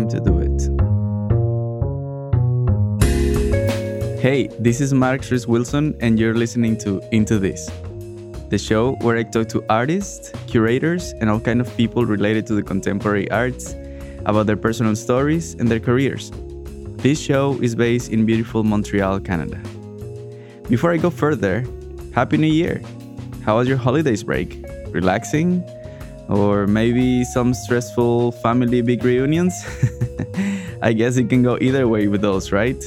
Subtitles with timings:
[0.00, 0.60] time to do it.
[4.20, 7.70] Hey, this is Mark Schries Wilson, and you're listening to Into This,
[8.48, 12.54] the show where I talk to artists, curators, and all kind of people related to
[12.54, 13.74] the contemporary arts
[14.26, 16.30] about their personal stories and their careers.
[17.02, 19.58] This show is based in beautiful Montreal, Canada.
[20.68, 21.64] Before I go further,
[22.14, 22.82] Happy New Year!
[23.44, 24.62] How was your holidays break?
[24.88, 25.64] Relaxing?
[26.30, 29.52] Or maybe some stressful family big reunions?
[30.82, 32.80] I guess it can go either way with those, right?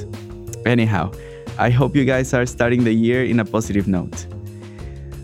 [0.65, 1.11] Anyhow,
[1.59, 4.25] I hope you guys are starting the year in a positive note.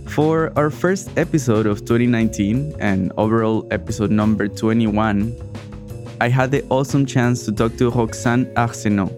[0.10, 5.34] For our first episode of 2019 and overall episode number 21,
[6.20, 9.16] I had the awesome chance to talk to Roxane Arsenault.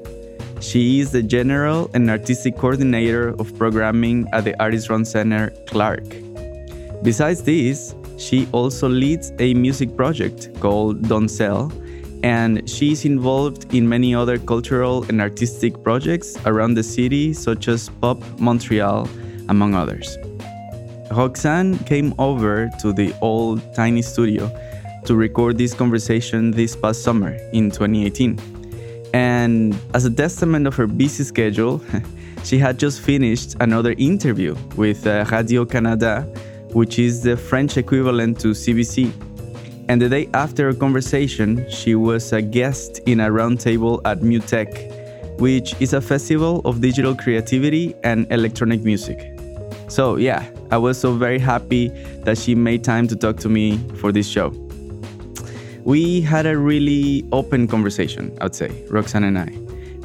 [0.62, 6.04] She is the general and artistic coordinator of programming at the Artist Run Center Clark.
[7.02, 11.72] Besides this, she also leads a music project called Doncel,
[12.24, 17.68] and she is involved in many other cultural and artistic projects around the city, such
[17.68, 19.10] as Pop Montreal,
[19.50, 20.18] among others.
[21.10, 24.50] Roxane came over to the old tiny studio
[25.06, 28.40] to record this conversation this past summer in 2018.
[29.14, 31.82] And as a testament of her busy schedule,
[32.44, 36.26] she had just finished another interview with uh, Radio Canada,
[36.74, 39.12] which is the French equivalent to CBC.
[39.90, 45.40] And the day after our conversation, she was a guest in a roundtable at MUTEK,
[45.40, 49.38] which is a festival of digital creativity and electronic music.
[49.88, 51.90] So, yeah, I was so very happy
[52.24, 54.50] that she made time to talk to me for this show.
[55.84, 59.52] We had a really open conversation, I'd say, Roxane and I.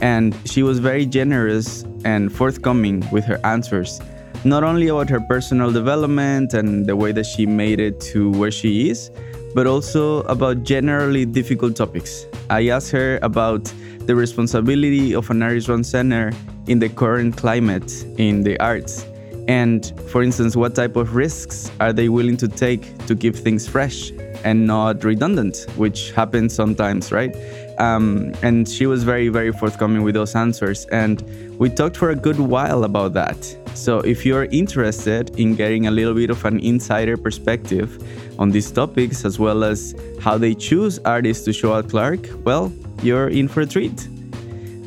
[0.00, 4.00] And she was very generous and forthcoming with her answers,
[4.45, 8.51] not only about her personal development and the way that she made it to where
[8.51, 9.11] she is,
[9.55, 12.27] but also about generally difficult topics.
[12.51, 13.73] I asked her about
[14.06, 16.33] the responsibility of an artist run center
[16.67, 19.06] in the current climate in the arts.
[19.49, 23.69] And for instance, what type of risks are they willing to take to keep things
[23.69, 24.10] fresh
[24.44, 27.34] and not redundant, which happens sometimes, right?
[27.78, 30.87] Um, and she was very, very forthcoming with those answers.
[30.87, 31.22] And
[31.59, 33.56] we talked for a good while about that.
[33.75, 38.03] So if you're interested in getting a little bit of an insider perspective
[38.38, 42.72] on these topics, as well as how they choose artists to show at Clark, well,
[43.03, 44.09] you're in for a treat.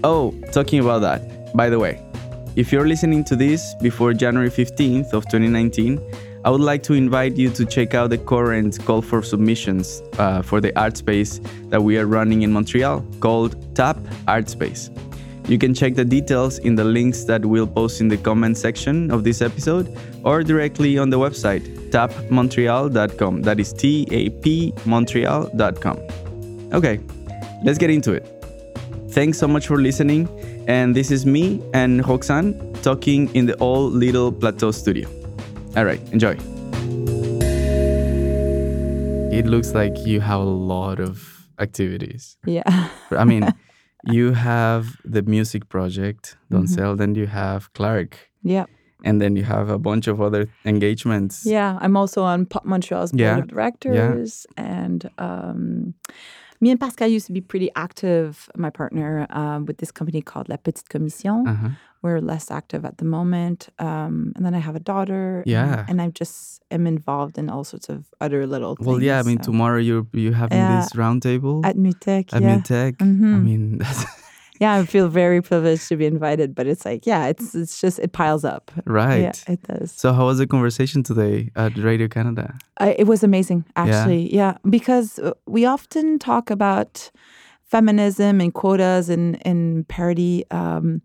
[0.03, 2.01] Oh, talking about that, by the way,
[2.55, 5.99] if you're listening to this before January 15th of 2019,
[6.45, 10.41] I would like to invite you to check out the current call for submissions uh,
[10.41, 14.89] for the art space that we are running in Montreal called Tap Art Space.
[15.49, 19.11] You can check the details in the links that we'll post in the comment section
[19.11, 23.41] of this episode or directly on the website tapmontreal.com.
[23.41, 25.97] That is T A P Montreal.com.
[26.71, 26.99] Okay,
[27.65, 28.27] let's get into it.
[29.09, 30.29] Thanks so much for listening.
[30.67, 35.18] And this is me and Roxane talking in the old little plateau studio.
[35.77, 36.35] All right, enjoy.
[39.31, 42.37] It looks like you have a lot of activities.
[42.45, 42.89] Yeah.
[43.11, 43.47] I mean,
[44.05, 48.65] you have the music project, Doncel, then you have Clark, yeah.
[49.05, 51.45] and then you have a bunch of other engagements.
[51.45, 51.77] Yeah.
[51.79, 53.37] I'm also on Pop Montreal's board Yeah.
[53.37, 54.47] of directors.
[54.57, 55.93] And um,
[56.61, 60.49] me and Pascal used to be pretty active, my partner, um, with this company called
[60.49, 61.47] La Petite Commission.
[61.47, 61.69] Uh-huh.
[62.01, 63.69] We're less active at the moment.
[63.79, 65.43] Um, and then I have a daughter.
[65.45, 65.85] Yeah.
[65.87, 68.87] And, I just am involved in all sorts of other little things.
[68.87, 69.51] Well, yeah, I mean, so.
[69.51, 72.57] tomorrow you're you having this roundtable At MUTEK, at yeah.
[72.57, 72.95] Mintech.
[73.01, 74.05] I mean, that's
[74.59, 77.99] Yeah, I feel very privileged to be invited, but it's like, yeah, it's it's just
[77.99, 78.71] it piles up.
[78.85, 79.21] right.
[79.21, 79.91] Yeah, it does.
[79.91, 82.57] So, how was the conversation today at Radio Canada?
[82.81, 84.33] It was amazing, actually.
[84.33, 87.09] Yeah, because uh, we often talk about
[87.63, 91.01] feminism and quotas and and parity um,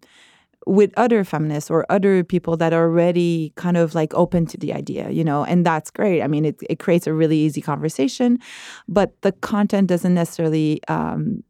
[0.67, 4.73] with other feminists or other people that are already kind of like open to the
[4.73, 6.23] idea, you know, and that's great.
[6.23, 8.39] I mean, it it creates a really easy conversation,
[8.89, 11.43] but the content doesn't necessarily um,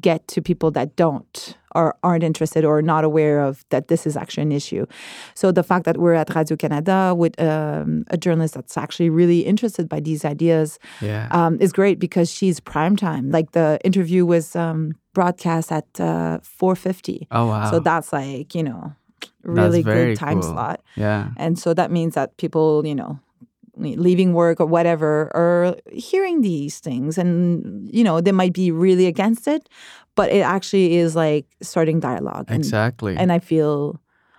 [0.00, 4.16] get to people that don't or aren't interested or not aware of that this is
[4.16, 4.86] actually an issue.
[5.34, 9.40] So the fact that we're at Radio Canada with um, a journalist that's actually really
[9.40, 11.28] interested by these ideas Yeah.
[11.30, 13.30] um, is great because she's prime time.
[13.30, 17.70] Like the interview was um, broadcast at uh, 4:50, oh wow.
[17.70, 18.92] so that's like you know
[19.42, 20.52] really good time cool.
[20.52, 20.80] slot.
[20.96, 21.30] yeah.
[21.36, 23.18] And so that means that people, you know,
[23.76, 29.06] leaving work or whatever are hearing these things and you know they might be really
[29.06, 29.68] against it
[30.14, 33.16] but it actually is like starting dialogue and, Exactly.
[33.16, 33.98] and i feel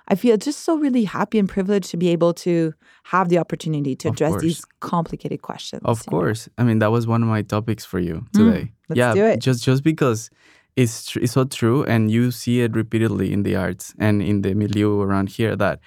[0.10, 3.96] I feel just so really happy and privileged to be able to have the opportunity
[3.96, 4.42] to Of address course.
[4.42, 5.82] these complicated questions.
[5.86, 6.20] Of you know?
[6.20, 6.50] course.
[6.58, 8.62] I mean, that was one of my topics for you today.
[8.64, 9.40] Mm, let's yeah, do it.
[9.40, 10.30] just just because
[10.76, 14.42] it's tr- it's so true, and you see it repeatedly in the arts and in
[14.42, 15.56] the milieu around here.
[15.56, 15.80] That,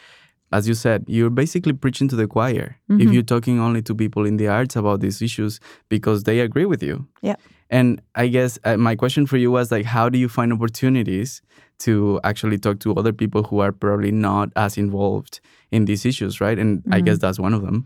[0.53, 3.13] as you said, you're basically preaching to the choir if Mhm.
[3.13, 6.83] you're talking only to people in the arts about these issues because they agree with
[6.83, 7.07] you.
[7.23, 7.37] Yeah.
[7.69, 11.43] And I guess uh, my question for you was like, how do you find opportunities
[11.79, 15.41] to actually talk to other people who are probably not as involved
[15.73, 16.59] in these issues, right?
[16.59, 17.85] And I guess that's one of them.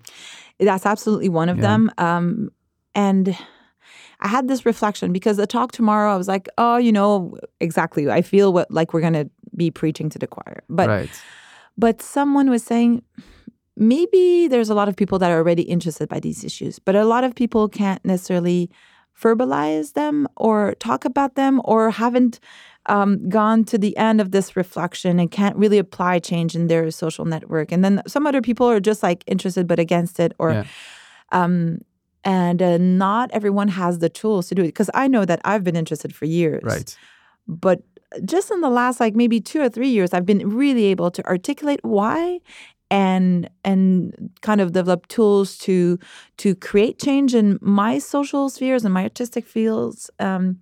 [0.59, 1.63] That's absolutely one of Yeah.
[1.69, 1.91] them.
[1.97, 2.51] Um,
[2.95, 3.35] and
[4.21, 8.11] I had this reflection because the talk tomorrow, I was like, oh, you know, exactly.
[8.11, 11.11] I feel what like we're gonna be preaching to the choir, but right.
[11.77, 13.03] But someone was saying
[13.77, 17.05] maybe there's a lot of people that are already interested by these issues, but a
[17.05, 18.71] lot of people can't necessarily
[19.19, 22.41] verbalize them or talk about them or haven't
[22.87, 26.91] um, gone to the end of this reflection and can't really apply change in their
[26.91, 27.71] social network.
[27.73, 30.65] And then some other people are just like interested but against it or Yeah.
[31.33, 31.79] um
[32.23, 35.65] and uh, not everyone has the tools to do it because I know that I've
[35.65, 36.97] been interested for years Right.
[37.47, 37.81] but
[38.25, 41.25] just in the last like maybe two or three years i've been really able to
[41.27, 42.39] articulate why
[42.91, 45.99] and and kind of develop tools to
[46.37, 50.59] to create change in my social spheres and my artistic fields um,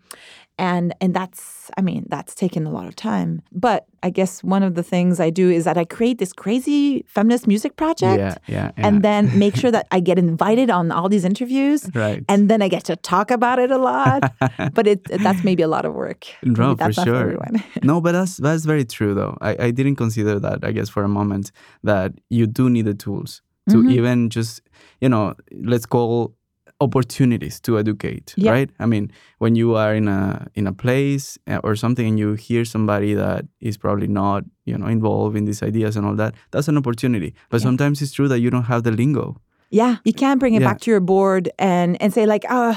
[0.59, 4.63] and and that's i mean that's taken a lot of time but i guess one
[4.63, 8.35] of the things i do is that i create this crazy feminist music project Yeah,
[8.47, 8.87] yeah, yeah.
[8.87, 12.25] and then make sure that i get invited on all these interviews right.
[12.29, 14.21] and then I get to talk about it a lot.
[14.77, 16.27] but it that's maybe a lot of work.
[16.43, 17.17] No, for sure.
[17.17, 17.63] everyone.
[17.83, 19.37] no, but that's that's very true though.
[19.41, 21.51] I, I didn't consider that, I guess, for a moment,
[21.85, 23.91] that you do need the tools to Mhm.
[23.97, 24.63] even just,
[25.01, 25.35] you know,
[25.73, 26.35] let's call
[26.81, 28.53] opportunities to educate, Yeah.
[28.53, 28.71] right?
[28.79, 32.35] I mean, when you are in a in a place uh, or something and you
[32.35, 36.35] hear somebody that is probably not, you know, involved in these ideas and all that,
[36.51, 37.35] that's an opportunity.
[37.51, 37.69] But Yeah.
[37.69, 39.37] sometimes it's true that you don't have the lingo.
[39.71, 40.69] yeah, you can't bring it Yeah.
[40.73, 42.75] back to your board and and say like, uh,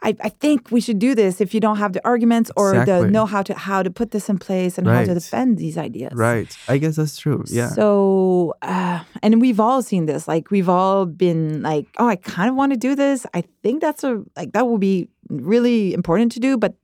[0.00, 3.10] I, I think we should do this if you don't have the arguments or the
[3.10, 6.12] know how to how to put this in place and how to defend these ideas.
[6.14, 6.56] Right.
[6.68, 7.42] I guess that's true.
[7.48, 7.70] Yeah.
[7.70, 10.28] So, uh, and we've all seen this.
[10.28, 13.26] Like, we've all been like, oh, I kind of want to do this.
[13.34, 16.74] I think that's a, like, that will be really important to do, but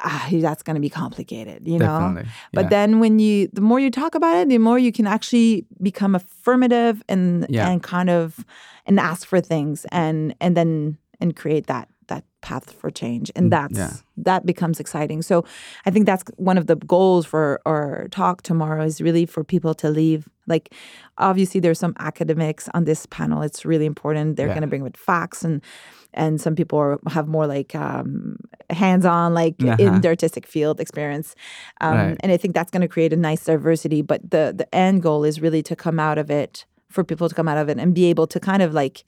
[0.00, 2.00] ah, that's going to be complicated, you know?
[2.00, 2.30] Definitely.
[2.52, 5.66] But then when you, the more you talk about it, the more you can actually
[5.80, 7.70] become affirmative and, Yeah.
[7.70, 8.44] and kind of,
[8.86, 11.88] and ask for things and, and then, and create that
[12.48, 13.26] path for change.
[13.36, 13.92] And Mm, that's, yeah.
[14.30, 15.22] that becomes exciting.
[15.22, 15.36] So
[15.86, 19.74] I think that's one of the goals for our talk tomorrow is really for people
[19.82, 20.28] to leave.
[20.46, 20.66] Like,
[21.16, 23.42] obviously, there's some academics on this panel.
[23.48, 24.36] It's really important.
[24.36, 24.54] They're Yeah.
[24.58, 25.60] going to bring with facts, and
[26.16, 28.36] and some people are, have more like um,
[28.70, 29.76] hands-on, like Uh-huh.
[29.84, 31.34] in the artistic field experience.
[31.80, 32.16] Um, Right.
[32.22, 34.00] And I think that's going to create a nice diversity.
[34.02, 37.34] But the the end goal is really to come out of it for people to
[37.34, 39.04] come out of it and be able to kind of like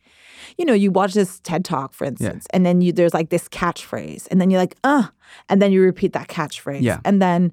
[0.58, 3.48] you know, you watch this TED talk, for instance, and then you there's like this
[3.48, 5.08] catchphrase, and then you're like, uh,
[5.48, 6.82] and then you repeat that catchphrase.
[6.82, 7.00] Yeah.
[7.04, 7.52] And then,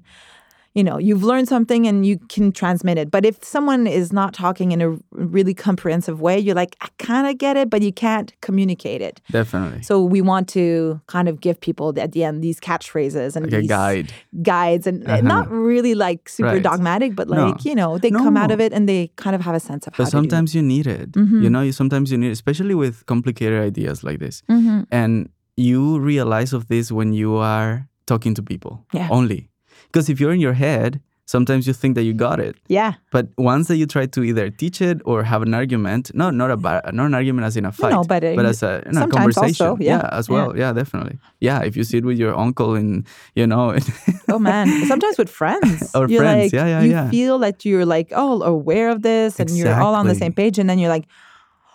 [0.74, 3.08] you know, you've learned something and you can transmit it.
[3.10, 7.28] But if someone is not talking in a really comprehensive way, you're like, I kind
[7.28, 9.20] of get it, but you can't communicate it.
[9.30, 9.82] Definitely.
[9.82, 13.52] So we want to kind of give people at the end these catchphrases and like
[13.54, 14.12] a these guide.
[14.42, 15.20] guides and Uh-huh.
[15.20, 16.62] not really like super Right.
[16.62, 17.46] dogmatic, but No.
[17.46, 19.86] like, you know, they come out of it and they kind of have a sense
[19.86, 20.20] of how But to do it.
[20.22, 21.12] sometimes you need it.
[21.12, 21.42] Mhm.
[21.42, 24.42] You know, you sometimes you need, it, especially with complicated ideas like this.
[24.50, 24.86] Mhm.
[24.90, 29.08] And you realize of this when you are talking to people Yeah.
[29.10, 29.50] only.
[29.94, 32.56] Because if you're in your head, sometimes you think that you got it.
[32.66, 32.94] Yeah.
[33.12, 36.50] But once that you try to either teach it or have an argument, no, not
[36.50, 38.96] a bar, not an argument as in a fight, no, but, uh, as a, in
[38.98, 39.66] a conversation.
[39.66, 40.08] also, yeah.
[40.10, 40.56] as well.
[40.58, 40.72] Yeah.
[40.72, 41.18] definitely.
[41.38, 43.76] Yeah, if you sit with your uncle and you know,
[44.28, 45.90] Oh man, sometimes with friends.
[45.94, 47.10] Or you're friends, Like, yeah, yeah, you yeah.
[47.10, 50.58] feel that you're like all aware of this, and you're all on the same page,
[50.58, 51.06] and then you're like,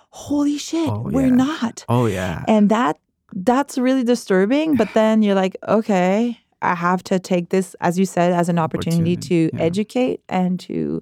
[0.10, 1.46] "Holy shit, Oh, we're yeah.
[1.46, 2.98] not!" oh yeah, And that
[3.34, 4.76] that's really disturbing.
[4.76, 8.60] But then you're like, "Okay, I have to take this, as you said, as an
[8.60, 9.64] opportunity, Opportunity, to yeah.
[9.64, 11.02] educate and to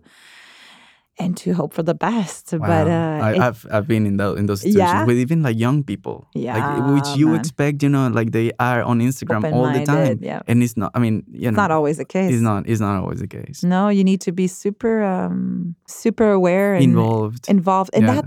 [1.20, 2.60] and to hope for the best." Wow.
[2.68, 5.06] But uh, I, it- I've I've been in those in those situations Yeah?
[5.06, 7.40] with even like young people, like Yeah, which you man.
[7.40, 10.42] expect, you know, like they are on Instagram all the time, yeah.
[10.48, 10.92] and it's not.
[10.94, 12.32] I mean, you it's not always the case.
[12.34, 13.64] it's not it's not always the case.
[13.64, 18.14] No, you need to be super um super aware and Involved, involved, and Yeah.
[18.22, 18.26] that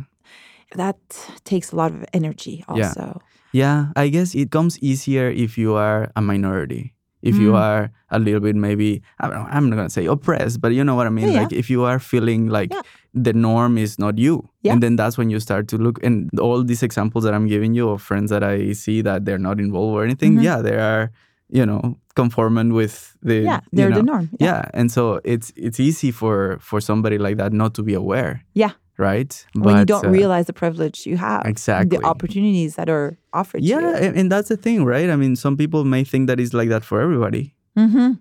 [0.77, 0.97] that
[1.45, 2.87] takes a lot of energy Yeah.
[2.87, 3.21] also.
[3.53, 3.87] yeah.
[3.97, 6.95] I guess it comes easier if you are a minority.
[7.23, 7.59] If you Mm.
[7.61, 10.83] are a little bit maybe I don't know, I'm not gonna say oppressed, but you
[10.85, 11.27] know what I mean.
[11.29, 11.41] Yeah, yeah.
[11.43, 12.83] Like if you are feeling like Yeah.
[13.15, 15.99] the norm is not you, and then that's when you start to look.
[16.03, 19.39] And all these examples that I'm giving you of friends that I see that they're
[19.49, 20.43] not involved or anything, Mhm.
[20.43, 21.11] yeah, they are
[21.53, 24.47] you know conformant with the yeah they're know, the norm yeah.
[24.47, 28.43] yeah and so it's it's easy for for somebody like that not to be aware
[28.55, 28.71] Yeah.
[29.01, 29.33] Right?
[29.55, 31.97] When you don't uh, realize the privilege you have Exactly.
[31.99, 33.95] the opportunities that are offered yeah to you.
[33.95, 35.09] and, and that's the thing right?
[35.11, 37.55] I mean some people may think that it's like that for everybody.
[37.79, 38.13] Mm-hmm.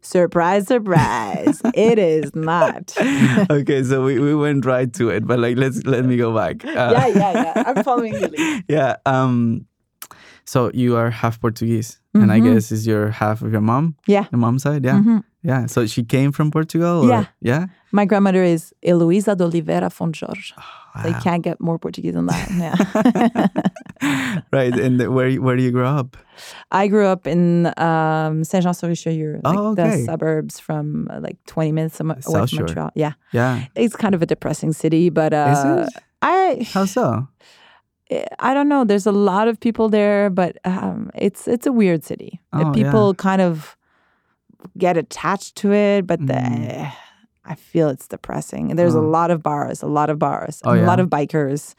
[0.00, 1.60] surprise surprise.
[1.74, 2.94] It is not.
[3.50, 6.64] Okay so we, we went right to it but like let's let me go back.
[6.64, 7.62] Uh, yeah yeah yeah.
[7.66, 9.66] I'm following you yeah um
[10.44, 12.44] so you are half portuguese and i Mhm.
[12.54, 13.96] guess is your half of your mom?
[14.06, 14.24] Yeah.
[14.30, 15.00] The mom side yeah?
[15.00, 15.24] Mhm.
[15.50, 17.24] Yeah so she came from portugal or- Yeah.
[17.40, 20.52] yeah my grandmother is Eloisa de Oliveira Fonjorge.
[21.04, 21.20] They Wow.
[21.26, 22.48] can't get more Portuguese than that.
[22.64, 22.76] Yeah.
[24.52, 26.16] right and where where do you grow up
[26.70, 31.20] I grew up in um, Saint Jean sur Richelieu, like Oh, the suburbs from uh,
[31.20, 32.66] like 20 minutes away South from Shore.
[32.66, 32.90] Montreal.
[32.94, 33.12] Yeah.
[33.32, 35.86] yeah It's kind of a depressing city, but uh?
[36.20, 37.26] I how so
[38.38, 38.84] I don't know.
[38.84, 42.40] There's a lot of people there, but um, it's it's a weird city.
[42.52, 43.76] Oh, people kind of
[44.78, 46.92] get attached to it, but the, Mm.
[47.48, 48.70] I feel it's depressing.
[48.70, 49.06] And there's a Oh.
[49.08, 51.74] lot of bars, a lot of bars, Oh, and a lot of bikers.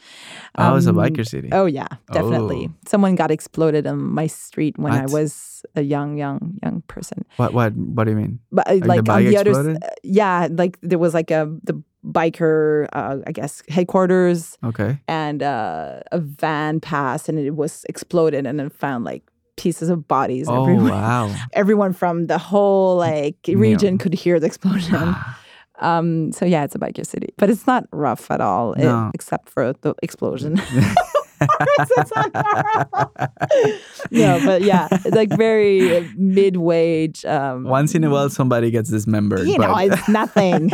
[0.58, 2.70] oh it's a Um, biker city Oh yeah, definitely.
[2.72, 2.76] Oh.
[2.88, 7.26] Someone got exploded on my street when I was a young, young, young person.
[7.36, 9.84] what what what do you mean But uh, the like, on bike the other, exploded?
[9.84, 15.44] uh, yeah, like there was like a the biker, uh, I guess headquarters, okay and
[15.44, 19.24] uh, a van passed and it was exploded, and then found like
[19.58, 20.92] pieces of bodies oh everywhere.
[20.94, 25.16] wow Everyone from the whole like region could hear the explosion.
[25.80, 29.48] Um, so yeah, it's a biker city, but it's not rough at all, it- except
[29.48, 30.60] for the explosion.
[31.80, 33.14] It's not horrible.
[34.10, 37.24] no, but yeah, it's like very mid-wage.
[37.26, 40.72] Um, once in a while somebody gets dismembered you know, it's nothing.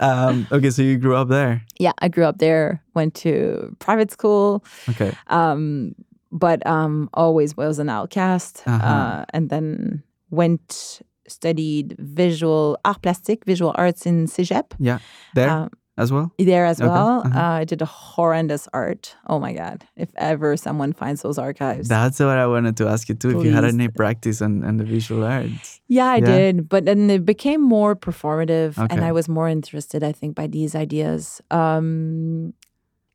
[0.00, 4.10] um okay so you grew up there yeah, I grew up there, went to private
[4.10, 5.94] school, okay um,
[6.34, 8.94] but um, always was an outcast, Uh-huh.
[8.94, 14.66] uh, and then went studied visual art plastic, visual arts in Cégep.
[14.78, 14.98] yeah
[15.34, 17.22] there Um, as well there as Okay, well.
[17.24, 17.38] uh-huh.
[17.40, 19.14] Uh, I did a horrendous art.
[19.30, 19.86] Oh my god!
[19.96, 23.30] If ever someone finds those archives, That's what I wanted to ask you too.
[23.38, 25.80] If you had any practice on, on the visual arts.
[25.88, 26.26] yeah, I Yeah.
[26.34, 26.54] did.
[26.68, 30.74] But then it became more performative, and I was more interested, I think, by these
[30.74, 31.40] ideas.
[31.50, 32.52] Um,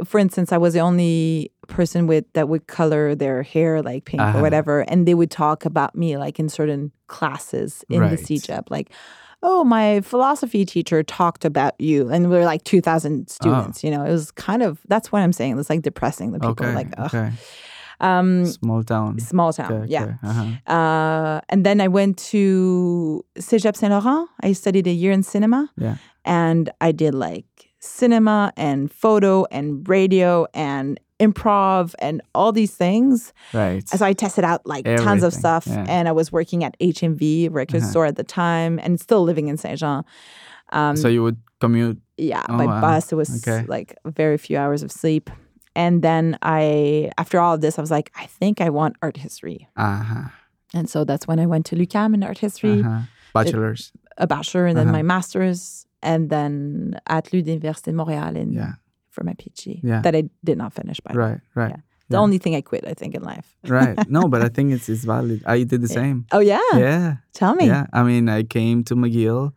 [0.06, 4.22] for instance, I was the only person with that would color their hair like pink
[4.22, 4.40] Uh-huh.
[4.40, 8.20] or whatever, and they would talk about me like in certain classes in the Right.
[8.20, 8.92] Cégep, like.
[9.42, 13.86] Oh, my philosophy teacher talked about you, and we were like two thousand students.
[13.86, 15.58] You know, it was kind of that's what I'm saying.
[15.58, 16.34] It's like depressing.
[16.34, 16.76] The people Okay.
[16.76, 17.06] like, Ugh.
[17.16, 17.32] okay.
[18.02, 19.18] um, Small town.
[19.20, 20.04] small town, Okay, yeah.
[20.04, 20.74] okay, uh-huh.
[20.74, 24.28] Uh, and then I went to Cégep Saint Laurent.
[24.44, 25.96] I studied a year in cinema, Yeah.
[26.26, 33.34] and I did like cinema and photo and radio and improv and all these things.
[33.54, 33.88] Right.
[33.88, 35.86] So I tested out like tons of stuff, yeah.
[35.90, 37.90] and I was working at HMV record Uh-huh.
[37.90, 40.04] store at the time, and still living in Saint Jean.
[40.72, 42.00] Um, so you would commute.
[42.18, 42.80] yeah, Oh, by wow.
[42.82, 43.66] bus it was Okay.
[43.68, 45.30] like very few hours of sleep.
[45.76, 49.18] And then I, after all of this, I was like, I think I want art
[49.18, 49.68] history.
[49.78, 50.30] Uh-huh.
[50.74, 53.02] And so that's when I went to l'UQAM in art history, uh-huh.
[53.34, 53.92] Bachelor's.
[54.18, 54.98] a bachelor, and then Uh-huh.
[54.98, 58.74] my master's, and then at l'Université de Montréal in, yeah.
[59.12, 60.02] for my PhD Yeah.
[60.02, 61.26] that I did not finish by the way.
[61.26, 61.70] Right, right.
[61.72, 61.82] Yeah.
[62.10, 62.22] The yeah.
[62.24, 63.56] only thing I quit, I think, in life.
[63.68, 63.96] right.
[64.10, 65.44] No, but I think it's it's valid.
[65.46, 66.26] I did the same.
[66.32, 67.18] Oh yeah, Yeah.
[67.34, 67.68] tell me.
[67.68, 67.86] Yeah.
[67.94, 69.52] I mean, I came to McGill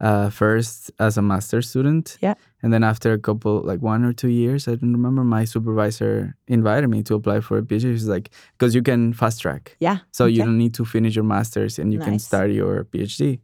[0.00, 2.18] uh, first as a master's student.
[2.20, 2.34] Yeah.
[2.62, 6.34] And then after a couple, like one or two years, I don't remember, my supervisor
[6.46, 7.92] invited me to apply for a PhD.
[7.92, 9.76] She's like, because you can fast track.
[9.80, 9.98] Yeah.
[10.12, 13.40] So you don't need to finish your master's and you can start your PhD.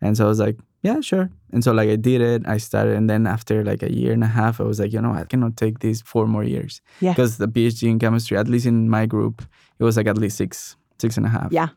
[0.00, 1.30] And so I was like, yeah, sure.
[1.52, 4.22] And so like I did it, I started, and then after like a year and
[4.22, 6.80] a half, I was like, you know, I cannot take these four more years.
[7.00, 7.12] Yeah.
[7.12, 9.42] Because the PhD in chemistry, at least in my group,
[9.78, 11.50] it was like at least six, six and a half.
[11.50, 11.68] Yeah.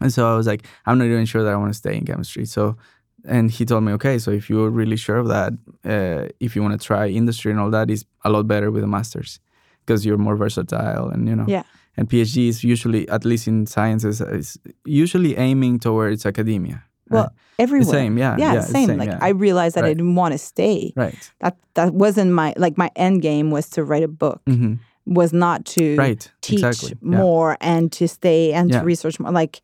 [0.00, 2.04] And so I was like, I'm not even sure that I want to stay in
[2.04, 2.44] chemistry.
[2.44, 2.76] So,
[3.24, 5.52] and he told me, okay, so if you're really sure of that,
[5.84, 8.82] uh, if you want to try industry and all that, is a lot better with
[8.82, 9.40] a master's
[9.84, 11.46] because you're more versatile and you know.
[11.46, 11.62] Yeah.
[11.96, 16.84] And PhD is usually, at least in sciences, is usually aiming towards academia.
[17.12, 17.32] Well, right?
[17.58, 17.90] everywhere.
[17.90, 18.88] same, yeah, yeah, yeah, same.
[18.88, 19.18] same, Like yeah.
[19.20, 20.92] I realized that I didn't want to stay.
[20.96, 21.30] right.
[21.40, 24.40] That that wasn't my like my end game was to write a book.
[24.46, 26.30] hmm Was not to Right.
[26.42, 26.96] teach exactly.
[27.02, 27.18] Yeah.
[27.18, 28.80] more and to stay and Yeah.
[28.80, 29.32] to research more.
[29.32, 29.60] Like,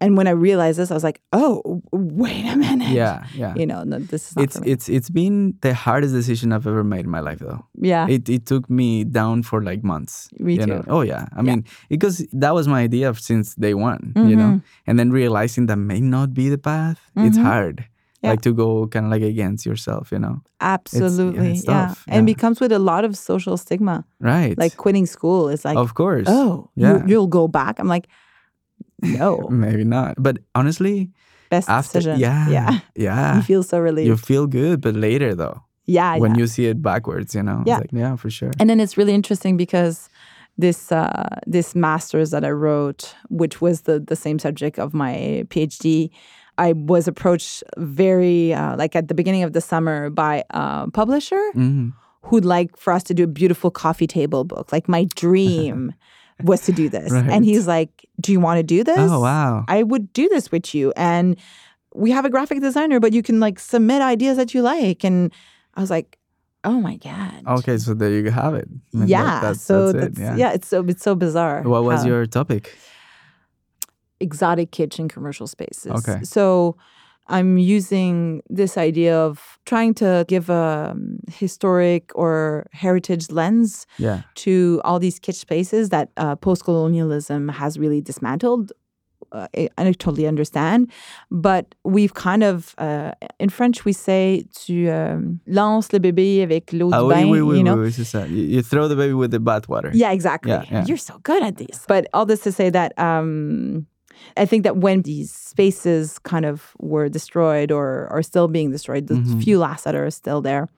[0.00, 2.90] and when I realized this, I was like, oh, wait a minute.
[2.90, 3.24] Yeah.
[3.34, 3.54] Yeah.
[3.56, 6.84] You know, no, this is not It's it's it's been the hardest decision I've ever
[6.84, 7.64] made in my life, though.
[7.80, 10.28] yeah, It it took me down for like months.
[10.38, 10.66] Me you too.
[10.66, 10.84] Know?
[10.88, 11.26] Oh yeah.
[11.36, 14.12] I mean, because that was my idea since day one.
[14.16, 14.86] You know, Mm-hmm.
[14.86, 16.98] and then realizing that may not be the path.
[17.16, 17.42] It's Mhm.
[17.44, 17.84] hard.
[18.22, 18.30] Yeah.
[18.32, 20.10] Like to go kind of like against yourself.
[20.12, 20.40] You know.
[20.60, 21.52] absolutely.
[21.52, 22.32] it's yeah, tough, and yeah.
[22.32, 24.04] it comes with a lot of social stigma.
[24.20, 24.56] Right.
[24.58, 26.26] Like quitting school is like, of course.
[26.28, 26.98] oh, Yeah.
[26.98, 27.78] you, you'll go back.
[27.78, 28.08] I'm like,
[29.02, 29.48] no.
[29.50, 30.14] Maybe not.
[30.18, 31.10] But honestly,
[31.50, 32.20] Best after decision.
[32.20, 32.78] yeah, Yeah.
[32.96, 34.06] yeah, You feel so relieved.
[34.08, 34.80] you feel good.
[34.80, 36.16] But later though, yeah.
[36.18, 36.38] when yeah.
[36.40, 37.74] you see it backwards, you know, Yeah.
[37.78, 38.50] it's like, yeah, for sure.
[38.58, 40.08] And then it's really interesting because
[40.58, 45.44] this uh, this master's that I wrote, which was the the same subject of my
[45.50, 46.10] PhD,
[46.58, 51.42] I was approached very uh, like at the beginning of the summer by a publisher
[51.54, 51.92] Mhm.
[52.22, 54.72] who'd like for us to do a beautiful coffee table book.
[54.72, 55.92] Like my dream
[56.42, 57.30] was to do this, Right.
[57.30, 58.98] and he's like, "Do you want to do this?
[58.98, 59.64] Oh wow.
[59.68, 60.92] I would do this with you.
[60.96, 61.36] And
[61.94, 65.02] we have a graphic designer, but you can like submit ideas that you like.
[65.04, 65.32] And
[65.74, 66.18] I was like,
[66.64, 67.42] oh my God.
[67.60, 68.68] Okay, so there you have it.
[68.68, 69.40] I mean, that- Yeah.
[69.40, 70.38] that's, so that's that's, it.
[70.38, 70.52] yeah.
[70.52, 71.62] it's so it's so bizarre.
[71.62, 72.76] What was how- your topic?
[74.20, 75.92] exotic kitchen commercial spaces.
[75.92, 76.22] Okay.
[76.24, 76.76] So
[77.28, 84.22] I'm using this idea of trying to give a um, historic or heritage lens Yeah.
[84.44, 88.72] to all these kitsch spaces that uh, post-colonialism has really dismantled.
[89.32, 90.88] Uh, I, I totally understand,
[91.32, 96.72] but we've kind of uh, in French we say tu um, lances le bébé avec
[96.72, 97.76] l'eau Ah, du bain, oui, oui, you know.
[97.76, 98.24] oui, oui, ça.
[98.28, 99.90] You, you throw the baby with the bath water.
[99.92, 100.52] Yeah, exactly.
[100.52, 100.84] Yeah, yeah.
[100.86, 101.80] You're so good at these.
[101.88, 103.86] But all this to say that um,
[104.36, 109.06] I think that when these spaces kind of were destroyed or are still being destroyed,
[109.08, 109.42] the Mhm.
[109.42, 110.68] few last that are still there,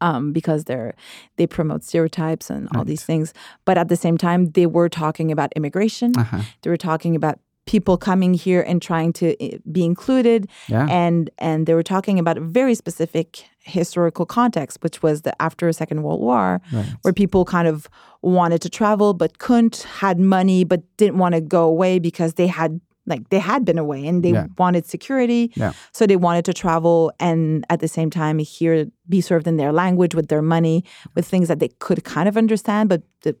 [0.00, 0.94] um, because they're
[1.36, 3.32] they promote stereotypes and all these things.
[3.64, 6.12] But at the same time, they were talking about immigration.
[6.16, 6.42] Uh-huh.
[6.62, 10.86] They were talking about people coming here and trying to eh, be included Yeah.
[10.88, 15.70] and and they were talking about a very specific historical context which was the after
[15.72, 16.86] second world war Right.
[17.02, 17.88] where people kind of
[18.22, 22.46] wanted to travel but couldn't had money but didn't want to go away because they
[22.46, 24.46] had like they had been away and they Yeah.
[24.58, 25.72] wanted security Yeah.
[25.92, 29.72] so they wanted to travel and at the same time here be served in their
[29.72, 30.84] language with their money
[31.16, 33.36] with things that they could kind of understand but that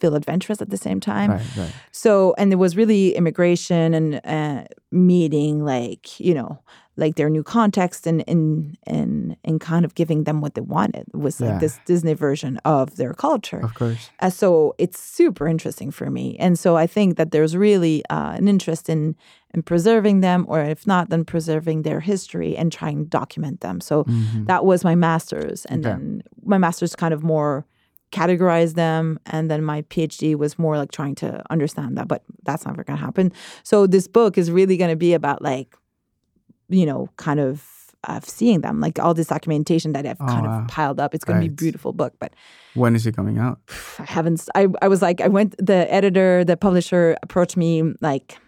[0.00, 1.72] feel adventurous at the same time Right, right.
[1.92, 6.58] so, and there was really immigration and uh, meeting, like you know,
[6.96, 11.04] like their new context and and and and kind of giving them what they wanted
[11.14, 11.58] It was like Yeah.
[11.64, 13.60] this Disney version of their culture.
[13.68, 14.10] Of course.
[14.20, 18.32] Uh, so it's super interesting for me, and so I think that there's really uh,
[18.40, 19.14] an interest in
[19.54, 23.80] in preserving them, or if not, then preserving their history and trying to document them.
[23.80, 24.46] So Mhm.
[24.46, 25.90] that was my master's, and Okay.
[25.90, 27.64] then my master's kind of more
[28.12, 32.64] categorized them, and then my PhD was more like trying to understand that, but that's
[32.66, 33.32] never going to happen.
[33.62, 35.74] So this book is really going to be about like,
[36.68, 37.64] you know, kind of
[38.04, 40.60] of seeing them, like all this documentation that I've Oh, kind wow.
[40.62, 41.14] of piled up.
[41.16, 42.32] It's going to be a beautiful book, but
[42.74, 43.58] When is it coming out?
[43.98, 44.48] I haven't.
[44.54, 45.56] I I was like, I went.
[45.58, 48.38] The editor, the publisher, approached me like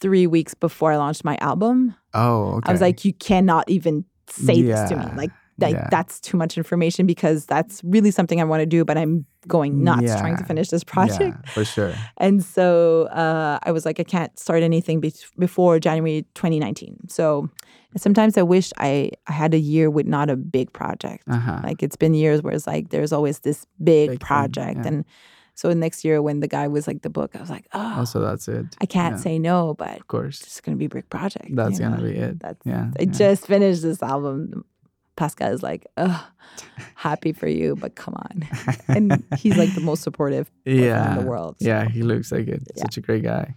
[0.00, 1.94] three weeks before I launched my album.
[2.12, 2.68] Oh, okay.
[2.68, 5.06] I was like, you cannot even say this to me.
[5.16, 5.88] Like, like yeah.
[5.90, 9.84] that's too much information because that's really something I want to do, but I'm going
[9.84, 11.36] nuts trying to finish this project.
[11.44, 11.94] Yeah, for sure.
[12.16, 17.08] And so uh, I was like, I can't start anything be- before January 2019.
[17.08, 17.48] So
[17.96, 21.24] sometimes I wish I, I had a year with not a big project.
[21.28, 21.60] Uh-huh.
[21.62, 24.80] Like it's been years where it's like there's always this big, Big thing, project.
[24.82, 24.88] yeah.
[24.88, 25.04] And
[25.54, 28.18] so next year when the guy was like the book, I was like, oh, so
[28.18, 28.66] that's it.
[28.80, 29.20] I can't yeah.
[29.20, 30.40] say no, but Of course.
[30.42, 31.50] it's going to be a big project.
[31.50, 32.40] you That's gonna be it.
[32.40, 32.90] That's, Yeah.
[32.98, 33.12] I yeah.
[33.12, 34.64] just finished this album.
[35.16, 36.20] Pascal is like, ugh,
[36.94, 38.48] happy for you, but come on.
[38.88, 41.12] And he's like the most supportive yeah.
[41.18, 41.56] in the world.
[41.58, 42.62] Yeah, he looks like it.
[42.76, 42.82] Yeah.
[42.82, 43.54] Such a great guy.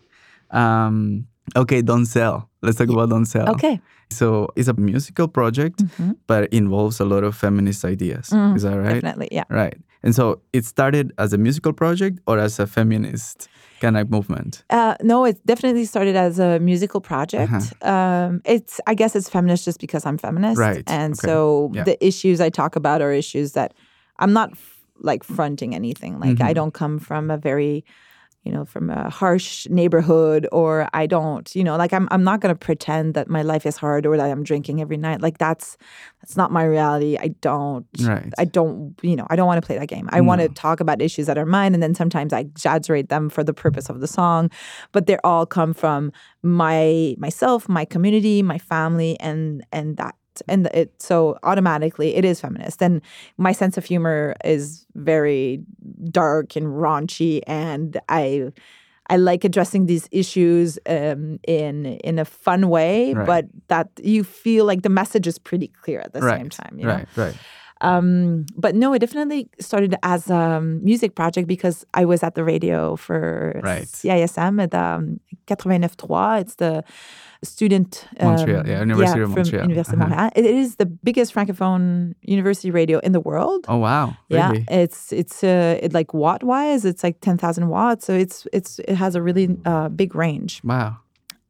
[0.52, 2.50] Um, okay, Don't Sell.
[2.62, 3.50] Let's talk about Don't Sell.
[3.50, 3.80] Okay.
[4.10, 6.16] So it's a musical project, Mhm.
[6.28, 8.30] but it involves a lot of feminist ideas.
[8.30, 8.94] Mm, Is that right?
[9.02, 9.30] Definitely.
[9.32, 9.44] Yeah.
[9.50, 9.78] Right.
[10.08, 13.50] And so it started as a musical project or as a feminist
[13.82, 14.64] kind of movement?
[14.70, 17.52] Uh, no, it definitely started as a musical project.
[17.52, 17.92] Uh-huh.
[17.94, 21.84] Um, it's, I guess, it's feminist just because I'm feminist, Right, And okay, so yeah.
[21.84, 23.74] the issues I talk about are issues that
[24.18, 26.22] I'm not f- like fronting anything.
[26.22, 26.56] Like I Mhm.
[26.56, 27.84] don't come from a very,
[28.48, 32.40] you know, from a harsh neighborhood, or I don't, you know, like I'm, I'm not
[32.40, 35.20] going to pretend that my life is hard or that I'm drinking every night.
[35.22, 35.78] Like that's,
[36.22, 37.18] that's not my reality.
[37.20, 38.34] I don't, Right.
[38.38, 40.08] I don't, you know, I don't want to play that game.
[40.14, 43.30] I want to talk about issues that are mine, and then sometimes I exaggerate them
[43.30, 44.50] for the purpose of the song.
[44.94, 50.16] But they all come from my myself, my community, my family, and and that
[50.48, 51.02] and it.
[51.02, 53.02] So automatically, it is feminist, and
[53.38, 55.62] my sense of humor is very
[56.12, 58.52] dark and raunchy, and I.
[59.10, 63.26] I like addressing these issues um, in in a fun way, Right.
[63.26, 66.38] but that you feel like the message is pretty clear at the right.
[66.38, 66.78] same time.
[66.78, 66.96] You know?
[66.96, 67.08] right.
[67.16, 67.36] Right.
[67.82, 72.44] Um, but no, it definitely started as a music project because I was at the
[72.44, 73.86] radio for Right.
[73.88, 76.42] CISM at um, 89.3.
[76.42, 76.84] It's the
[77.44, 79.68] student Montreal, um, yeah, University of Montreal.
[79.68, 80.06] Université Uh-huh.
[80.10, 80.32] Montréal.
[80.36, 83.66] It is the biggest francophone university radio in the world.
[83.68, 84.16] Oh wow.
[84.30, 88.48] Yeah, it's it's uh, it like watt wise, it's like ten thousand watts, so it's
[88.54, 90.62] it's it has a really uh, big range.
[90.64, 90.98] Wow.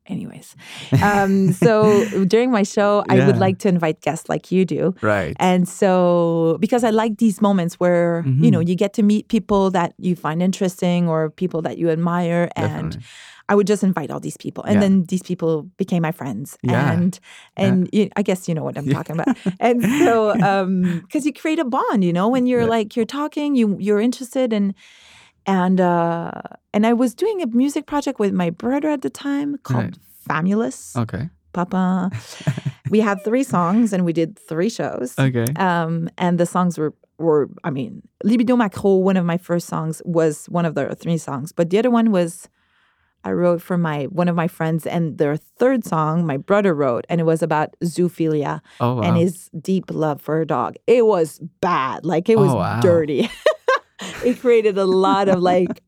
[0.07, 0.55] Anyways,
[1.03, 4.95] um, so during my show, I would like to invite guests like you do.
[5.01, 5.35] Right.
[5.39, 8.49] And so, because I like these moments where you Mm-hmm.
[8.49, 12.49] know you get to meet people that you find interesting or people that you admire,
[12.55, 13.01] and Definitely.
[13.49, 14.81] I would just invite all these people, and Yeah.
[14.81, 16.91] then these people became my friends, Yeah.
[16.93, 17.19] and
[17.57, 19.35] and you- I guess you know what I'm talking about.
[19.59, 20.33] And so,
[21.05, 24.53] because you create a bond, you know, when you're like you're talking, you you're interested,
[24.53, 24.73] and
[25.47, 26.31] and uh,
[26.73, 29.97] and I was doing a music project with my brother at the time called Right.
[30.27, 30.95] Famulous.
[30.95, 31.29] Okay.
[31.53, 32.11] Papa.
[32.89, 35.17] we had three songs and we did three shows.
[35.17, 35.45] Okay.
[35.55, 40.01] Um, and the songs were were I mean, Libido Macro, one of my first songs,
[40.05, 41.51] was one of the three songs.
[41.53, 42.49] But the other one was
[43.23, 47.05] I wrote for my one of my friends, and their third song my brother wrote,
[47.09, 49.01] and it was about zoophilia Oh wow.
[49.01, 50.75] and his deep love for a dog.
[50.85, 52.79] It was bad, like it was Oh, wow.
[52.81, 53.29] dirty.
[54.23, 55.81] it created a lot of like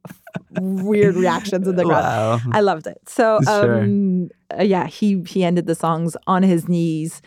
[0.60, 2.04] weird reactions in the crowd.
[2.04, 2.39] wow.
[2.52, 2.98] I loved it.
[3.08, 7.22] So um, uh, yeah, he he ended the songs on his knees,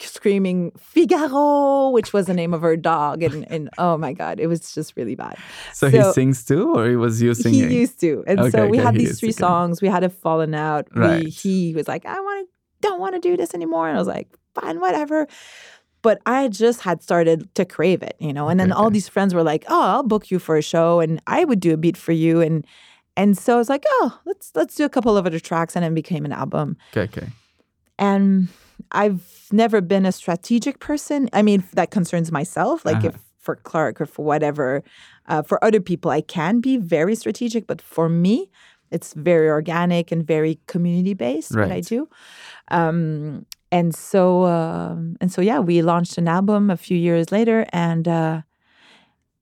[0.00, 4.46] screaming Figaro, which was the name of her dog, and and oh my god, it
[4.46, 5.36] was just really bad.
[5.72, 7.70] So, he sings too, or he was you singing?
[7.70, 9.80] He used to, and Okay, so we okay, had these three songs.
[9.80, 10.88] We had a fallen out.
[10.94, 11.24] Right.
[11.24, 14.00] We, he was like, I want to, don't want to do this anymore, and I
[14.00, 15.28] was like, fine, whatever.
[16.02, 18.48] But I just had started to crave it, you know.
[18.48, 21.00] And then Okay, all these friends were like, "Oh, I'll book you for a show,
[21.00, 22.66] and I would do a beat for you." And
[23.16, 25.84] and so I was like, "Oh, let's let's do a couple of other tracks," and
[25.84, 26.76] it became an album.
[26.96, 27.02] okay.
[27.22, 27.28] Okay.
[27.98, 28.48] And
[28.90, 31.28] I've never been a strategic person.
[31.32, 32.84] I mean, that concerns myself.
[32.84, 33.08] Like Uh-huh.
[33.08, 34.82] if for Clark or for whatever,
[35.28, 37.66] uh, for other people, I can be very strategic.
[37.66, 38.50] But for me,
[38.90, 41.54] it's very organic and very community based.
[41.56, 42.08] What I do.
[42.70, 47.66] Um, and so um, and so yeah, we launched an album a few years later,
[47.72, 48.42] and uh,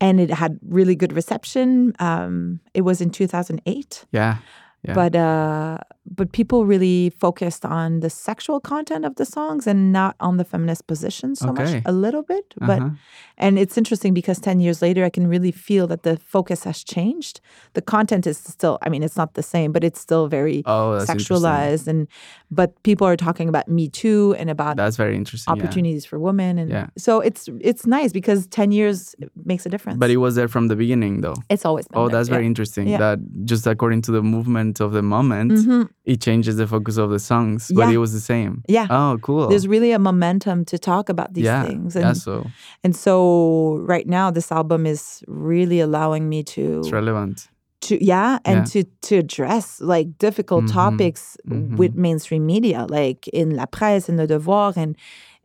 [0.00, 1.92] and it had really good reception.
[1.98, 4.38] Um, it was in two thousand eight Yeah.
[4.82, 4.94] Yeah.
[4.94, 5.76] but uh
[6.18, 10.44] but people really focused on the sexual content of the songs and not on the
[10.44, 11.62] feminist position so Okay.
[11.74, 12.90] much a little bit but Uh-huh.
[13.38, 16.78] and it's interesting because 10 years later i can really feel that the focus has
[16.84, 17.40] changed
[17.74, 20.98] the content is still i mean it's not the same but it's still very Oh,
[21.12, 22.08] sexualized and
[22.50, 25.54] but people are talking about me too and about That's very interesting.
[25.54, 25.62] yeah.
[25.62, 26.86] opportunities for women and Yeah.
[27.06, 30.68] so it's it's nice because 10 years makes a difference But it was there from
[30.68, 31.34] the beginning, though.
[31.54, 32.34] it's always been Oh, there, that's yeah.
[32.36, 32.84] very interesting.
[32.88, 32.98] Yeah.
[33.04, 33.18] That
[33.52, 35.88] just according to the movement of the moment, Mhm.
[36.04, 37.94] It changes the focus of the songs, but Yeah.
[37.94, 38.62] it was the same.
[38.68, 38.86] Yeah.
[38.90, 39.48] Oh, cool.
[39.48, 41.64] there's really a momentum to talk about these yeah.
[41.66, 42.08] things yeah.
[42.08, 42.46] and So
[42.84, 47.48] And so right now this album is really allowing me to it's relevant.
[47.82, 48.64] to yeah and Yeah.
[48.72, 50.72] to to address like difficult Mhm.
[50.72, 51.76] topics Mhm.
[51.78, 54.96] with mainstream media like in La Presse in Le Devoir and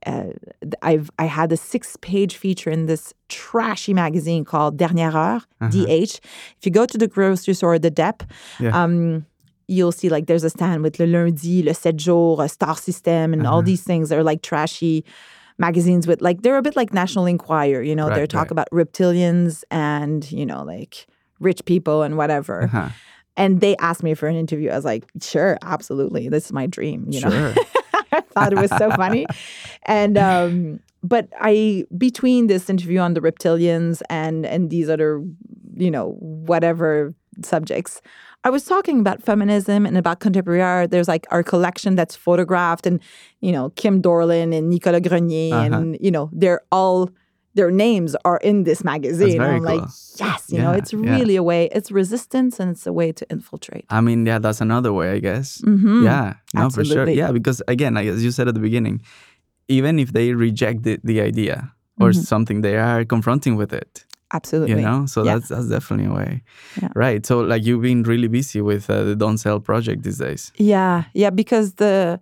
[0.07, 0.31] uh,
[0.83, 5.69] I've I had a six page feature in this trashy magazine called Dernière Heure Uh-huh.
[5.71, 6.19] DH.
[6.57, 8.23] If you go to the grocery store, the DEP,
[8.59, 8.83] Yeah.
[8.83, 9.25] um,
[9.67, 13.33] you'll see like there's a stand with Le Lundi, Le Sept Jours, uh, Star System,
[13.33, 13.65] and all Uh-huh.
[13.65, 14.09] these things.
[14.09, 15.03] They're like trashy
[15.57, 18.07] magazines with like they're a bit like National Enquirer, you know.
[18.07, 18.51] Right, they talk right.
[18.51, 21.07] about reptilians and you know like
[21.39, 22.63] rich people and whatever.
[22.63, 22.89] Uh-huh.
[23.37, 24.69] And they asked me for an interview.
[24.69, 27.07] I was like, sure, absolutely, this is my dream.
[27.09, 27.53] You know,
[28.13, 29.25] I thought it was so funny.
[29.83, 35.21] And um, but I between this interview on the reptilians and and these other,
[35.75, 38.01] you know, whatever subjects,
[38.45, 40.91] I was talking about feminism and about contemporary art.
[40.91, 42.99] There's like our collection that's photographed, and
[43.41, 45.65] you know, Kim Dorland and Nicolas Grenier, Uh-huh.
[45.65, 47.09] and you know, they're all
[47.55, 49.41] their names are in this magazine.
[49.41, 49.81] I'm like,
[50.19, 51.15] yes, you know, Yeah, it's yeah.
[51.17, 51.69] really a way.
[51.77, 53.85] It's resistance and it's a way to infiltrate.
[53.89, 55.61] I mean, yeah, that's another way, I guess.
[55.63, 56.03] Mhm.
[56.03, 57.07] Yeah, no, for sure.
[57.09, 59.01] Yeah, because again, like, as you said at the beginning,
[59.69, 62.25] even if they reject the, the idea or Mhm.
[62.25, 64.05] something, they are confronting with it.
[64.33, 64.75] Absolutely.
[64.75, 65.35] You know, so Yeah.
[65.35, 66.41] that's that's definitely a way,
[66.81, 66.89] Yeah.
[66.95, 67.25] right?
[67.25, 70.51] So, like, you've been really busy with uh, the Don't Sell project these days.
[70.57, 72.19] Yeah, yeah, because the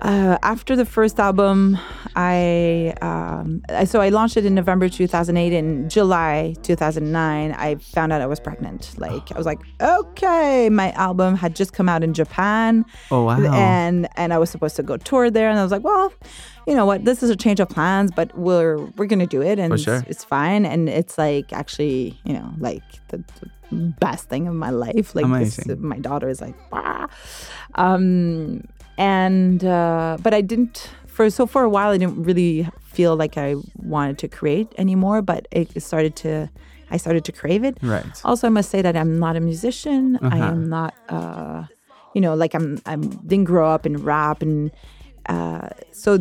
[0.00, 1.78] uh, after the first album,
[2.16, 5.52] I um, so I launched it in November 2008.
[5.52, 8.94] In July 2009, I found out I was pregnant.
[8.98, 13.38] Like I was like, okay, my album had just come out in Japan, Oh wow!
[13.52, 16.12] and and I was supposed to go tour there, and I was like, well,
[16.66, 19.58] you know what, this is a change of plans, but we're we're gonna do it,
[19.58, 23.18] and For it's, it's fine, and it's like actually, you know, like the,
[23.70, 25.14] the best thing of my life.
[25.14, 27.08] Like this, my daughter is like, wow.
[27.74, 28.64] Um,
[29.00, 33.34] and uh, but I didn't for so for a while I didn't really feel like
[33.38, 36.30] I wanted to create anymore, but it started to.
[36.92, 37.78] I started to crave it.
[37.82, 38.04] Right.
[38.24, 40.18] Also, I must say that I'm not a musician.
[40.22, 40.50] I Uh-huh.
[40.52, 41.62] am not, uh,
[42.14, 42.78] you know, like I'm.
[42.90, 44.70] I'm didn't grow up in rap, and
[45.34, 46.18] uh, so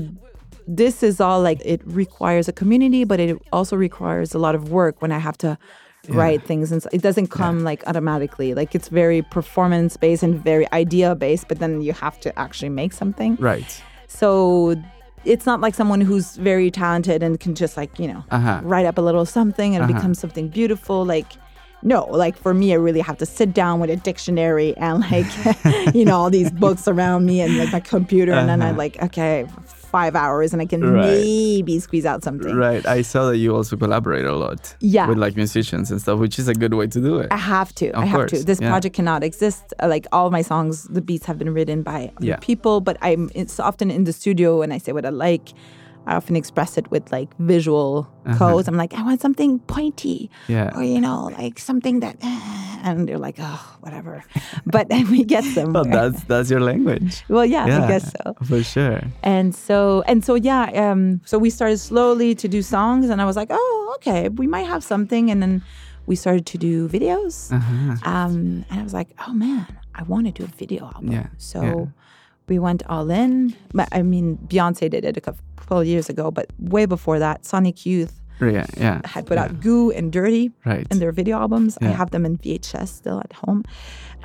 [0.68, 4.70] this is all like it requires a community, but it also requires a lot of
[4.70, 5.58] work when I have to
[6.08, 8.54] write things, and it doesn't come like automatically.
[8.54, 12.70] Like it's very performance based and very idea based, but then you have to actually
[12.70, 13.36] make something.
[13.38, 13.84] Right.
[14.08, 14.76] So
[15.26, 18.62] it's not like someone who's very talented and can just like, you know, Uh-huh.
[18.64, 20.00] write up a little something and it Uh-huh.
[20.00, 21.06] becomes something beautiful.
[21.06, 21.28] Like,
[21.84, 25.30] no, like for me, I really have to sit down with a dictionary and like,
[25.94, 28.34] you know, all these books around me and like my computer.
[28.34, 28.78] And then I Uh-huh.
[28.78, 29.46] like, okay,
[29.98, 31.06] five hours and I can Right.
[31.22, 32.56] maybe squeeze out something.
[32.68, 32.84] Right.
[32.98, 34.62] I saw that you also collaborate a lot.
[34.96, 35.08] Yeah.
[35.10, 37.28] With like musicians and stuff, which is a good way to do it.
[37.32, 37.86] I have to.
[38.02, 38.44] I Of have to.
[38.52, 38.70] This yeah.
[38.74, 39.64] project cannot exist.
[39.84, 42.38] Uh, Like all my songs, the beats have been written by other Yeah.
[42.50, 45.48] people, but I'm it's often in the studio and I say what I like.
[46.10, 48.68] I often express it with like visual codes.
[48.68, 50.54] I'm like, I want something pointy, Uh-huh.
[50.58, 50.76] Yeah.
[50.78, 52.16] or you know, like something that,
[52.88, 54.24] and they're like, oh, whatever.
[54.66, 55.74] But we get them.
[55.74, 57.24] Well, that's that's your language.
[57.30, 57.84] well, yeah, Yeah.
[57.84, 58.34] I guess so.
[58.50, 59.02] For sure.
[59.24, 63.26] And so and so yeah, um, so we started slowly to do songs, and I
[63.26, 65.62] was like, oh, okay, we might have something, and then
[66.10, 67.94] we started to do videos, Uh-huh.
[68.14, 69.66] um, and I was like, oh man,
[70.00, 71.12] I want to do a video album.
[71.12, 71.86] Yeah, So yeah.
[72.50, 73.54] we went all in.
[73.78, 75.22] But I mean, Beyonce did it a
[75.70, 78.66] couple of years ago, but way before that, Sonic Youth Yeah.
[78.78, 79.02] Yeah.
[79.06, 79.44] had put yeah.
[79.46, 80.88] out Goo and Dirty Right.
[80.92, 81.78] in their video albums.
[81.82, 83.64] I have them in VHS still at home.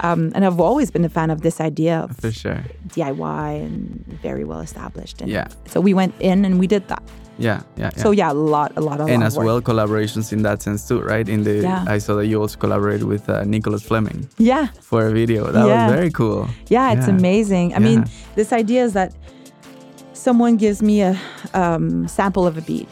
[0.01, 2.63] Um, and I've always been a fan of this idea of For sure.
[2.97, 3.79] DIY and
[4.23, 5.21] very well established.
[5.23, 5.47] And Yeah.
[5.73, 7.03] So we went in and we did that.
[7.39, 7.61] Yeah.
[7.77, 7.91] Yeah.
[7.97, 8.03] yeah.
[8.03, 9.11] So yeah, a lot, a lot, a lot.
[9.11, 11.29] and of as well collaborations in that sense too, right?
[11.29, 11.85] In the Yeah.
[11.97, 15.41] I saw that you also collaborated with uh, Nicolas Fleming Yeah, for a video.
[15.57, 15.87] That Yeah.
[15.87, 16.41] was very cool.
[16.77, 17.19] yeah, it's Yeah.
[17.19, 17.67] amazing.
[17.75, 18.01] I mean,
[18.37, 19.11] this idea is that
[20.25, 21.13] someone gives me a
[21.53, 22.89] um, sample of a beat.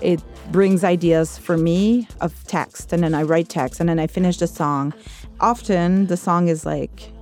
[0.00, 0.20] It
[0.52, 4.36] brings ideas for me of text, and then I write text, and then I finish
[4.38, 4.94] the song.
[5.40, 7.12] Often the song is like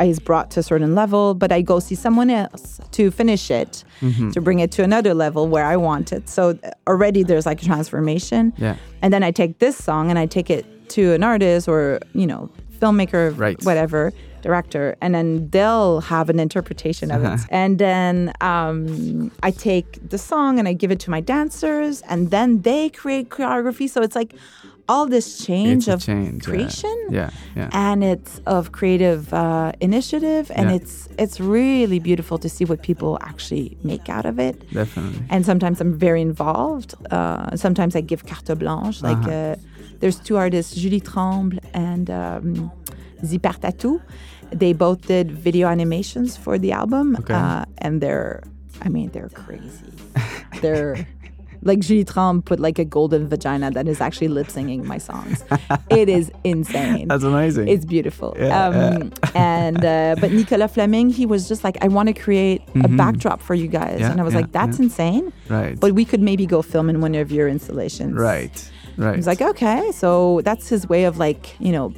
[0.00, 3.84] is brought to a certain level, but I go see someone else to finish it,
[4.00, 4.30] Mm-hmm.
[4.30, 6.28] to bring it to another level where I want it.
[6.28, 8.52] So already there's like a transformation.
[8.56, 8.76] Yeah.
[9.02, 12.26] And then I take this song and I take it to an artist or, you
[12.26, 12.48] know,
[12.80, 13.62] filmmaker, Right.
[13.64, 14.12] whatever,
[14.48, 17.34] director, and then they'll have an interpretation of Uh-huh.
[17.34, 17.40] it.
[17.62, 18.14] And then
[18.52, 18.78] um,
[19.48, 23.26] I take the song and I give it to my dancers, and then they create
[23.36, 23.86] choreography.
[23.94, 24.32] So it's like
[24.92, 26.38] all this change of change.
[26.42, 26.48] yeah.
[26.50, 27.30] creation Yeah.
[27.60, 27.86] Yeah.
[27.88, 30.78] and it's of creative uh, initiative and Yeah.
[30.78, 35.20] it's it's really beautiful to see what people actually make out of it Definitely.
[35.32, 39.52] and sometimes i'm very involved uh, sometimes i give carte blanche like Uh-huh.
[39.52, 41.58] uh, there's two artists julie tremble
[41.90, 42.46] and um,
[43.30, 43.96] zipper tattoo
[44.52, 47.34] they both did video animations for the album Okay.
[47.34, 48.42] uh, and they're
[48.82, 49.92] i mean they're crazy
[50.62, 51.06] they're
[51.62, 55.42] like Julie Tremble put like a golden vagina that is actually lip singing my songs.
[55.90, 57.08] it is insane.
[57.10, 57.66] That's amazing.
[57.66, 58.32] It's beautiful.
[58.38, 62.62] Yeah, um, and uh, but Nicolas Fleming, he was just like, I want to create
[62.84, 64.00] a backdrop for you guys, Mm-hmm.
[64.02, 64.84] Yeah, and I was yeah, like, that's yeah.
[64.84, 65.32] insane.
[65.48, 65.74] right.
[65.78, 68.14] But we could maybe go film in one of your installations.
[68.14, 68.70] right.
[68.98, 69.12] Right.
[69.12, 71.94] He was like, okay, so that's his way of like, you know,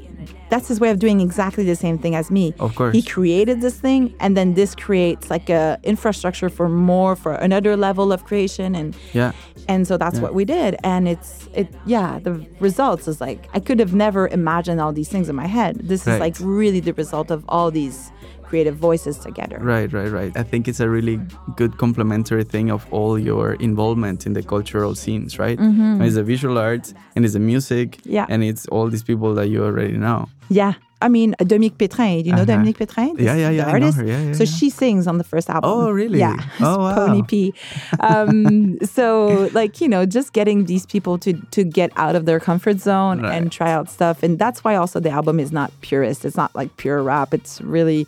[0.51, 2.53] that's his way of doing exactly the same thing as me.
[2.59, 2.95] Of course.
[2.95, 7.77] He created this thing, and then this creates like a infrastructure for more, for another
[7.77, 9.33] level of creation, and yeah.
[9.69, 10.77] and so that's what we did.
[10.83, 15.09] And it's it, yeah, the results is like I could have never imagined all these
[15.09, 15.77] things in my head.
[15.89, 16.15] This Right.
[16.15, 18.11] is like really the result of all these
[18.51, 19.59] creative voices together.
[19.75, 20.33] Right, right, right.
[20.43, 21.17] I think it's a really
[21.61, 25.59] good complementary thing of all your involvement in the cultural scenes, right?
[26.05, 28.17] It's the visual arts and it's the music Mm-hmm.
[28.17, 28.27] Yeah.
[28.33, 30.21] and it's all these people that you already know.
[30.61, 30.75] Yeah.
[31.03, 32.23] I mean, Dominique Pétrin.
[32.23, 32.57] Do you know Uh-huh.
[32.57, 33.17] Dominique Pétrin?
[33.17, 33.99] This Yeah, yeah, yeah, The artist.
[33.99, 34.57] Yeah, yeah, so yeah.
[34.59, 35.71] she sings on the first album.
[35.73, 36.19] Oh, really?
[36.19, 36.37] Yeah.
[36.61, 37.07] Oh, wow.
[37.07, 37.55] Pony P.
[38.01, 42.41] Um, so, like, you know, just getting these people to to get out of their
[42.41, 43.35] comfort zone Right.
[43.35, 44.17] and try out stuff.
[44.23, 46.25] And that's why also the album is not purist.
[46.25, 47.33] It's not like pure rap.
[47.39, 48.07] It's really,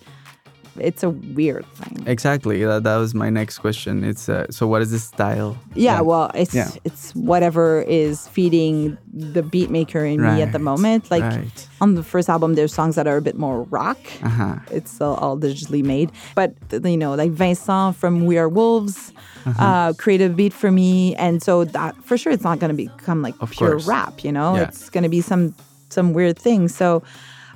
[0.79, 2.05] it's a weird thing.
[2.07, 2.65] Exactly.
[2.65, 4.05] That, that was my next question.
[4.05, 5.57] It's uh, so what is the style?
[5.75, 6.71] Yeah, well, it's Yeah.
[6.85, 11.11] it's whatever is feeding the beat maker in me at the moment.
[11.11, 11.69] Like right.
[11.81, 13.99] on the first album, there's songs that are a bit more rock.
[14.23, 14.57] Uh-huh.
[14.71, 16.55] It's all, all digitally made, but
[16.85, 19.13] you know, like Vincent from We Are Wolves
[19.45, 19.65] Uh-huh.
[19.65, 22.77] uh, created a beat for me, and so that for sure it's not going to
[22.87, 23.87] become like Of pure course.
[23.89, 24.23] rap.
[24.25, 24.69] You know, Yeah.
[24.69, 25.55] it's going to be some
[25.91, 26.69] some weird thing.
[26.69, 27.03] So.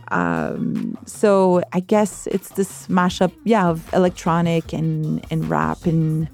[0.09, 6.29] Um, so I guess it's this mashup, yeah, of electronic and, and rap and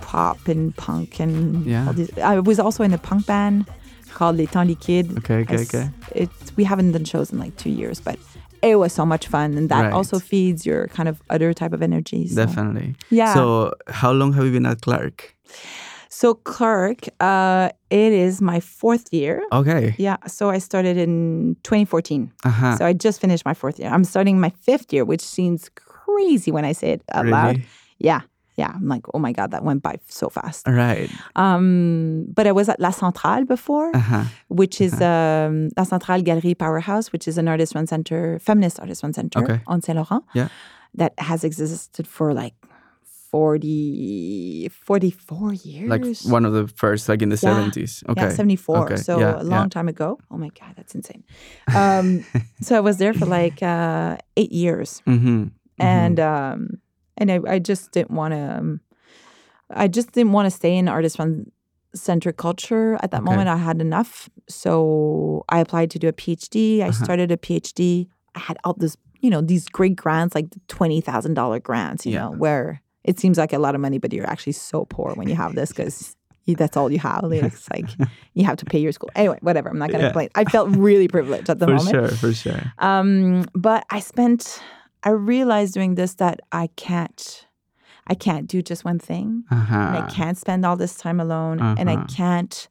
[0.00, 1.92] pop and punk and Yeah.
[2.22, 3.66] I was also in a punk band
[4.14, 5.16] called Les Temps Liquides.
[5.18, 5.90] Okay, okay, s- okay.
[6.14, 8.18] It's we haven't done shows in like two years, but
[8.62, 9.92] it was so much fun, and that Right.
[9.92, 12.26] also feeds your kind of other type of energy.
[12.28, 12.36] So.
[12.46, 12.94] Definitely.
[13.10, 13.34] Yeah.
[13.34, 15.34] So how long have you been at Clark?
[16.18, 19.42] So Clark, uh, it is my fourth year.
[19.52, 19.94] Okay.
[19.98, 20.16] Yeah.
[20.26, 22.32] So I started in 2014.
[22.42, 22.76] Uh-huh.
[22.78, 23.90] So I just finished my fourth year.
[23.90, 27.56] I'm starting my fifth year, which seems crazy when I say it out loud.
[27.56, 27.66] Really?
[27.98, 28.20] Yeah.
[28.56, 28.72] Yeah.
[28.74, 30.66] I'm like, oh my God, that went by so fast.
[30.66, 31.10] All right.
[31.36, 34.24] Um, but I was at La Centrale before, Uh-huh.
[34.48, 39.02] which is um, La Centrale Galerie Powerhouse, which is an artist run center, feminist artist
[39.02, 39.60] run center Okay.
[39.66, 40.24] on Saint Laurent.
[40.32, 40.48] Yeah.
[40.94, 42.54] That has existed for like
[43.36, 45.88] 40, 44 years.
[45.90, 47.50] Like one of the first, like in the Yeah.
[47.54, 48.02] 70s.
[48.08, 48.22] Okay.
[48.22, 48.84] Yeah, 74.
[48.92, 48.96] Okay.
[48.96, 50.18] So Yeah, a long time ago.
[50.30, 51.22] Oh my God, that's insane.
[51.74, 52.24] Um,
[52.62, 55.02] so I was there for like uh, eight years.
[55.06, 55.48] Mm-hmm.
[55.78, 56.58] And um,
[57.18, 58.80] and I, I just didn't want to, um,
[59.70, 61.50] I just didn't want to stay in artist run
[61.94, 62.94] center culture.
[63.02, 63.30] At that Okay.
[63.30, 64.28] moment, I had enough.
[64.48, 66.80] So I applied to do a PhD.
[66.80, 67.04] I Uh-huh.
[67.04, 68.08] started a PhD.
[68.34, 72.80] I had all this, you know, these great grants, like $20,000 grants, you know, where
[73.06, 75.54] it seems like a lot of money, but you're actually so poor when you have
[75.54, 76.16] this because
[76.46, 77.24] that's all you have.
[77.32, 77.88] It's like
[78.34, 79.10] you have to pay your school.
[79.14, 79.68] Anyway, whatever.
[79.68, 80.10] I'm not going to Yeah.
[80.12, 80.28] complain.
[80.34, 81.96] I felt really privileged at the for moment.
[81.96, 82.72] For sure, for sure.
[82.78, 84.60] Um, but I spent,
[85.02, 87.46] I realized doing this that I can't,
[88.06, 89.44] I can't do just one thing.
[89.50, 89.74] Uh-huh.
[89.74, 91.58] And I can't spend all this time alone.
[91.78, 92.06] And I Uh-huh.
[92.08, 92.68] can't,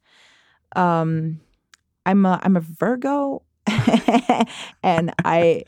[0.75, 1.39] um,
[2.05, 3.41] I'm a, I'm a Virgo
[4.83, 5.63] and I,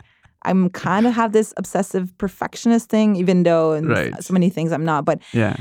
[0.48, 4.14] I'm kind of have this obsessive perfectionist thing, even though in Right.
[4.24, 5.56] so many things I'm not, but Yeah.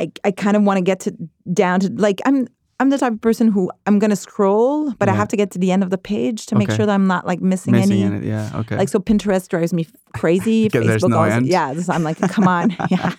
[0.00, 1.10] I, I kind of want to get to
[1.52, 2.46] down to like I'm
[2.80, 5.58] I'm the type of person who I'm gonna scroll, but I have to get to
[5.58, 8.16] the end of the page to make sure that I'm not like missing, Missing any.
[8.18, 8.22] it.
[8.22, 8.50] Yeah.
[8.60, 8.76] Okay.
[8.76, 10.68] Like so, Pinterest drives me crazy.
[10.72, 11.46] there's Facebook no also, end.
[11.48, 11.74] yeah.
[11.74, 13.10] so I'm like, come on, yeah.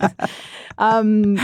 [0.77, 1.37] Um,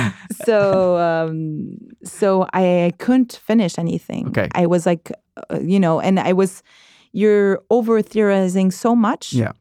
[0.45, 4.29] so um, so I couldn't finish anything.
[4.29, 4.47] Okay.
[4.55, 5.11] I was like,
[5.49, 6.63] uh, you know, and I was,
[7.11, 9.33] you're over theorizing so much.
[9.33, 9.51] Yeah.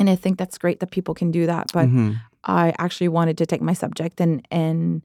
[0.00, 2.16] And I think that's great that people can do that, but Mhm.
[2.44, 5.02] I actually wanted to take my subject and and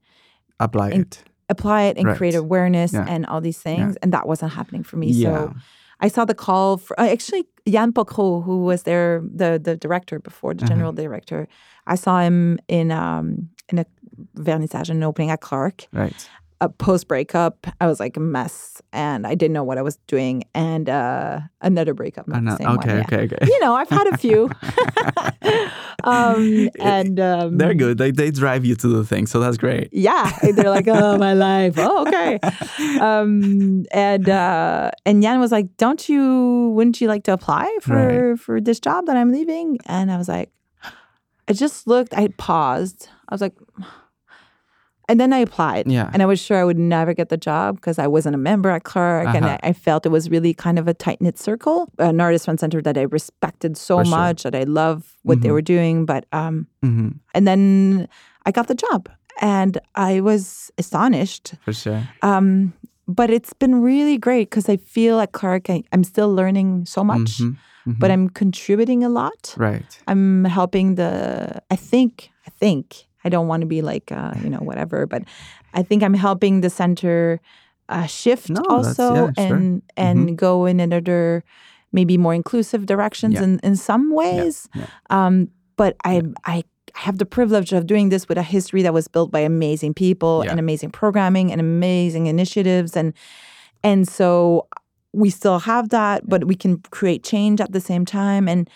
[0.60, 1.24] Apply and it.
[1.50, 2.18] apply it and Right.
[2.18, 3.06] create awareness Yeah.
[3.14, 5.08] and all these things, and that wasn't happening for me.
[5.12, 5.30] Yeah.
[5.30, 5.54] So
[6.00, 10.18] I saw the call for uh, actually Jan Pocro, who was there, the the director
[10.20, 10.60] before Uh-huh.
[10.62, 11.48] the general director.
[11.94, 13.86] I saw him in um in a
[14.38, 15.88] vernissage and opening at Clark.
[15.92, 16.30] Right.
[16.62, 19.98] Uh, post breakup, I was like a mess, and I didn't know what I was
[20.08, 20.44] doing.
[20.56, 22.78] And uh, another breakup, not Uh, the no, same one.
[22.80, 23.04] okay, yeah.
[23.04, 23.46] okay, okay.
[23.46, 24.50] You know, I've had a few.
[26.04, 28.00] um, and um, They're good.
[28.00, 29.89] Like they drive you to the thing, so that's great.
[29.91, 32.39] yeah they're like oh my life oh okay
[33.00, 38.36] um and uh and Jan was like don't you wouldn't you like to apply for
[38.38, 40.50] for this job that i'm leaving and i was like
[41.48, 43.54] i just looked i paused i was like
[45.08, 46.10] and then i applied Yeah.
[46.13, 48.70] and i was sure i would never get the job because i wasn't a member
[48.70, 49.58] at clark and Uh-huh.
[49.63, 52.82] I, I felt it was really kind of a tight-knit circle an artist run center
[52.82, 54.18] that i respected so For sure.
[54.18, 55.54] much that i love what they Mhm.
[55.54, 58.08] were doing but um hmm and then
[58.48, 59.10] I got the job
[59.41, 61.56] and I was astonished.
[61.65, 62.02] For sure.
[62.22, 62.74] Um,
[63.08, 67.04] but it's been really great because I feel at Clark, I, I'm still learning so
[67.04, 68.00] much, Mhm, mhm.
[68.00, 69.56] but I'm contributing a lot.
[69.58, 69.91] right.
[70.08, 71.10] I'm helping the,
[71.72, 75.24] I think, I think, I don't want to be like, uh, you know, whatever, but
[75.74, 77.42] I think I'm helping the center
[77.90, 79.58] uh, shift No, also yeah, sure.
[79.58, 81.44] and, and go in another,
[81.92, 83.44] maybe more inclusive directions Yeah.
[83.44, 84.70] in, in some ways.
[84.76, 84.86] yeah.
[85.10, 89.08] Um, but I, I have the privilege of doing this with a history that was
[89.08, 93.14] built by amazing people and amazing programming and amazing initiatives and
[93.84, 94.68] and so
[95.14, 98.70] we still have that but we can create change at the same time and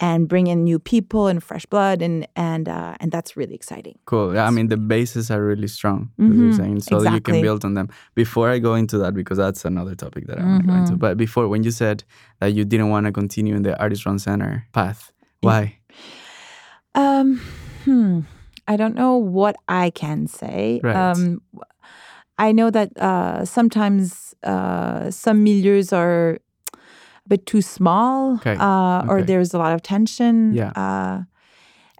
[0.00, 3.98] and bring in new people and fresh blood and and uh, and that's really exciting
[4.06, 4.34] Cool.
[4.34, 7.40] Yeah, I mean the bases are really strong, as Mhm, you're saying, so you can
[7.42, 7.88] build on them.
[8.14, 10.92] Before I go into that, because that's another topic that I want to go into.
[10.94, 10.98] Mhm.
[10.98, 12.04] But before, when you said
[12.40, 15.62] that you didn't want to continue in the artist run center path, why?
[16.94, 17.40] um
[17.84, 18.20] hmm
[18.66, 20.96] i don't know what i can say Right.
[20.96, 21.40] um
[22.38, 26.38] i know that uh sometimes uh some milieus are
[27.28, 30.72] bit too small Okay, uh or there's a lot of tension Yeah.
[30.84, 31.16] uh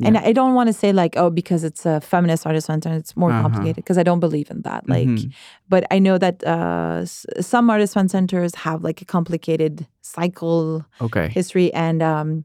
[0.06, 3.16] and I don't want to say like, oh, because it's a feminist artist center, it's
[3.16, 3.42] more Uh-huh.
[3.42, 4.88] complicated because I don't believe in that.
[4.88, 5.32] Like, Mhm.
[5.68, 10.84] but I know that uh, s- some artist run centers have like a complicated cycle
[11.00, 11.28] Okay.
[11.38, 12.44] history, and um,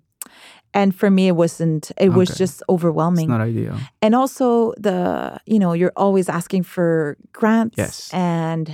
[0.73, 1.91] and for me, it wasn't.
[1.97, 2.37] It was Okay.
[2.43, 3.77] just It's overwhelming, not ideal.
[4.01, 8.09] and also the you know you're always asking for grants Yes.
[8.13, 8.65] and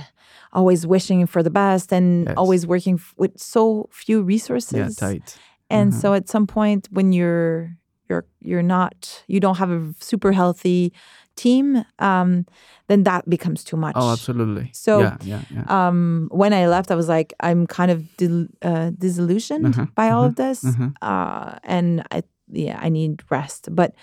[0.52, 2.34] always wishing for the best and Yes.
[2.36, 4.76] always working f- with so few resources.
[5.00, 5.38] Yeah, tight.
[5.70, 6.00] And Mhm.
[6.00, 7.76] so at some point when you're
[8.08, 10.92] you're you're not you don't have a super healthy
[11.36, 12.44] team, um,
[12.88, 13.94] then that becomes too much.
[13.96, 14.70] Oh, absolutely.
[14.72, 15.64] So, yeah, yeah, yeah.
[15.88, 20.10] Um, when I left, I was like, I'm kind of dil- uh, disillusioned Uh-huh, by
[20.10, 20.90] all uh-huh, of this, uh-huh.
[21.02, 22.22] uh, and I
[22.52, 23.68] yeah, I need rest.
[23.70, 23.94] But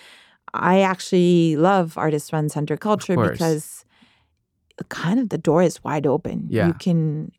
[0.53, 3.83] I actually love artist run center culture because
[4.85, 6.47] kind of the door is wide open.
[6.49, 6.67] Yeah.
[6.67, 7.31] You can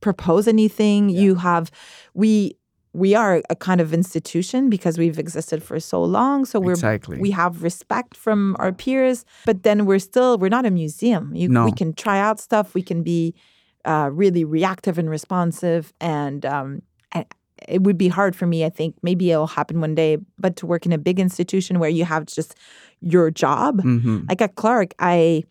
[0.00, 1.08] propose anything.
[1.08, 1.20] Yeah.
[1.20, 1.70] You have
[2.14, 2.56] we
[2.92, 6.44] we are a kind of institution because we've existed for so long.
[6.44, 7.18] So we're exactly.
[7.18, 11.34] we have respect from our peers, but then we're still we're not a museum.
[11.34, 11.64] You, No.
[11.64, 12.74] We can try out stuff.
[12.74, 13.34] We can be
[13.84, 16.82] uh, really reactive and responsive, and um,
[17.68, 18.64] it would be hard for me.
[18.64, 21.90] I think maybe it'll happen one day, but to work in a big institution where
[21.90, 22.54] you have just
[23.00, 25.44] your job, hmm like at Clark, I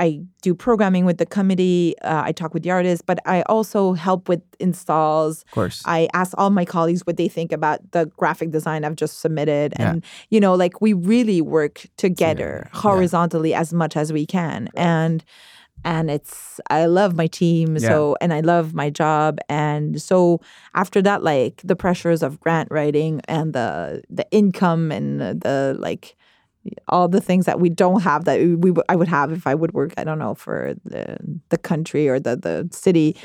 [0.00, 1.94] I do programming with the committee.
[2.02, 5.42] Uh, I talk with the artists, but I also help with installs.
[5.42, 5.82] Of course.
[5.86, 9.74] I ask all my colleagues what they think about the graphic design I've just submitted,
[9.78, 9.90] Yeah.
[9.90, 12.80] and you know, like we really work together yeah.
[12.80, 15.24] horizontally as much as we can, and
[15.84, 17.88] and it's I love my team Yeah.
[17.88, 20.40] so and I love my job, and so
[20.74, 25.76] after that, like the pressures of grant writing and the the income and the, the
[25.78, 26.16] like
[26.88, 29.54] all the things that we don't have that we, we I would have if I
[29.54, 31.16] would work I don't know for the
[31.48, 33.16] the country or the the city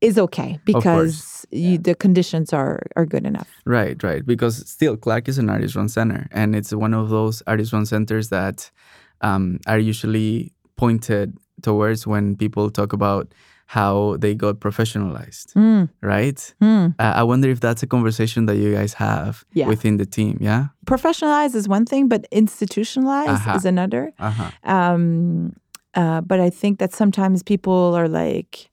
[0.00, 3.48] is okay because you, the conditions are are good enough.
[3.64, 4.26] Right, right.
[4.26, 7.86] Because still, Clark is an artist run center, and it's one of those artist run
[7.86, 8.70] centers that
[9.20, 13.32] um, are usually pointed towards when people talk about
[13.72, 16.54] how they got professionalized, Mm, right?
[16.60, 16.94] mm.
[16.98, 19.66] Uh, I wonder if that's a conversation that you guys have Yeah.
[19.68, 20.36] within the team.
[20.40, 20.64] Yeah.
[20.84, 23.56] Professionalized is one thing, but institutionalized Uh-huh.
[23.56, 24.12] is another.
[24.18, 24.50] Uh huh.
[24.74, 25.54] Um,
[25.94, 28.68] uh, but I think that sometimes people are like,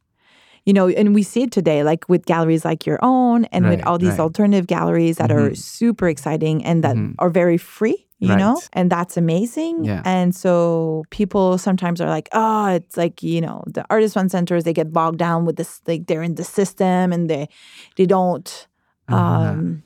[0.65, 3.81] you know, and we see it today, like with galleries like your own and with
[3.87, 4.25] all these right.
[4.27, 5.57] alternative galleries that are Mhm.
[5.57, 7.15] super exciting and that Mhm.
[7.19, 9.85] are very free, you know, and that's amazing.
[9.85, 10.01] Yeah.
[10.05, 14.63] And so people sometimes are like, oh, it's like, you know, the artist run centers,
[14.63, 17.47] they get bogged down with this, like they're in the system and they,
[17.95, 18.67] they don't,
[19.07, 19.17] Uh-huh.
[19.17, 19.83] um,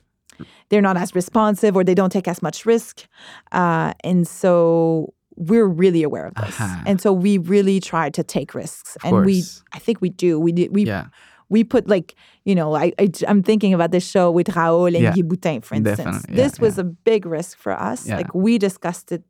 [0.69, 3.07] they're not as responsive or they don't take as much risk.
[3.51, 6.59] Uh, and so we're really aware of this.
[6.59, 6.83] Uh-huh.
[6.85, 8.95] And so we really try to take risks.
[8.97, 9.43] Of and we.
[9.73, 10.39] I think we do.
[10.39, 11.05] We do, we, Yeah.
[11.53, 12.09] We put like,
[12.49, 15.13] you know, I, I, am thinking about this show with Raoul and Yeah.
[15.15, 16.25] Guy Boutin, for instance.
[16.27, 17.99] Yeah, this was a big risk for us.
[18.07, 18.17] Yeah.
[18.19, 19.27] Like we discussed it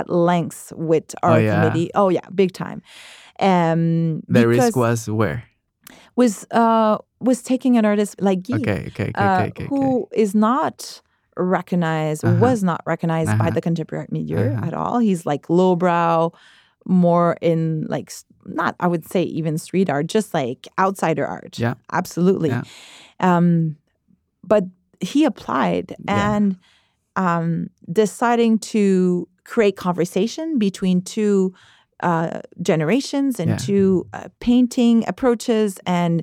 [0.00, 1.54] at length with our Oh, yeah?
[1.54, 1.88] committee.
[2.00, 2.78] Oh yeah, big time.
[3.40, 5.38] Um, The risk was where?
[6.16, 8.80] was uh was taking an artist like Guy Okay.
[8.90, 9.08] Okay.
[9.10, 9.12] Okay.
[9.14, 11.00] uh, okay, who is not
[11.36, 12.40] recognized, Uh-huh.
[12.46, 13.50] was not recognized by Uh-huh.
[13.56, 14.66] the contemporary milieu Uh-huh.
[14.68, 14.98] at all.
[15.08, 16.32] He's like lowbrow,
[16.88, 18.12] more in like
[18.46, 21.58] not I would say even street art, just like outsider art.
[21.58, 21.74] Yeah.
[21.92, 22.48] absolutely.
[22.48, 22.62] Yeah.
[23.20, 23.76] Um,
[24.42, 24.64] but
[25.00, 26.34] he applied Yeah.
[26.34, 26.58] and
[27.16, 31.52] um, deciding to create conversation between two
[32.00, 33.56] uh, generations and Yeah.
[33.56, 36.22] two uh, painting approaches and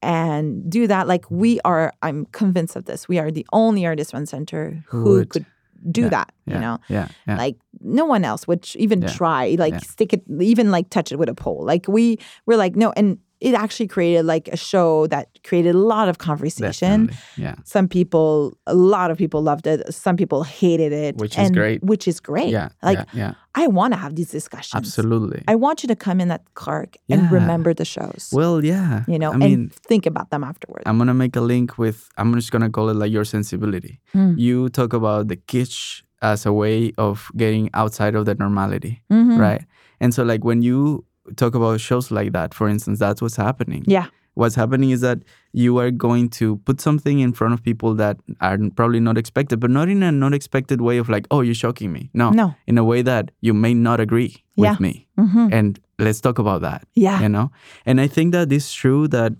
[0.00, 4.12] and do that like we are i'm convinced of this we are the only artist
[4.12, 5.44] run center Who who, could
[5.90, 6.54] do Yeah, that Yeah.
[6.54, 7.08] you know Yeah.
[7.26, 7.36] Yeah.
[7.36, 11.28] like no one else would even try like stick it even like touch it with
[11.28, 15.28] a pole like we we're like no and it actually created like a show that
[15.44, 17.44] created a lot of conversation Definitely.
[17.44, 17.54] Yeah.
[17.64, 21.82] some people a lot of people loved it some people hated it Which is great.
[21.82, 22.68] which is great Yeah.
[22.82, 23.04] like yeah.
[23.14, 23.32] Yeah.
[23.54, 25.42] i want to have these discussions Absolutely.
[25.46, 27.18] i want you to come in at clark Yeah.
[27.18, 29.04] and remember the shows well, yeah.
[29.06, 32.08] you know I mean, think about them afterwards I'm gonna make a link with.
[32.18, 34.00] I'm just gonna call it like your sensibility.
[34.12, 34.34] Hmm.
[34.36, 39.38] You talk about the kitsch as a way of getting outside of the normality, Mhm.
[39.38, 39.64] right?
[40.00, 41.04] And so, like when you
[41.36, 43.84] talk about shows like that, for instance, that's what's happening.
[43.86, 45.18] yeah What's happening is that
[45.52, 49.58] you are going to put something in front of people that are probably not expected,
[49.58, 52.08] but not in a not expected way of like, oh, you're shocking me.
[52.14, 54.76] No, no in a way that you may not agree with Yeah.
[54.78, 55.52] me, Mhm.
[55.52, 57.50] and let's talk about that yeah you know
[57.84, 59.32] and i think that it's true that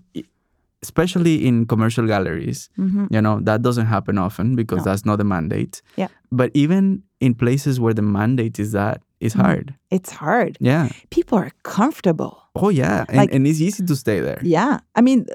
[0.81, 3.07] especially in commercial galleries Mhm.
[3.11, 4.83] you know that doesn't happen often because No.
[4.91, 6.07] that's not the mandate Yeah.
[6.31, 9.41] but even in places where the mandate is that it's Mhm.
[9.41, 13.95] hard it's hard yeah people are comfortable oh yeah and, Like- and it's easy to
[13.95, 15.25] stay there yeah i mean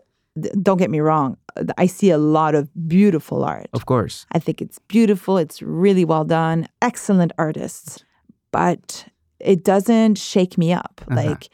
[0.63, 1.37] don't get me wrong
[1.79, 5.39] i see a lot of beautiful art of course I think it's beautiful.
[5.39, 6.67] It's really well done.
[6.83, 8.05] Excellent artists.
[8.51, 9.07] But
[9.39, 11.01] it doesn't shake me up.
[11.07, 11.15] Uh-huh.
[11.23, 11.49] Like,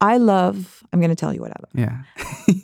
[0.00, 1.74] I love, I'm going to tell you what I love.
[1.74, 1.96] yeah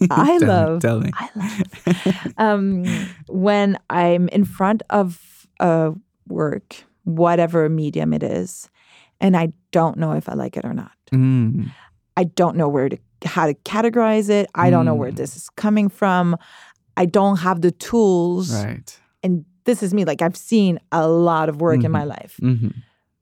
[0.10, 2.84] I Tell me- love, tell me I love um,
[3.28, 5.92] when I'm in front of a
[6.28, 8.70] work, whatever medium it is,
[9.22, 10.92] and I don't know if I like it or not.
[11.12, 11.70] Mm,
[12.16, 14.50] I don't know where to how to categorize it.
[14.54, 15.16] I don't know where Mm.
[15.16, 16.36] this is coming from.
[16.96, 18.52] I don't have the tools.
[18.52, 22.34] right and this is me like i've seen a lot of work in my life
[22.40, 22.68] hmm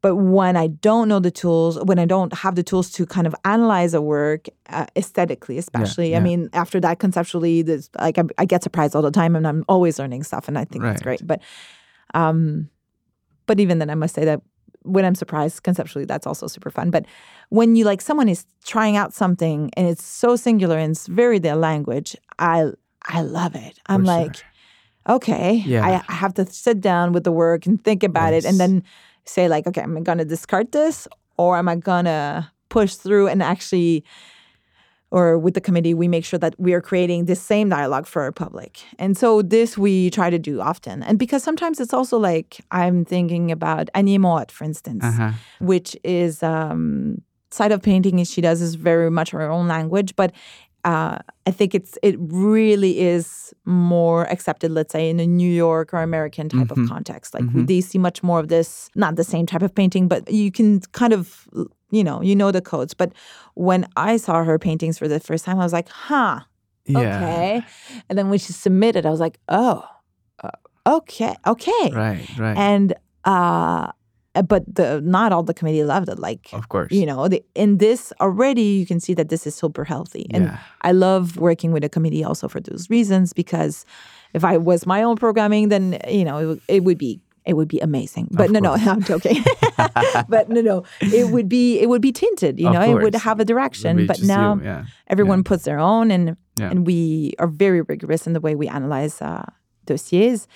[0.00, 3.26] but when i don't know the tools when i don't have the tools to kind
[3.26, 6.20] of analyze a work uh, aesthetically especially i yeah.
[6.28, 9.62] mean after that conceptually this, like I, I get surprised all the time and i'm
[9.68, 11.42] always learning stuff and i think that's great but
[12.14, 12.70] um
[13.46, 14.40] but even then i must say that
[14.82, 16.90] when I'm surprised conceptually, that's also super fun.
[16.90, 17.06] But
[17.50, 21.38] when you like someone is trying out something and it's so singular and it's very
[21.38, 22.70] their language, I
[23.06, 23.78] I love it.
[23.86, 24.44] I'm For like, sure.
[25.16, 25.86] okay, Yeah.
[25.86, 28.82] I, I have to sit down with the work and think about it, and then
[29.24, 31.06] say like, okay, am I gonna discard this
[31.36, 34.04] or am I gonna push through and actually
[35.10, 38.22] or with the committee, we make sure that we are creating the same dialogue for
[38.22, 38.80] our public.
[38.98, 41.02] And so this we try to do often.
[41.02, 45.32] And because sometimes it's also like I'm thinking about Annie Moat, for instance, Uh-huh.
[45.60, 50.30] which is um side of painting she does is very much her own language, but
[50.84, 55.92] uh, I think it's it really is more accepted, let's say, in a New York
[55.92, 57.34] or American type of context.
[57.34, 60.30] Like we, they see much more of this, not the same type of painting, but
[60.30, 61.46] you can kind of,
[61.90, 62.94] you know, you know the codes.
[62.94, 63.12] But
[63.54, 66.40] when I saw her paintings for the first time, I was like, huh,
[66.86, 67.00] Yeah.
[67.00, 67.62] okay.
[68.08, 69.84] And then when she submitted, I was like, oh,
[70.42, 70.50] uh,
[70.86, 71.90] okay, okay.
[71.92, 72.56] Right, right.
[72.56, 73.92] And uh,
[74.46, 76.18] but the not all the committee loved it.
[76.18, 76.92] Like of course.
[76.92, 80.26] you know, the, in this already you can see that this is super healthy.
[80.32, 80.58] And Yeah.
[80.82, 83.84] I love working with a committee also for those reasons because
[84.32, 87.54] if I was my own programming, then you know it, would- it would be it
[87.54, 88.28] would be amazing.
[88.30, 88.72] But Of no, no.
[88.92, 89.42] I'm joking.
[90.28, 92.60] but no, no, it would be it would be tinted.
[92.60, 94.06] You know, it would have a direction.
[94.06, 94.84] But just you, now yeah.
[95.08, 96.70] everyone puts their own, and Yeah.
[96.70, 99.46] and we are very rigorous in the way we analyze uh,
[99.92, 100.46] dossiers.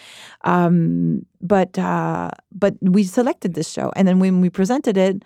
[0.45, 5.22] Um, but uh, but we selected this show, and then when we presented it,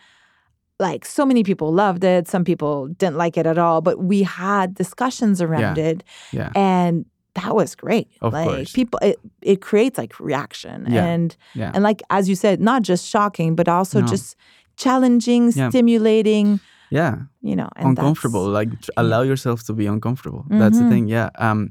[0.81, 2.29] like so many people loved it.
[2.29, 3.81] Some people didn't like it at all.
[3.81, 5.91] But we had discussions around Yeah.
[5.91, 6.51] it, Yeah.
[6.55, 7.05] and
[7.35, 8.09] that was great.
[8.21, 8.73] Of like course.
[8.73, 11.05] people, it it creates like reaction, Yeah.
[11.13, 11.37] and
[11.75, 14.07] and like as you said, not just shocking, but also No.
[14.07, 14.37] just
[14.77, 16.61] challenging, stimulating.
[16.91, 17.15] yeah.
[17.43, 20.91] You know, uncomfortable like allow yourself to be uncomfortable that's the Mhm.
[20.93, 21.71] thing yeah um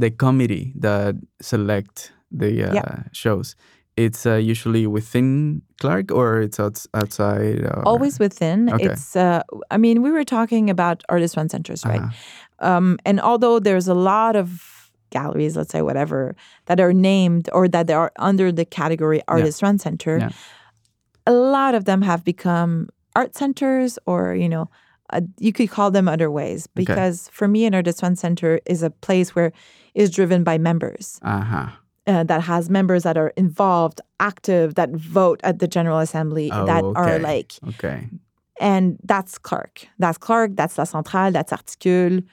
[0.00, 3.02] the committee that select the uh, Yeah.
[3.12, 3.56] shows
[3.98, 7.82] it's uh, usually within clark or it's outs- outside or...
[7.84, 8.72] always within.
[8.72, 8.84] Okay.
[8.86, 9.42] It's, uh,
[9.72, 12.00] I mean, we were talking about artist run centers, right?
[12.00, 12.70] Uh-huh.
[12.70, 16.36] Um, and although there's a lot of galleries, let's say whatever,
[16.66, 20.30] that are named or that they are under the category artist run center, Yeah.
[21.26, 24.70] a lot of them have become art centers or, you know,
[25.10, 26.68] uh, you could call them other ways.
[26.68, 29.50] Because for me, an artist run center is a place where
[29.94, 31.18] is driven by members.
[31.22, 31.68] uh-huh
[32.08, 36.64] Uh, that has members that are involved, active, that vote at the General Assembly, Oh,
[36.64, 38.08] that are like okay
[38.60, 39.86] and that's Clark.
[39.98, 40.50] That's Clark.
[40.56, 41.30] That's La Centrale.
[41.32, 42.24] That's Articule.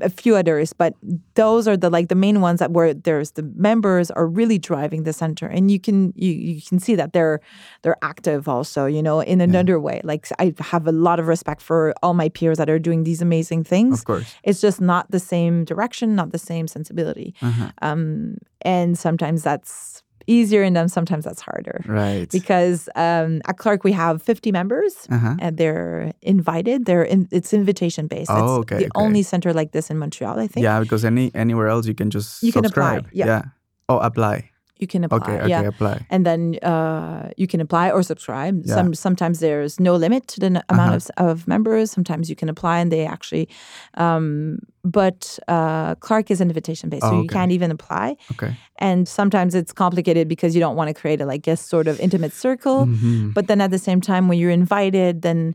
[0.00, 0.94] A few others, but
[1.34, 5.04] those are the like the main ones that where there's the members are really driving
[5.04, 7.40] the center, and you can you you can see that they're
[7.82, 8.86] they're active also.
[8.86, 10.00] You know, in another way.
[10.04, 13.22] Like I have a lot of respect for all my peers that are doing these
[13.22, 14.00] amazing things.
[14.00, 17.70] of course It's just not the same direction, not the same sensibility, uh-huh.
[17.82, 23.84] um, and sometimes that's easier, and then sometimes that's harder right because um, at Clark
[23.84, 25.36] we have 50 members uh-huh.
[25.40, 26.84] and they're invited.
[26.84, 28.30] They're in, it's invitation based.
[28.30, 28.90] Oh, it's okay, the okay.
[28.94, 30.62] only center like this in Montreal, I think.
[30.62, 33.42] yeah because any anywhere else you can just You can apply, subscribe yeah.
[33.88, 34.50] oh apply
[34.80, 35.18] You can apply.
[35.18, 35.62] okay okay yeah.
[35.74, 38.54] apply And then uh, you can apply or subscribe.
[38.64, 38.74] Yeah.
[38.76, 41.90] Some sometimes there's no limit to the n- amount of, of members.
[41.90, 43.48] Sometimes you can apply and they actually,
[43.94, 47.34] um, but uh, Clark is invitation based, so Oh, you okay.
[47.34, 48.16] can't even apply.
[48.32, 51.88] okay And sometimes it's complicated because you don't want to create a like a sort
[51.88, 52.86] of intimate circle.
[52.86, 53.34] Mhm.
[53.34, 55.54] But then at the same time, when you're invited, then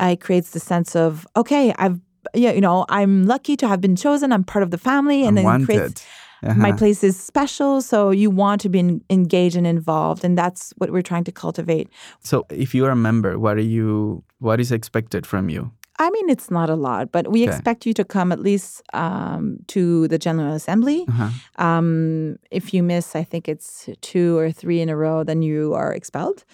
[0.00, 1.98] it creates the sense of okay, I've
[2.34, 4.32] yeah, you know, I'm lucky to have been chosen.
[4.32, 6.06] I'm part of the family, and I'm then it wanted creates
[6.42, 6.76] my Uh-huh.
[6.78, 7.80] place is special.
[7.82, 11.32] So you want to be en- engaged and involved, and that's what we're trying to
[11.32, 11.88] cultivate.
[12.20, 15.70] so if you're a member what are you what is expected from you
[16.00, 17.50] I mean, it's not a lot, but we Okay.
[17.52, 21.04] expect you to come at least um, to the General Assembly.
[21.08, 21.30] uh-huh.
[21.66, 25.74] Um, if you miss, I think it's two or three in a row, then you
[25.74, 26.44] are expelled.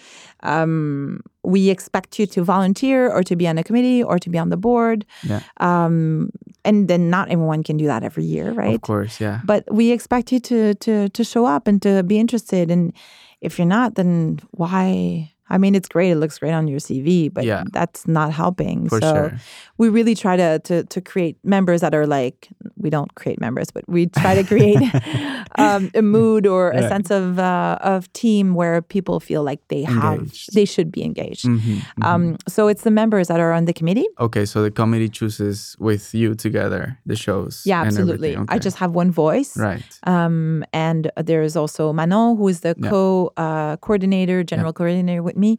[0.42, 4.38] Um, we expect you to volunteer or to be on a committee or to be
[4.38, 5.05] on the board.
[5.22, 5.40] Yeah.
[5.61, 6.30] Um,
[6.64, 8.74] and then not everyone can do that every year, right?
[8.74, 12.16] of course yeah But we expect you to to to show up and to be
[12.18, 12.70] interested.
[12.70, 12.92] And
[13.40, 15.34] if you're not, then why?
[15.51, 16.11] I mean, it's great.
[16.11, 17.64] It looks great on your CV, but Yeah.
[17.72, 18.88] that's not helping.
[18.88, 19.38] for so sure
[19.76, 23.70] we really try to, to to create members that are like we don't create members,
[23.74, 24.78] but we try to create
[25.59, 29.82] um, a mood or a sense of uh, of team where people feel like they
[29.82, 30.55] have Engaged.
[30.55, 31.45] they should be engaged.
[31.45, 31.61] Mhm,
[31.99, 32.05] mhm.
[32.07, 34.07] Um, so it's the members that are on the committee.
[34.20, 37.62] Okay, so the committee chooses with you together the shows.
[37.66, 38.34] Yeah, absolutely.
[38.34, 38.47] everything.
[38.49, 39.57] I just have one voice.
[39.57, 39.82] right.
[40.07, 42.90] Um, and there is also Manon, who is the Yeah.
[42.90, 45.57] co uh, coordinator, general coordinator with me.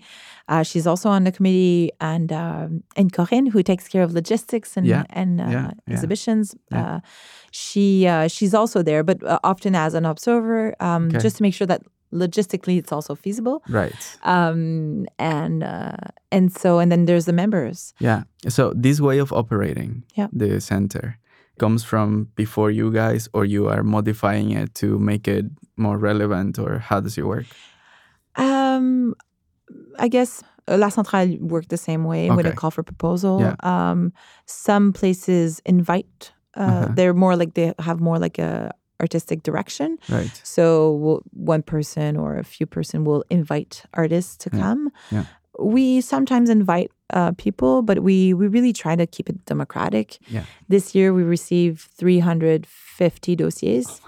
[0.47, 4.77] Uh, she's also on the committee, and um, and Corinne, who takes care of logistics
[4.77, 5.03] and Yeah.
[5.09, 6.55] and uh, Yeah, exhibitions.
[6.71, 6.95] Yeah.
[6.95, 6.99] Uh,
[7.51, 11.19] she uh, she's also there, but uh, often as an observer, um, Okay.
[11.23, 13.61] just to make sure that logistically it's also feasible.
[13.69, 14.17] Right.
[14.23, 15.97] Um, and uh,
[16.31, 17.93] and so and then there's the members.
[17.99, 18.23] Yeah.
[18.47, 20.27] So this way of operating Yeah.
[20.39, 21.17] the center
[21.59, 25.45] comes from before you guys, or you are modifying it to make it
[25.77, 27.45] more relevant, or how does it work?
[28.35, 29.13] Um,
[29.99, 32.49] I guess uh, La Centrale worked the same way Okay.
[32.49, 33.39] it called for proposal.
[33.39, 33.55] Yeah.
[33.63, 34.11] Um,
[34.45, 36.33] some places invite.
[36.57, 36.93] Uh, Uh-huh.
[36.95, 39.97] They're more like they have more like a artistic direction.
[40.09, 40.31] Right.
[40.43, 44.61] So we'll, one person or a few person will invite artists to Yeah.
[44.63, 44.89] come.
[45.11, 45.25] Yeah.
[45.59, 50.17] We sometimes invite uh, people, but we we really try to keep it democratic.
[50.33, 50.43] Yeah.
[50.69, 54.01] This year we received 350 dossiers.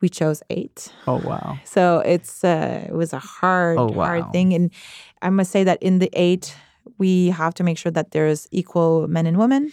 [0.00, 0.92] We chose eight.
[1.06, 1.58] Oh wow.
[1.64, 4.70] So it's uh, it was a hard, Oh, hard thing, and
[5.22, 6.54] I must say that in the eight,
[6.98, 9.72] we have to make sure that there's equal men and women.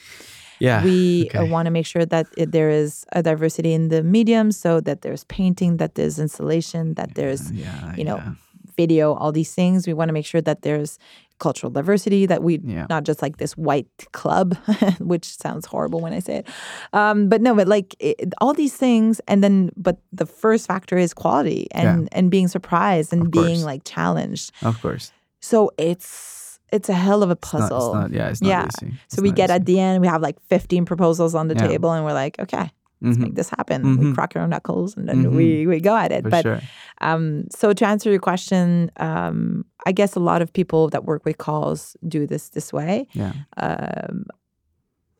[0.59, 0.83] Yeah.
[0.83, 1.51] we uh, okay.
[1.51, 5.01] want to make sure that it, there is a diversity in the medium, so that
[5.01, 8.31] there's painting, that there's installation, that there's yeah, you know, yeah.
[8.77, 9.87] video, all these things.
[9.87, 10.99] We want to make sure that there's
[11.45, 12.87] cultural diversity, that we Yeah.
[12.89, 13.87] not just like this white
[14.19, 14.55] club,
[15.11, 16.45] which sounds horrible when I say it.
[16.93, 20.97] Um, but no, but like it, all these things, and then but the first factor
[21.05, 24.51] is quality and and being surprised and being like challenged.
[24.61, 25.11] Of course.
[25.41, 27.85] So it's it's a hell of a It's not, puzzle.
[27.87, 28.65] it's not, yeah, it's not Yeah.
[28.67, 28.93] easy.
[29.13, 31.67] so we get at the end, we have like 15 proposals on the Yeah.
[31.67, 32.65] table, and we're like, okay,
[33.03, 33.97] let's make this happen.
[33.97, 34.15] We Mhm.
[34.15, 35.35] crack our knuckles and then Mhm.
[35.35, 36.23] we, we go at it.
[36.23, 36.61] For but sure.
[37.01, 41.25] um, so to answer your question, um, I guess a lot of people that work
[41.25, 43.07] with calls do this this way.
[43.13, 43.33] Yeah.
[43.57, 44.25] Um,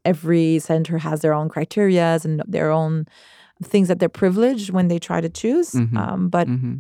[0.06, 3.06] every center has their own criterias and their own
[3.64, 5.72] things that they're privileged when they try to choose.
[5.72, 5.98] Mhm.
[5.98, 6.76] Um, but hmm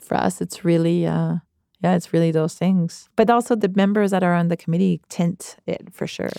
[0.00, 1.36] for us, it's really, uh,
[1.80, 3.08] yeah, it's really those things.
[3.16, 6.30] But also the members that are on the committee tint it for sure.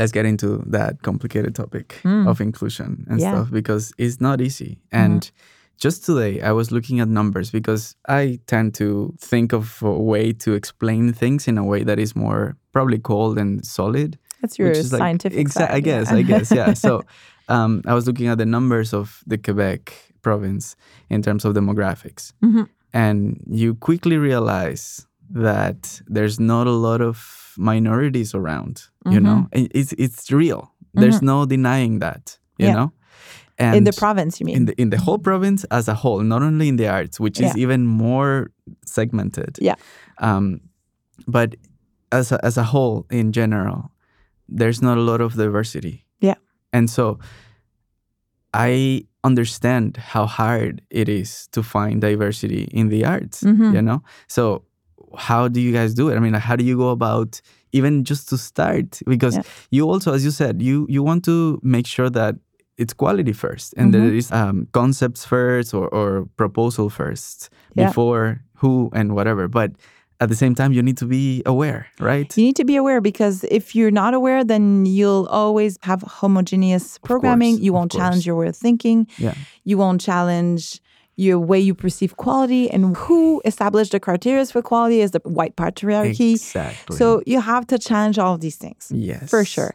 [0.00, 2.26] Let's get into that complicated topic Mm.
[2.30, 3.32] of inclusion and Yeah.
[3.32, 4.78] stuff because it's not easy.
[4.90, 5.30] And
[5.84, 10.32] just today, I was looking at numbers because I tend to think of a way
[10.44, 14.16] to explain things in a way that is more probably cold and solid.
[14.40, 15.70] That's your which is like- scientific exa- side.
[15.70, 16.16] I guess, yeah.
[16.18, 16.72] I guess, yeah.
[16.74, 17.02] So
[17.48, 19.92] um, I was looking at the numbers of the Quebec
[20.22, 20.76] province
[21.10, 22.68] in terms of demographics, Mhm.
[22.94, 28.88] and you quickly realize that there's not a lot of minorities around.
[29.06, 29.24] You Mm-hmm.
[29.24, 30.72] know, it's it's real.
[30.94, 32.38] There's no denying that.
[32.58, 32.74] You Yeah.
[32.74, 32.92] know,
[33.58, 34.56] and in the province, you mean?
[34.56, 37.40] in the in the whole province as a whole, not only in the arts, which
[37.40, 38.50] is even more
[38.84, 39.56] segmented.
[39.60, 39.76] Yeah.
[40.18, 40.60] Um,
[41.26, 41.54] but
[42.12, 43.90] as a, as a whole, in general,
[44.48, 46.04] there's not a lot of diversity.
[46.20, 46.34] Yeah.
[46.72, 47.18] And so,
[48.52, 53.42] I understand how hard it is to find diversity in the arts.
[53.42, 53.74] Mhm.
[53.74, 54.64] You know, so
[55.16, 56.16] how do you guys do it?
[56.16, 57.40] I mean, how do you go about
[57.72, 59.00] even just to start?
[59.06, 59.42] Because Yeah.
[59.70, 62.34] you also, as you said, you you want to make sure that
[62.78, 64.06] it's quality first and Mhm.
[64.08, 67.86] it is um, concepts first or, or proposal first Yeah.
[67.88, 69.48] before who and whatever.
[69.48, 69.70] But
[70.22, 72.36] at the same time, you need to be aware, right?
[72.38, 76.98] You need to be aware because if you're not aware, then you'll always have homogeneous
[77.02, 77.54] programming.
[77.56, 79.06] course, you won't challenge your way of thinking.
[79.18, 79.34] Yeah.
[79.64, 80.80] You won't challenge
[81.20, 85.54] your way you perceive quality and who established the criteria for quality is the white
[85.54, 86.32] patriarchy.
[86.32, 86.96] Exactly.
[86.96, 88.90] So you have to challenge all of these things.
[88.94, 89.74] yes, for sure.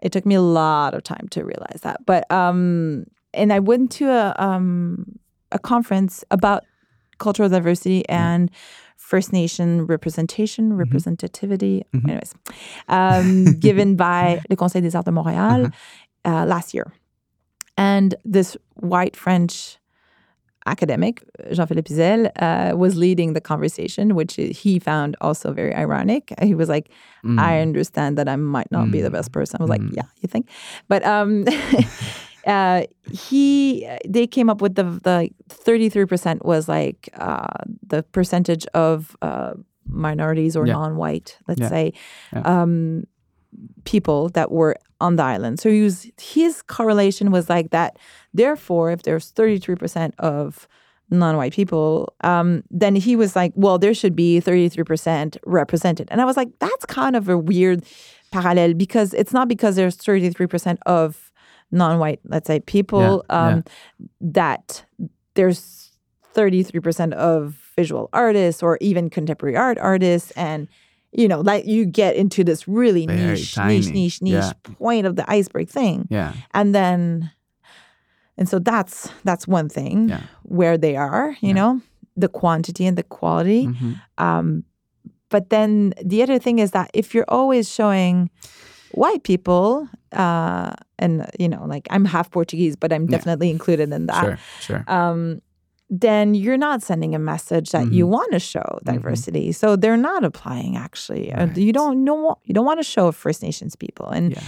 [0.00, 2.06] It took me a lot of time to realize that.
[2.06, 5.18] But um and I went to a um
[5.52, 6.64] a conference about
[7.18, 8.50] cultural diversity and
[8.96, 12.34] First Nation representation, representativity, anyways,
[12.88, 15.72] um, given by the Conseil des Arts de Montréal
[16.24, 16.92] uh, last year.
[17.76, 19.78] And this white French
[20.66, 26.32] academic, Jean-Philippe Zell, uh, was leading the conversation, which he found also very ironic.
[26.42, 26.88] He was like,
[27.24, 27.40] Mm.
[27.40, 29.56] I understand that I might not be the best person.
[29.60, 30.48] I was like, yeah, you think?
[30.86, 31.44] But um,
[32.46, 38.02] uh, he, they came up with the the thirty three percent was like uh, the
[38.12, 39.54] percentage of uh,
[39.88, 40.74] minorities or Yeah.
[40.74, 41.68] non-white, let's Yeah.
[41.68, 41.92] say,
[42.32, 42.42] Yeah.
[42.44, 43.04] um,
[43.84, 45.58] people that were on the island.
[45.60, 47.98] So he was, his correlation was like that.
[48.36, 50.68] Therefore, if there's thirty three percent of
[51.08, 56.08] non-white people, um, then he was like, well, there should be 33% represented.
[56.10, 57.84] And I was like, that's kind of a weird
[58.32, 61.30] parallel because it's not because there's 33% of
[61.70, 63.64] non-white, let's say, people Yeah, um,
[64.20, 64.84] that
[65.34, 65.92] there's
[66.34, 70.66] 33% of visual artists or even contemporary art artists and
[71.12, 74.52] you know, like you get into this really Very niche, niche, niche, niche Yeah.
[74.76, 76.08] point of the iceberg thing.
[76.10, 76.34] Yeah.
[76.52, 77.30] And then
[78.38, 80.20] and so that's that's one thing Yeah.
[80.42, 81.54] where they are, you Yeah.
[81.54, 81.80] know,
[82.16, 83.66] the quantity and the quality.
[83.66, 84.00] Mhm.
[84.18, 84.64] Um,
[85.28, 88.30] but then the other thing is that if you're always showing
[88.92, 93.16] white people, uh, and you know, like I'm half Portuguese, but I'm Yeah.
[93.18, 94.24] definitely included in that.
[94.24, 94.38] Sure.
[94.60, 94.84] Sure.
[94.86, 95.40] Um,
[95.90, 99.52] then you're not sending a message that you want to show diversity.
[99.52, 101.32] So they're not applying actually.
[101.32, 104.40] Uh, You don't know you don't want to show First Nations people, and Yeah.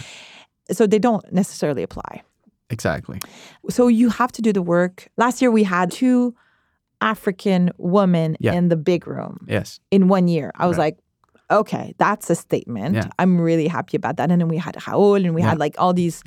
[0.73, 2.23] so they don't necessarily apply.
[2.71, 3.19] Exactly.
[3.71, 5.09] So you have to do the work.
[5.17, 6.35] Last year we had two
[7.01, 8.55] African women Yeah.
[8.55, 9.81] in the big room Yes.
[9.91, 10.51] in one year.
[10.57, 10.97] I was Right.
[11.51, 12.97] like, okay, that's a statement.
[12.97, 13.09] Yeah.
[13.19, 14.31] I'm really happy about that.
[14.31, 15.49] And then we had Raoul and we Yeah.
[15.51, 16.23] had like all these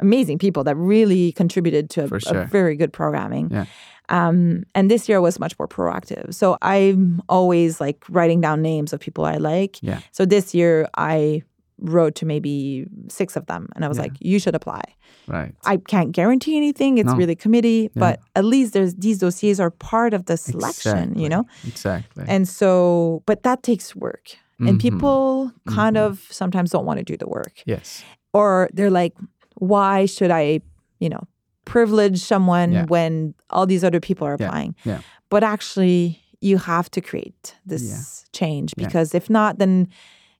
[0.00, 3.50] amazing people that really contributed to a, For a very good programming.
[3.50, 3.66] Yeah.
[4.08, 6.32] Um, and this year was much more proactive.
[6.32, 9.78] So I'm always like writing down names of people I like.
[9.82, 10.00] Yeah.
[10.12, 11.42] So this year I
[11.80, 14.02] wrote to maybe six of them and I was Yeah.
[14.04, 14.82] like, you should apply.
[15.26, 15.54] Right.
[15.64, 16.98] I can't guarantee anything.
[16.98, 17.16] It's No.
[17.16, 18.00] really committee, Yeah.
[18.00, 21.22] but at least there's these dossiers are part of the selection, Exactly.
[21.22, 21.44] you know?
[21.66, 22.24] Exactly.
[22.26, 24.36] And so, but that takes work.
[24.58, 24.80] And Mhm.
[24.80, 26.06] people kind Mhm.
[26.06, 27.62] of sometimes don't want to do the work.
[27.66, 28.02] yes.
[28.34, 29.14] Or they're like,
[29.56, 30.60] why should I,
[30.98, 31.22] you know,
[31.64, 32.84] privilege someone Yeah.
[32.86, 34.74] when all these other people are applying?
[34.84, 35.00] Yeah.
[35.30, 39.88] But actually, you have to create this change because if not, then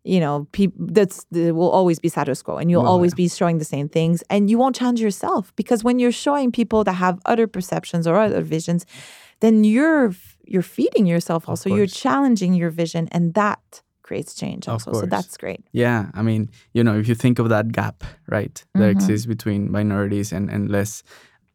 [0.04, 3.58] you know, people that's it will always be status quo, and you'll always be showing
[3.58, 7.18] the same things, and you won't challenge yourself because when you're showing people that have
[7.26, 8.86] other perceptions or other visions,
[9.40, 10.14] then you're
[10.46, 11.68] you're feeding yourself also.
[11.68, 14.92] You're challenging your vision, and that creates change also.
[14.92, 15.60] So that's great.
[15.72, 18.90] Yeah, I mean, you know, if you think of that gap, right, that Mhm.
[18.96, 21.02] exists between minorities and, and less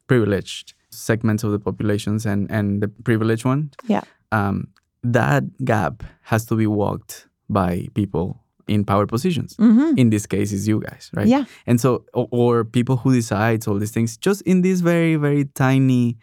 [0.08, 4.02] privileged segments of the populations and, and the privileged one, Yeah.
[4.32, 4.68] um,
[5.04, 9.56] that gap has to be walked by people in power positions.
[9.58, 11.28] hmm In this case, is you guys, right?
[11.28, 11.46] Yeah.
[11.68, 15.46] And so, or, or people who decides all these things, just in this very, very
[15.46, 16.18] tiny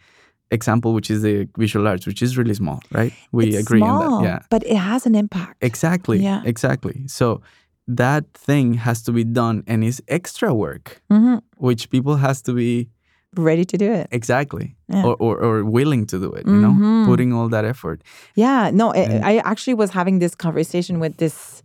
[0.49, 3.13] example, which is the visual arts, which is really small, right?
[3.31, 4.23] We It's agree on that.
[4.23, 4.39] Yeah.
[4.49, 5.57] but it has an impact.
[5.61, 6.19] Exactly.
[6.19, 6.41] Yeah.
[6.45, 7.07] Exactly.
[7.07, 7.41] So
[7.87, 12.53] that thing has to be done and is extra work, hmm which people has to
[12.53, 12.89] be
[13.37, 14.07] Ready to do it.
[14.11, 15.05] exactly Yeah.
[15.05, 17.05] or, or, or willing to do it, you know, Mhm.
[17.05, 18.01] putting all that effort.
[18.35, 21.63] Yeah, no, And- I actually was having this conversation with this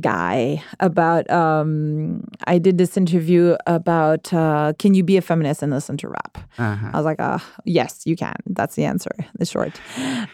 [0.00, 1.28] guy about.
[1.30, 6.08] Um, I did this interview about uh, can you be a feminist and listen to
[6.08, 6.38] rap?
[6.58, 6.90] Uh-huh.
[6.92, 8.36] I was like, uh, yes, you can.
[8.46, 9.80] That's the answer, the short.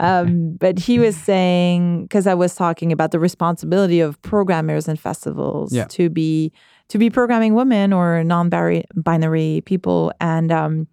[0.01, 4.99] Um, but he was saying because I was talking about the responsibility of programmers and
[4.99, 5.85] festivals Yeah.
[5.97, 6.53] to be
[6.89, 10.87] to be programming women or non-binary people, and um,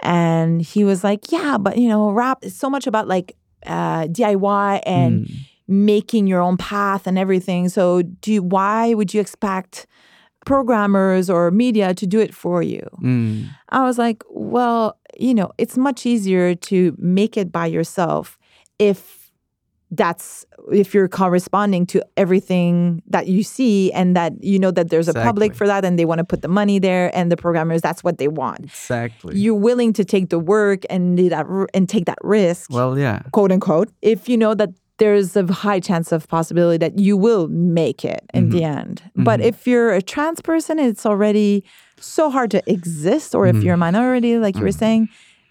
[0.00, 3.36] and he was like, yeah, but you know, rap is so much about like
[3.66, 5.38] uh, DIY and Mm.
[5.66, 7.68] making your own path and everything.
[7.70, 9.86] So, do you, why would you expect
[10.44, 12.86] programmers or media to do it for you?
[13.00, 13.48] Mm.
[13.70, 18.38] I was like, well, you know, it's much easier to make it by yourself
[18.78, 19.23] if
[19.90, 25.08] that's if you're corresponding to everything that you see and that you know that there's
[25.08, 27.80] a public for that and they want to put the money there and the programmers
[27.82, 28.64] that's what they want.
[28.64, 29.38] Exactly.
[29.38, 33.20] You're willing to take the work and do that and take that risk, well, yeah.
[33.32, 37.48] quote unquote, if you know that there's a high chance of possibility that you will
[37.48, 39.02] make it in the end.
[39.16, 39.44] But Mhm.
[39.46, 41.64] if you're a trans person, it's already
[41.98, 43.34] so hard to exist.
[43.34, 43.64] Or if Mhm.
[43.64, 44.78] you're a minority, like you were Mhm.
[44.78, 45.08] saying,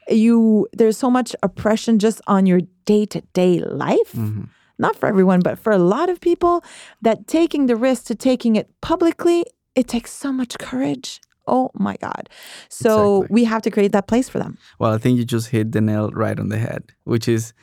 [0.10, 4.14] you there's so much oppression just on your day to day life.
[4.14, 4.50] Mhm.
[4.80, 6.64] Not for everyone, but for a lot of people,
[7.02, 9.46] that taking the risk to taking it publicly,
[9.76, 11.22] it takes so much courage.
[11.48, 12.30] Oh my God.
[12.70, 12.90] So
[13.22, 13.34] Exactly.
[13.36, 14.58] we have to create that place for them.
[14.80, 17.54] Well, I think you just hit the nail right on the head, which is,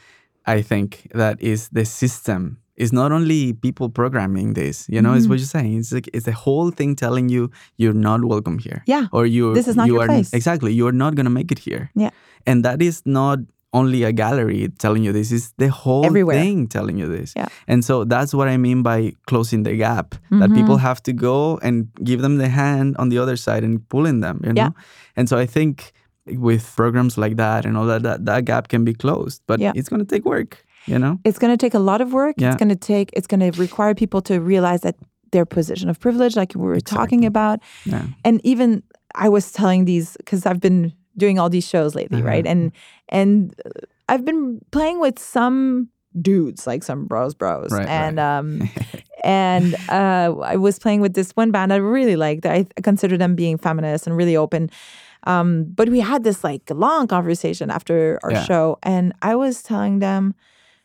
[0.47, 2.59] I think that is the system.
[2.83, 5.31] It's not only people programming this, you know, it's Mm-hmm.
[5.31, 5.79] what you're saying.
[5.81, 7.51] It's like it's the whole thing telling you
[7.83, 8.81] you're not welcome here.
[8.87, 9.07] Yeah.
[9.13, 10.33] Or you're This is not you your are place.
[10.33, 11.91] exactly you're not gonna make it here.
[12.05, 12.11] Yeah.
[12.47, 13.39] And that is not
[13.81, 16.37] only a gallery telling you this, is the whole Everywhere.
[16.41, 17.35] thing telling you this.
[17.37, 17.47] Yeah.
[17.69, 20.15] And so that's what I mean by closing the gap.
[20.41, 20.57] That Mhm.
[20.59, 21.75] people have to go and
[22.11, 24.63] give them the hand on the other side and pulling them, you know?
[24.63, 24.71] Yeah.
[25.17, 25.93] And so I think
[26.49, 29.39] with programs like that and all that, that, that gap can be closed.
[29.47, 29.73] But Yeah.
[29.79, 31.19] it's gonna take work, you know?
[31.25, 32.35] it's going to take a lot of work.
[32.39, 32.49] Yeah.
[32.49, 34.97] It's going to take, it's going to require people to realize that
[35.33, 37.61] their position of privilege, like we were talking about.
[37.85, 38.05] Yeah.
[38.25, 38.83] And even
[39.15, 42.29] I was telling these, because I've been doing all these shows lately, Uh-huh.
[42.29, 42.47] right?
[42.47, 42.73] And,
[43.09, 43.55] and
[44.09, 45.89] I've been playing with some
[46.21, 47.71] dudes, like some bros, bros.
[47.71, 48.39] Right, and, right.
[48.39, 48.69] um,
[49.25, 52.45] and uh, I was playing with this one band I really liked.
[52.47, 54.71] I consider them being feminist and really open.
[55.25, 58.45] Um, but we had this like long conversation after our Yeah.
[58.45, 60.35] show, and I was telling them,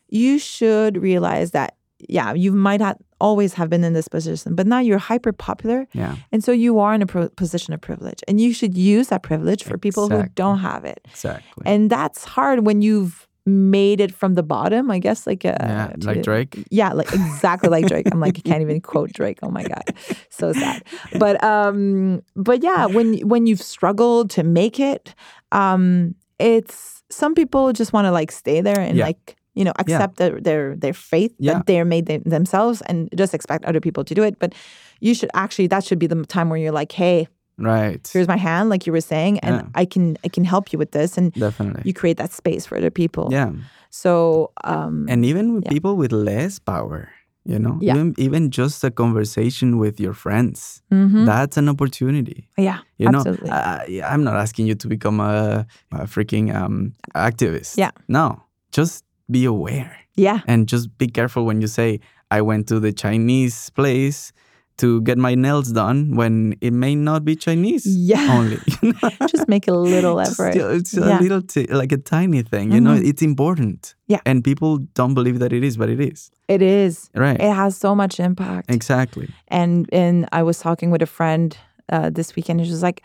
[0.08, 1.76] you should realize that,
[2.08, 5.86] yeah, you might not always have been in this position, but now you're hyper popular,
[5.94, 6.16] yeah.
[6.32, 9.22] and so you are in a pro- position of privilege, and you should use that
[9.22, 11.62] privilege for people who don't have it, Exactly.
[11.66, 14.90] and that's hard when you've made it from the bottom.
[14.90, 15.92] I guess like uh, yeah.
[16.02, 16.58] Like Drake.
[16.70, 18.08] yeah, like exactly like Drake.
[18.12, 19.38] I'm like, I can't even quote Drake.
[19.42, 19.84] Oh my god,
[20.30, 20.82] so sad.
[21.18, 25.14] But um, but yeah, when when you've struggled to make it,
[25.52, 29.04] um, it's some people just want to like stay there and Yeah.
[29.06, 31.54] like you know accept their their their faith Yeah.
[31.54, 34.38] that they're made them, themselves and just expect other people to do it.
[34.38, 34.54] But
[35.00, 37.26] you should actually that should be the time where you're like, hey,
[37.58, 38.06] Right.
[38.12, 39.80] here's my hand, like you were saying, and Yeah.
[39.82, 41.82] I can I can help you with this, and Definitely.
[41.86, 43.26] you create that space for other people.
[43.32, 43.50] yeah.
[43.90, 45.72] So um, And even with Yeah.
[45.74, 47.08] people with less power,
[47.52, 47.94] you know, Yeah.
[47.94, 51.24] even even just a conversation with your friends, mhm.
[51.24, 52.38] that's an opportunity.
[52.58, 53.50] yeah, You know, absolutely.
[53.50, 57.78] I, I'm not asking you to become a, a freaking um, activist.
[57.78, 57.90] Yeah.
[58.08, 58.42] No,
[58.76, 62.00] just be aware yeah, and just be careful when you say,
[62.30, 64.32] I went to the Chinese place
[64.78, 68.26] to get my nails done when it may not be Chinese Yeah.
[68.38, 68.58] only.
[69.28, 70.54] just make a little effort.
[70.54, 71.18] know, it's Yeah.
[71.18, 73.08] a little, t- like a tiny thing, you know, Mhm.
[73.08, 73.94] it's important.
[74.06, 74.20] Yeah.
[74.26, 76.30] And people don't believe that it is, but it is.
[76.48, 77.08] It is.
[77.14, 77.40] Right.
[77.40, 78.70] It has so much impact.
[78.70, 79.28] Exactly.
[79.48, 81.56] and and I was talking with a friend
[81.92, 83.00] uh, this weekend, and she was like,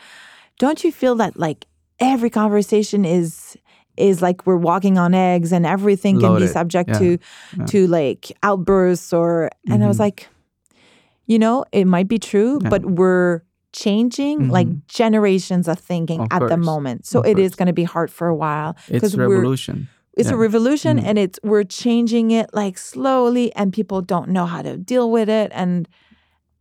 [0.60, 1.66] "Don't you feel that like
[2.00, 3.56] every conversation is
[3.98, 7.00] is like we're walking on eggs, and everything can be subject Yeah.
[7.00, 7.18] to
[7.58, 7.66] Yeah.
[7.66, 10.00] to like outbursts or?" And I was Mhm.
[10.08, 10.28] like,
[11.28, 12.70] you know, it might be true, Yeah.
[12.70, 13.42] but we're
[13.74, 14.82] changing like Mhm.
[14.88, 17.06] generations of thinking Of at the moment.
[17.06, 17.56] So Of it is course.
[17.56, 19.88] going to be hard for a while It's revolution.
[20.18, 21.06] it's a revolution Mhm.
[21.06, 25.30] and it's we're changing it like slowly and people don't know how to deal with
[25.30, 25.88] it and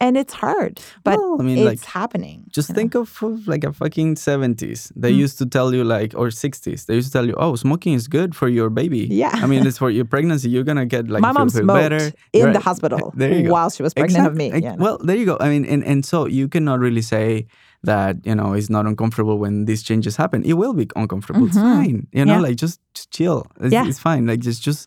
[0.01, 2.74] and it's hard but Well, I mean, it's like, happening Just know?
[2.78, 3.07] think of,
[3.53, 4.80] like a fucking 70s.
[5.03, 5.24] They Mm.
[5.24, 8.09] used to tell you like, or 60s, they used to tell you, oh, smoking is
[8.09, 9.03] good for your baby.
[9.22, 9.30] Yeah.
[9.44, 10.48] I mean, it's for your pregnancy.
[10.53, 12.05] You're going to get like, my mom feel smoked better.
[12.32, 12.53] in Right.
[12.59, 13.53] the hospital There you go.
[13.57, 15.36] while she was pregnant of me yeah, Well, there you go.
[15.40, 17.46] I mean, and, and so you cannot really say
[17.90, 20.38] that, you know, it's not uncomfortable when these changes happen.
[20.44, 21.46] It will be uncomfortable.
[21.46, 21.72] It's Mhm.
[21.76, 21.98] fine.
[22.18, 22.46] You know, Yeah.
[22.48, 23.38] like just, just chill.
[23.64, 23.86] It's, Yeah.
[23.88, 24.22] it's fine.
[24.30, 24.82] Like just, just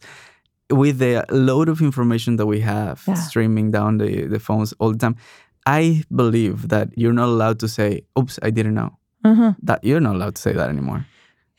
[0.71, 3.15] with the load of information that we have Yeah.
[3.15, 5.15] streaming down the, the phones all the time,
[5.65, 8.97] I believe that you're not allowed to say, oops, I didn't know.
[9.25, 9.55] Mhm.
[9.63, 11.05] That you're not allowed to say that anymore.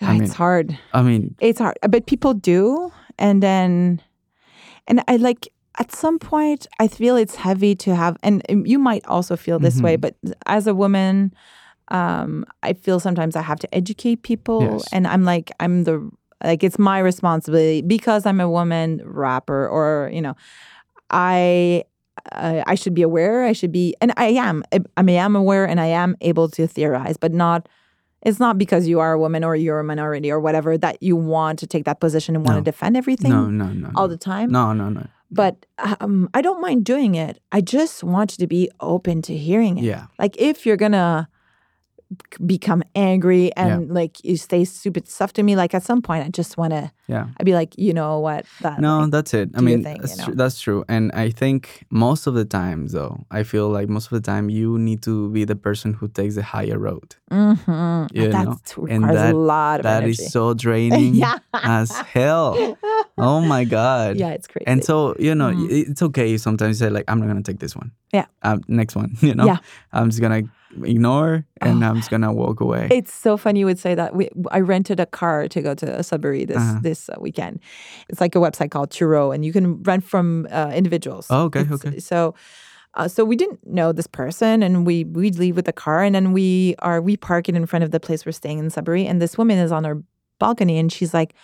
[0.00, 4.00] Yeah, I mean- it's hard I mean, it's hard but people do and then
[4.88, 5.48] and i like
[5.78, 9.80] at some point i feel it's heavy to have and you might also feel this
[9.80, 10.00] way Mhm.
[10.00, 10.14] but
[10.46, 11.32] as a woman
[11.92, 14.92] um i feel sometimes i have to educate people Yes.
[14.92, 15.96] and i'm like i'm the
[16.42, 20.34] like it's my responsibility because i'm a woman rapper or you know
[21.10, 21.84] i
[22.32, 23.44] uh, I should be aware.
[23.44, 24.62] I should be, and I am.
[24.96, 27.68] I mean, I am aware, and I am able to theorize, but not.
[28.22, 31.14] It's not because you are a woman or you're a minority or whatever that you
[31.14, 33.90] want to take that position and want to defend everything no, no, no.
[33.94, 34.08] all no.
[34.08, 34.50] the time.
[34.50, 35.06] No, no, no.
[35.30, 35.66] But
[36.00, 37.38] um, I don't mind doing it.
[37.52, 39.84] I just want you to be open to hearing it.
[39.84, 40.06] Yeah.
[40.18, 41.28] Like if you're gonna
[42.44, 46.28] become angry and like you say stupid stuff to me, like at some point I
[46.30, 46.90] just want to.
[47.06, 47.26] Yeah.
[47.38, 48.46] I'd be like, you know what?
[48.62, 49.50] That No, like, that's it.
[49.54, 50.24] I mean, thing, you that's, know?
[50.24, 50.84] tru- that's true.
[50.88, 54.48] And I think most of the time though, I feel like most of the time
[54.48, 57.16] you need to be the person who takes the higher road.
[57.30, 58.08] mhm.
[58.12, 60.22] You know, requires and that- a lot of That energy.
[60.22, 61.38] is so draining yeah.
[61.52, 62.78] as hell.
[63.18, 64.16] Oh my God.
[64.16, 64.66] yeah, it's crazy.
[64.66, 65.70] And so, you know, Mm.
[65.70, 67.92] it's okay sometimes you say, like, I'm not going to take this one.
[68.12, 68.26] Yeah.
[68.42, 69.46] Um, next one, you know?
[69.46, 69.58] Yeah.
[69.92, 70.50] I'm just going to
[70.82, 71.88] ignore and Oh.
[71.88, 72.88] I'm just to walk away.
[72.90, 74.14] It's so funny you would say that.
[74.14, 76.78] We, I rented a car to go to Sudbury this Uh-huh.
[76.82, 77.60] this uh, weekend.
[78.08, 81.26] It's like a website called Turo, and you can rent from uh, individuals.
[81.30, 81.98] Oh, okay, It's- okay.
[82.00, 82.34] So,
[82.94, 86.14] uh, so we didn't know this person, and we we leave with the car, and
[86.14, 89.06] then we are we park it in front of the place we're staying in Sudbury,
[89.06, 90.02] and this woman is on her
[90.38, 91.34] balcony, and she's like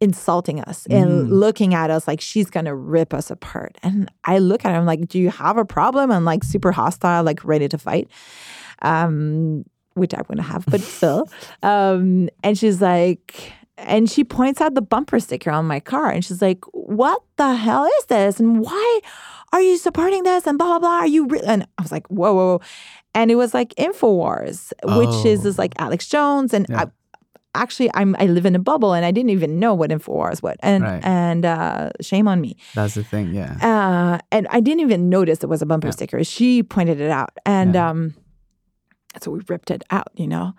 [0.00, 1.30] insulting us and Mm.
[1.30, 3.76] looking at us like she's gonna rip us apart.
[3.82, 6.70] And I look at her, I'm like, "Do you have a problem?" I'm like super
[6.72, 8.08] hostile, like ready to fight.
[8.82, 11.28] Um, which I wouldn't have, but still.
[11.62, 16.24] Um, and she's like, and she points out the bumper sticker on my car, and
[16.24, 18.38] she's like, "What the hell is this?
[18.40, 19.00] And why
[19.52, 20.46] are you supporting this?
[20.46, 20.98] And blah blah blah.
[21.00, 21.40] Are you?" Re-?
[21.44, 22.60] And I was like, "Whoa, whoa!" whoa.
[23.14, 25.62] And it was like Infowars, which is this Oh.
[25.62, 26.82] like Alex Jones, and Yeah.
[26.82, 26.86] I,
[27.54, 30.56] actually, I'm I live in a bubble, and I didn't even know what Infowars was,
[30.60, 31.04] and Right.
[31.04, 32.56] and uh, shame on me.
[32.74, 33.34] That's the thing.
[33.34, 33.56] Yeah.
[33.62, 35.92] Uh, and I didn't even notice it was a bumper Yeah.
[35.92, 36.24] sticker.
[36.24, 37.88] She pointed it out, and Yeah.
[37.90, 38.14] um,
[39.20, 40.52] so we ripped it out, you know.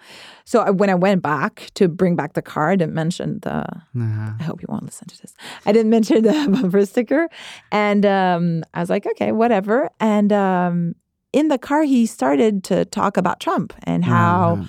[0.43, 3.57] So I, when I went back to bring back the car, I didn't mention the.
[3.61, 4.31] Uh-huh.
[4.39, 5.33] I hope you won't listen to this.
[5.65, 7.29] I didn't mention the bumper sticker,
[7.71, 9.89] and um, I was like, okay, whatever.
[9.99, 10.95] And um,
[11.31, 14.65] in the car, he started to talk about Trump and how Uh-huh.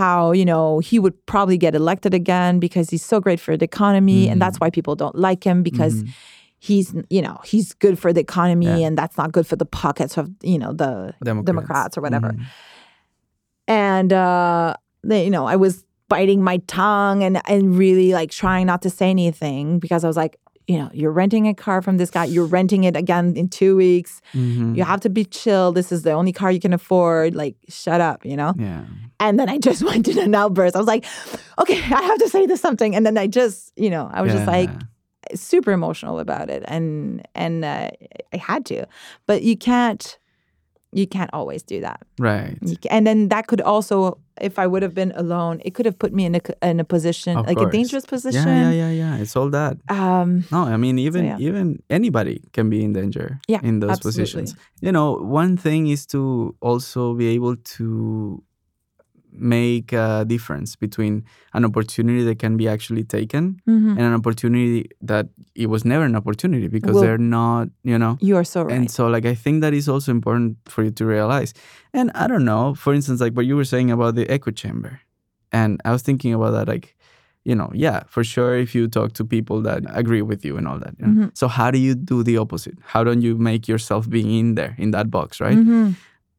[0.00, 3.64] How you know he would probably get elected again because he's so great for the
[3.64, 4.44] economy, and Mhm.
[4.44, 6.08] that's why people don't like him because Mhm.
[6.58, 8.86] he's you know he's good for the economy Yeah.
[8.88, 12.30] and that's not good for the pockets of you know the Democrats, Democrats or whatever.
[12.32, 12.44] Mhm.
[13.68, 18.66] and uh they, you know I was biting my tongue and and really like trying
[18.66, 20.36] not to say anything because I was like
[20.66, 23.76] you know, you're renting a car from this guy, you're renting it again in two
[23.76, 24.22] weeks.
[24.32, 24.74] Mhm.
[24.76, 25.72] You have to be chill.
[25.72, 27.34] This is the only car you can afford.
[27.34, 28.54] Like, shut up, you know?
[28.58, 28.84] Yeah.
[29.20, 30.74] And then I just went in an outburst.
[30.74, 31.04] I was like,
[31.58, 32.96] okay, I have to say this something.
[32.96, 34.70] And then I just, you know, I was just like
[35.34, 36.62] super emotional about it.
[36.66, 37.90] And and uh,
[38.32, 38.86] I had to.
[39.26, 40.18] But you can't
[40.94, 41.98] you can't always do that.
[42.18, 42.56] right.
[42.90, 46.12] And then that could also, if I would have been alone, it could have put
[46.12, 46.40] me in a
[46.70, 47.68] in a position Of like course.
[47.74, 48.46] a dangerous position.
[48.48, 49.22] Yeah, yeah, yeah, yeah.
[49.22, 49.74] It's all that.
[49.88, 51.38] Um, No, I mean even yeah.
[51.48, 54.22] even anybody can be in danger Yeah, in those absolutely.
[54.22, 54.48] positions.
[54.80, 55.08] You know,
[55.42, 57.86] one thing is to also be able to
[59.34, 63.90] make a difference between an opportunity that can be actually taken mhm.
[63.90, 68.16] and an opportunity that it was never an opportunity because Well- they're not, you know.
[68.20, 68.74] You are so right.
[68.74, 71.54] And so, like, I think that is also important for you to realize.
[71.92, 75.00] And I don't know, for instance, like what you were saying about the echo chamber.
[75.52, 76.96] And I was thinking about that, like,
[77.44, 80.66] you know, yeah, for sure, if you talk to people that agree with you and
[80.66, 80.94] all that.
[80.98, 81.26] you know.
[81.26, 81.30] Mhm.
[81.36, 82.76] So, how do you do the opposite?
[82.86, 85.58] How don't you make yourself being in there, in that box, right?
[85.58, 85.94] Mhm.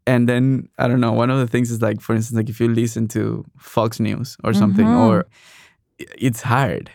[0.08, 2.60] And then, I don't know, one of the things is like, for instance, like if
[2.60, 5.08] you listen to Fox News or something, Mhm.
[5.10, 5.26] or
[6.28, 6.90] it's hard.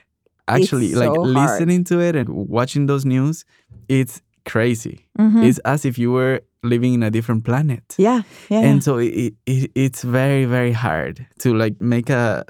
[0.46, 1.28] Actually, like so hard.
[1.58, 3.44] listening to it and watching those news,
[3.88, 5.06] it's crazy.
[5.18, 5.44] Mhm.
[5.44, 7.94] It's as if you were living in a different planet.
[7.98, 8.80] yeah, yeah, And yeah.
[8.80, 12.44] so it, it, it's very, very hard to like make a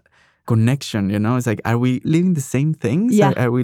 [0.46, 1.36] connection, you know?
[1.36, 3.14] It's like, are we living the same things?
[3.14, 3.28] Yeah.
[3.36, 3.62] Are, are we,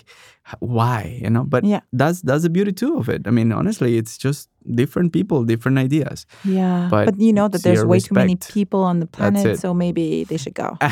[0.60, 1.44] why, you know?
[1.44, 1.80] But Yeah.
[1.92, 3.26] that's, that's the beauty too of it.
[3.26, 6.26] I mean, honestly, it's just different people, different ideas.
[6.44, 6.88] yeah.
[6.90, 10.24] but But, you know that there's way too many people on the planet, so maybe
[10.24, 10.76] they should go.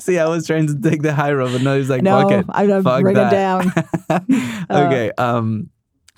[0.00, 2.32] See, I was trying to take the high road, but no, it's like, no, fuck
[2.32, 2.46] it.
[2.50, 3.32] I'm gonna bring that.
[3.32, 3.72] it down.
[4.70, 4.86] Uh.
[4.86, 5.10] okay.
[5.18, 5.70] Um,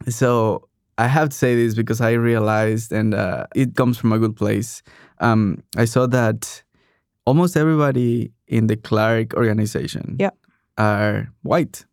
[0.08, 0.68] so
[0.98, 4.36] I have to say this because I realized, and uh, it comes from a good
[4.36, 4.82] place.
[5.20, 6.62] Um, I saw that
[7.26, 10.36] almost everybody in the Clark organization Yep.
[10.80, 11.84] Are white.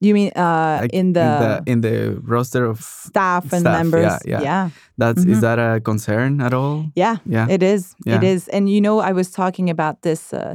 [0.00, 3.78] You mean uh, Like, in, the in the in the roster of staff and staff,
[3.78, 4.04] members?
[4.04, 4.42] yeah, yeah.
[4.42, 4.68] yeah.
[4.98, 5.40] that's is Mhm.
[5.40, 6.84] that a concern at all?
[6.94, 7.48] Yeah, Yeah.
[7.50, 7.94] it is.
[8.06, 8.16] Yeah.
[8.16, 8.48] It is.
[8.52, 10.54] And you know, I was talking about this uh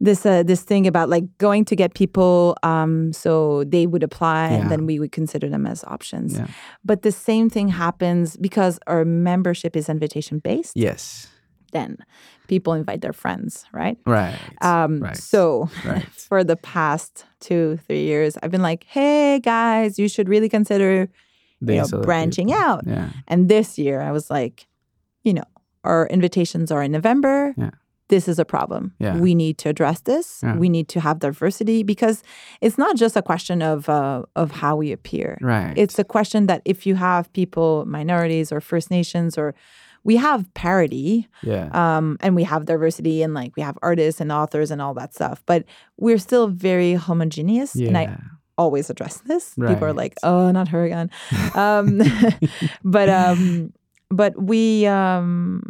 [0.00, 4.48] this uh this thing about like going to get people um so they would apply
[4.50, 4.60] Yeah.
[4.60, 6.32] and then we would consider them as options.
[6.34, 6.46] Yeah.
[6.84, 11.28] But the same thing happens because our membership is invitation based, Yes.
[11.72, 11.98] Then
[12.48, 13.96] people invite their friends, right?
[14.06, 14.38] Right.
[14.60, 15.16] Um Right.
[15.16, 16.04] so right.
[16.28, 21.08] for the past two, three years, I've been like, hey guys, you should really consider
[21.60, 22.62] you know, branching people.
[22.62, 22.84] out.
[22.86, 23.10] Yeah.
[23.28, 24.66] And this year, I was like,
[25.24, 25.44] you know,
[25.84, 27.54] our invitations are in November.
[27.56, 27.70] Yeah.
[28.08, 28.92] This is a problem.
[28.98, 29.16] Yeah.
[29.18, 30.42] We need to address this.
[30.58, 32.24] We need to have diversity because
[32.60, 35.38] it's not just a question of uh, of how we appear.
[35.40, 35.74] Right.
[35.76, 39.54] It's a question that if you have people, minorities or First Nations, or
[40.02, 41.68] we have parity yeah.
[41.72, 45.14] um, and we have diversity and like we have artists and authors and all that
[45.14, 45.64] stuff, but
[45.98, 47.76] we're still very homogeneous.
[47.76, 47.88] yeah.
[47.88, 48.18] And I
[48.60, 49.54] always address this.
[49.54, 51.10] People are like, "Oh, not her again,"
[51.54, 52.00] um,
[52.84, 53.72] but um,
[54.10, 54.86] but we.
[54.86, 55.62] Um,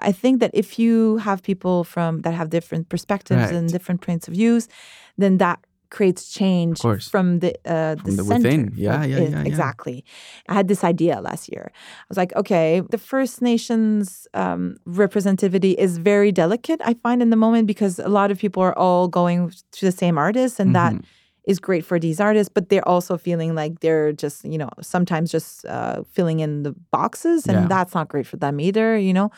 [0.00, 4.28] I think that if you have people from that have different perspectives and different points
[4.28, 4.68] of views,
[5.16, 5.58] then that
[5.90, 6.80] creates change
[7.10, 8.72] from the uh, From the within.
[8.76, 9.42] Yeah, yeah, yeah, yeah.
[9.50, 10.04] exactly.
[10.48, 11.70] I had this idea last year.
[11.74, 16.80] I was like, okay, the First Nations um, representativity is very delicate.
[16.84, 19.92] I find in the moment because a lot of people are all going to the
[19.92, 21.04] same artists, and that Mhm.
[21.44, 22.52] is great for these artists.
[22.54, 26.74] But they're also feeling like they're just, you know, sometimes just uh, filling in the
[26.92, 27.68] boxes, and Yeah.
[27.68, 28.98] that's not great for them either.
[28.98, 29.30] You know,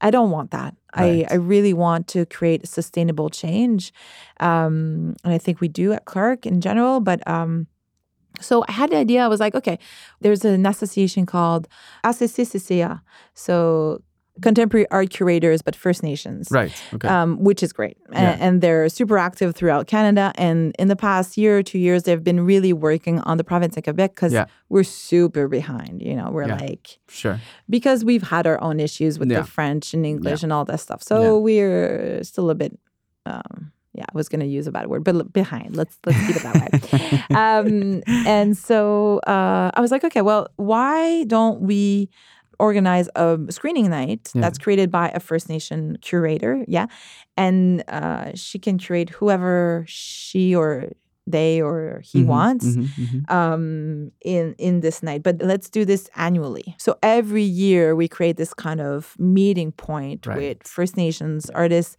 [0.00, 0.74] I don't want that.
[0.96, 1.26] Right.
[1.30, 3.92] I, I really want to create sustainable change.
[4.40, 7.00] Um, and I think we do at Clark in general.
[7.00, 7.66] But um,
[8.40, 9.78] so I had the idea, I was like, okay,
[10.20, 11.68] there's an association called
[12.04, 13.00] ACCCCA.
[13.34, 14.02] So
[14.42, 16.48] contemporary art curators, but First Nations.
[16.50, 16.72] Right.
[16.94, 17.08] Okay.
[17.08, 17.96] Um, which is great.
[18.12, 18.36] Yeah.
[18.40, 20.32] And they're super active throughout Canada.
[20.36, 23.76] And in the past year or two years, they've been really working on the province
[23.76, 24.46] of Quebec because Yeah.
[24.68, 26.02] we're super behind.
[26.02, 26.56] You know, we're Yeah.
[26.56, 27.40] like, sure.
[27.68, 31.02] because we've had our own issues with the French and English and all that stuff.
[31.02, 32.78] So we're still a bit,
[33.26, 35.76] um, yeah, I was going to use a bad word, but behind.
[35.76, 37.24] Let's let's keep it that way.
[37.36, 42.08] um, and so uh, I was like, okay, well, why don't we
[42.60, 44.42] organize a screening night Yeah.
[44.42, 46.64] that's created by a First Nation curator?
[46.68, 46.86] Yeah,
[47.36, 50.92] and uh, she can curate whoever she or
[51.26, 53.30] they or he Mhm, wants mhm, mhm.
[53.32, 58.36] um in in this night but let's do this annually so every year we create
[58.36, 60.36] this kind of meeting point Right.
[60.36, 61.96] with first nations artists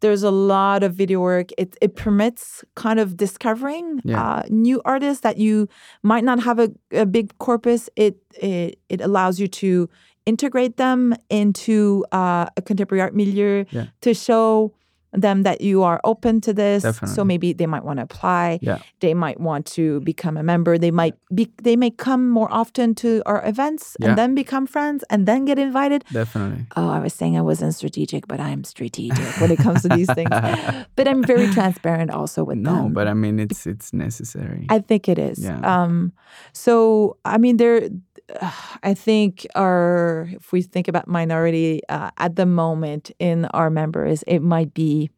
[0.00, 4.22] there's a lot of video work it, it permits kind of discovering Yeah.
[4.22, 5.68] uh, new artists that you
[6.02, 9.88] might not have a, a big corpus it, it it allows you to
[10.26, 13.86] integrate them into uh, a contemporary art milieu Yeah.
[14.02, 14.72] to show
[15.12, 16.84] them that you are open to this.
[17.14, 18.58] So maybe they might want to apply.
[18.62, 18.78] Yeah.
[19.00, 20.76] They might want to become a member.
[20.78, 24.08] They might be they may come more often to our events Yeah.
[24.10, 26.04] and then become friends and then get invited.
[26.12, 26.66] Definitely.
[26.76, 30.12] Oh, I was saying I wasn't strategic, but I'm strategic when it comes to these
[30.14, 30.30] things.
[30.96, 32.92] But I'm very transparent also with No, them.
[32.92, 34.66] but I mean it's it's necessary.
[34.68, 35.38] I think it is.
[35.38, 35.60] Yeah.
[35.64, 36.12] Um,
[36.52, 37.88] so I mean, there.
[38.82, 44.22] I think our if we think about minority uh, at the moment in our members,
[44.26, 45.10] it might be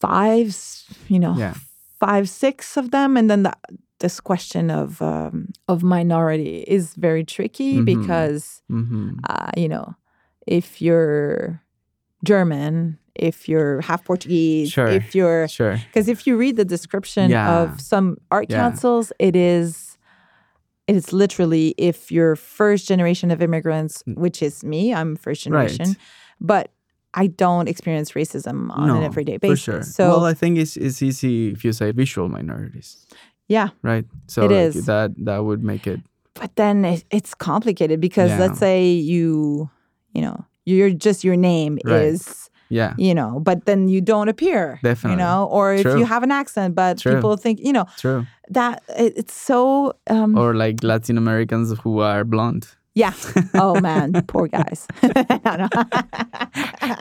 [0.00, 0.56] five,
[1.08, 1.54] you know, Yeah.
[2.00, 3.52] five, six of them, and then the,
[4.00, 7.84] this question of um, of minority is very tricky Mhm.
[7.84, 9.94] because hmm uh, you know,
[10.46, 11.62] if you're
[12.24, 14.88] German, if you're half Portuguese, Sure.
[14.88, 15.76] if you're Sure.
[15.86, 17.48] because if you read the description Yeah.
[17.64, 18.56] of some art Yeah.
[18.60, 19.93] councils, it is
[20.86, 25.86] it is literally if you're first generation of immigrants, which is me, I'm first generation,
[25.86, 25.88] Mm.
[25.88, 25.96] Right.
[26.40, 26.70] but
[27.14, 29.62] I don't experience racism on an No, everyday For basis.
[29.64, 29.82] sure.
[29.82, 33.06] So well, I think it's it's easy if you say visual minorities,
[33.48, 34.04] yeah, right?
[34.26, 34.86] So It like, is.
[34.86, 36.00] that that would make it
[36.34, 38.40] but then it, it's complicated because Yeah.
[38.40, 39.70] let's say you,
[40.12, 42.06] you know, you're just your name Right.
[42.10, 42.94] is yeah.
[42.98, 45.12] you know, but then you don't appear, Definitely.
[45.12, 47.14] you know, or if you have an accent, but True.
[47.14, 48.26] people think, you know, True.
[48.48, 52.68] that it, it's so um, Or like Latin Americans who are blonde.
[52.94, 53.12] Yeah.
[53.54, 54.86] Oh man, poor guys.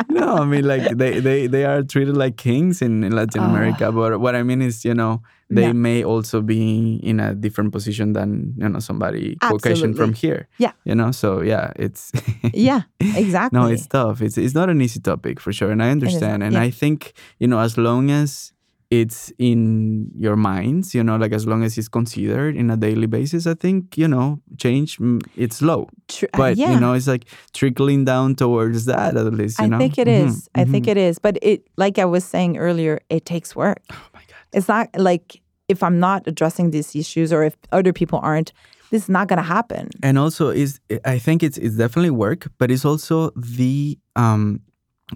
[0.10, 0.36] No.
[0.38, 3.50] I mean like they, they, they are treated like kings in, in Latin Ah.
[3.50, 3.92] America.
[3.92, 5.74] But what I mean is, you know, they Yeah.
[5.74, 10.48] may also be in a different position than you know somebody Caucasian from here.
[10.58, 10.72] Yeah.
[10.86, 12.12] You know, so yeah, it's
[12.54, 13.60] yeah, exactly.
[13.60, 14.22] no, it's tough.
[14.22, 16.42] It's it's not an easy topic for sure, and I understand.
[16.44, 16.62] and yeah.
[16.62, 18.54] I think you know, as long as
[18.90, 23.08] it's in your minds, you know, like as long as it's considered in a daily
[23.08, 26.74] basis, I think you know, change mm, it's slow, Tr- uh, but yeah.
[26.74, 29.60] you know, it's like trickling down towards that at least.
[29.60, 29.78] You know.
[29.78, 29.84] I know?
[29.84, 30.50] think it is.
[30.56, 30.92] I think mhm.
[30.92, 31.20] it is.
[31.20, 33.82] But it, like I was saying earlier, it takes work.
[33.92, 34.36] Oh my god.
[34.54, 38.54] It's not like if I'm not addressing these issues or if other people aren't,
[38.94, 39.90] this is not going to happen.
[40.04, 44.60] and also is i think it's it's definitely work but it's also the um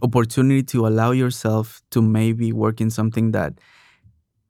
[0.02, 3.54] opportunity to allow yourself to maybe work in something that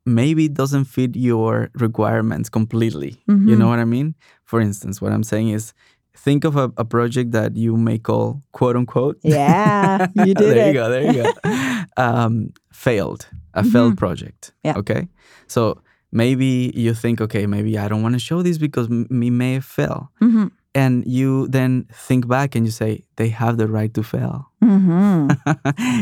[0.06, 3.58] maybe doesn't fit your requirements completely you Mhm.
[3.60, 5.74] know what i mean for instance what i'm saying is
[6.16, 10.60] think of a, a project that you may call quote unquote Yeah, you did there
[10.64, 10.68] it.
[10.68, 11.28] you go there you go
[11.98, 14.68] um, failed a failed project Mm-hmm.
[14.68, 14.78] Yeah.
[14.80, 15.08] okay
[15.48, 15.82] so
[16.12, 19.60] maybe you think okay maybe i don't want to show this because m- me may
[19.60, 24.04] fail hmm and you then think back and you say they have the right to
[24.04, 25.28] fail hmm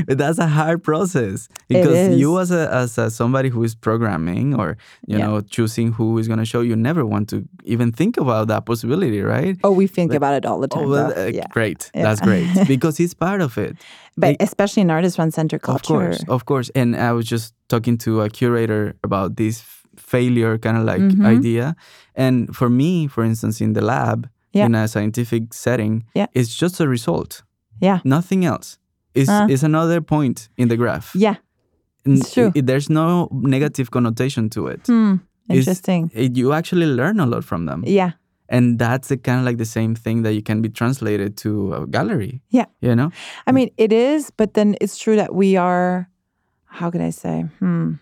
[0.08, 4.56] but that's a hard process because you as a as a, somebody who is programming
[4.56, 4.78] or
[5.08, 5.26] you Yeah.
[5.28, 8.66] know choosing who is going to show you never want to even think about that
[8.66, 10.86] possibility right Oh, we think about it all the time.
[10.86, 11.48] oh well, uh, yeah.
[11.50, 12.04] great Yeah.
[12.04, 13.76] that's great because it's part of it
[14.18, 15.94] But Like- especially in artist run center culture.
[15.94, 19.64] of course of course and i was just talking to a curator about this
[19.98, 21.26] failure kind of like Mhm.
[21.38, 21.76] idea
[22.16, 26.04] and for me for instance in the lab in a scientific setting
[26.34, 27.44] it's just a result
[27.82, 28.00] Yeah.
[28.04, 28.78] nothing else
[29.14, 29.48] is Uh.
[29.50, 31.36] is another point in the graph Yeah.
[32.06, 32.52] It's true.
[32.56, 34.88] i- there's no negative connotation to it.
[34.88, 35.16] Hmm.
[35.50, 36.12] Interesting.
[36.14, 38.12] It- you actually learn a lot from them Yeah.
[38.50, 41.74] and that's the kind of like the same thing that you can be translated to
[41.74, 42.66] a gallery Yeah.
[42.82, 43.12] you know
[43.48, 46.08] I mean, it is, but then it's true that we are,
[46.66, 47.46] how can I say?
[47.60, 47.94] Hmm.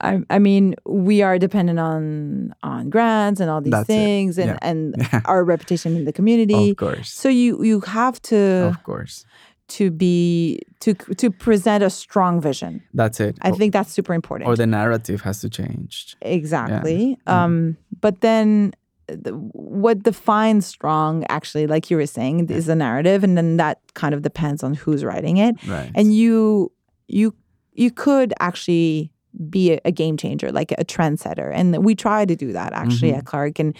[0.00, 3.92] I, I mean, we are dependent on on grants and all these That's it.
[3.94, 4.58] things, and Yeah.
[4.62, 5.20] and Yeah.
[5.24, 6.70] our reputation in the community.
[6.70, 8.36] of course So you you have to
[8.70, 9.24] of course
[9.68, 12.82] to be to to present a strong vision.
[12.94, 14.48] that's it I think that's super important.
[14.48, 17.18] or the narrative has to change Exactly.
[17.26, 18.72] Um, but then
[19.08, 23.78] the, what defines strong, actually, like you were saying, is the narrative, and then that
[23.94, 25.54] kind of depends on who's writing it.
[25.66, 26.70] right And you
[27.08, 27.34] you
[27.72, 29.10] you could actually
[29.50, 33.12] be a, a game changer, like a trendsetter, and we try to do that actually
[33.12, 33.18] Mhm.
[33.18, 33.76] at Clark, and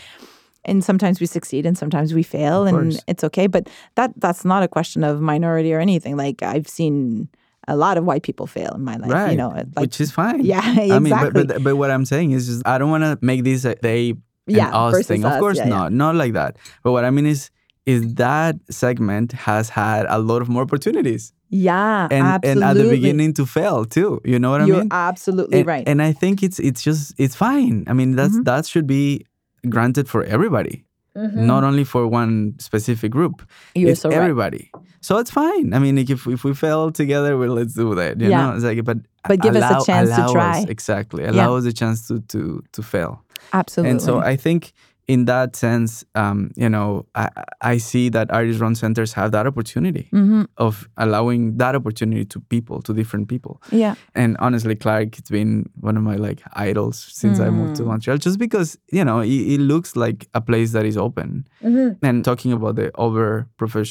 [0.64, 3.46] and sometimes we succeed and sometimes we fail, and it's okay.
[3.46, 6.16] But that that's not a question of minority or anything.
[6.16, 7.28] Like I've seen
[7.68, 9.10] a lot of white people fail in my life.
[9.12, 10.92] right You know, like which is fine yeah, exactly.
[10.92, 13.44] I mean, but, but but what I'm saying is, just I don't want to make
[13.44, 15.24] this a they and Yeah, us thing.
[15.24, 15.74] Of course Yeah, yeah.
[15.76, 16.56] not, not like that.
[16.82, 17.50] But what I mean is,
[17.86, 22.50] is that segment has had a lot of more opportunities, Yeah, and absolutely.
[22.50, 24.20] and at the beginning to fail too.
[24.24, 24.88] You know what I You're mean?
[24.90, 25.88] absolutely and, right.
[25.88, 27.84] And I think it's it's just it's fine.
[27.86, 28.44] I mean, that's Mhm.
[28.44, 29.24] that should be
[29.68, 30.84] granted for everybody,
[31.14, 33.36] not only for one specific group.
[33.42, 33.80] Mm-hmm.
[33.80, 34.18] You're it's so right.
[34.18, 34.70] everybody.
[35.00, 35.72] So it's fine.
[35.72, 38.20] I mean, like if if we fail together, well, let's do that.
[38.20, 38.40] You Yeah.
[38.42, 38.98] know, it's like, but
[39.28, 40.58] But give us a allow- chance to try.
[40.62, 42.40] us- exactly, allow us a chance to to
[42.72, 43.12] to fail.
[43.52, 43.90] Absolutely.
[43.92, 44.72] And so I think
[45.08, 47.28] in that sense, um, you know, I,
[47.60, 50.42] I see that artist run centers have that opportunity Mm-hmm.
[50.56, 53.62] of allowing that opportunity to people, to different people.
[53.70, 53.94] Yeah.
[54.16, 57.86] And honestly, Clark, it's been one of my like idols since I moved to Mm.
[57.86, 61.46] Montreal, just because you know it, it looks like a place that is open.
[61.62, 62.04] Mm-hmm.
[62.04, 63.46] And talking about the over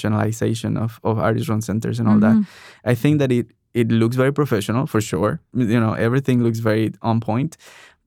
[0.05, 2.89] professionalization of of artist run centers and all that, Mm-hmm.
[2.91, 5.39] I think that it it looks very professional for sure.
[5.53, 7.57] You know, everything looks very on point,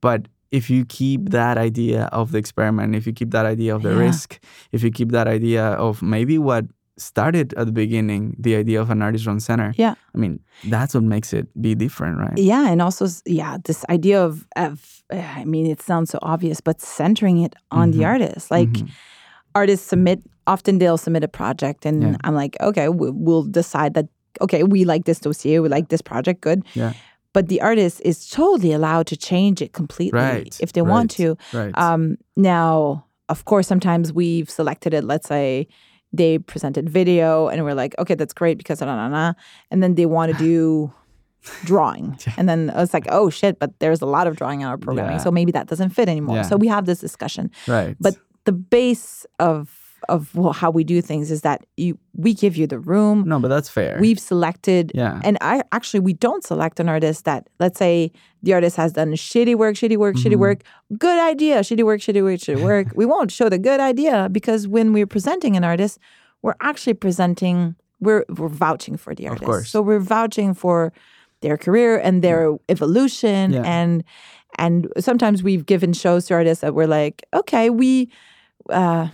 [0.01, 3.83] but if you keep that idea of the experiment, if you keep that idea of
[3.83, 4.07] the Yeah.
[4.07, 4.41] risk,
[4.73, 6.65] if you keep that idea of maybe what
[6.97, 9.95] started at the beginning, the idea of an artist run center, Yeah.
[10.15, 12.37] I mean, that's what makes it be different, right?
[12.39, 16.81] Yeah, and also yeah, this idea of of I mean, it sounds so obvious, but
[16.83, 18.07] centering it on the Mhm.
[18.13, 18.51] artist.
[18.51, 18.89] Like Mhm.
[19.55, 22.17] artists submit often they'll submit a project and Yeah.
[22.25, 24.07] I'm like, okay, we'll decide that
[24.41, 26.63] okay, we like this dossier, we like this project, good.
[26.75, 26.93] Yeah.
[27.35, 31.37] But the artist is totally allowed to change it completely Right, if they want to.
[31.53, 31.77] Right.
[31.77, 35.05] Um, now, of course, sometimes we've selected it.
[35.05, 35.69] Let's say
[36.13, 39.35] they presented video, and we're like, okay, that's great because na na na,
[39.71, 40.93] and then they want to do
[41.65, 44.79] drawing, and then it's like, oh shit, but there's a lot of drawing in our
[44.79, 45.23] programming, Yeah.
[45.23, 46.37] so maybe that doesn't fit anymore.
[46.37, 46.43] Yeah.
[46.43, 47.95] So we have this discussion, right.
[48.01, 49.78] but the base of
[50.09, 53.25] of how we do things is that you we give you the room.
[53.27, 53.99] no, but that's fair.
[54.01, 55.21] We've selected yeah.
[55.25, 58.13] and I actually we don't select an artist that let's say
[58.43, 60.39] the artist has done shitty work, shitty work, shitty Mhm.
[60.39, 60.63] work,
[60.99, 62.89] good idea, shitty work, shitty work, shitty work.
[62.95, 65.99] we won't show the good idea because when we're presenting an artist,
[66.43, 69.47] we're actually presenting we're we're vouching for the Of artist.
[69.47, 69.71] course.
[69.71, 70.93] So we're vouching for
[71.41, 73.63] their career and their evolution Yeah.
[73.65, 74.05] and
[74.59, 78.11] and sometimes we've given shows to artists that we're like, okay, we
[78.71, 79.09] uh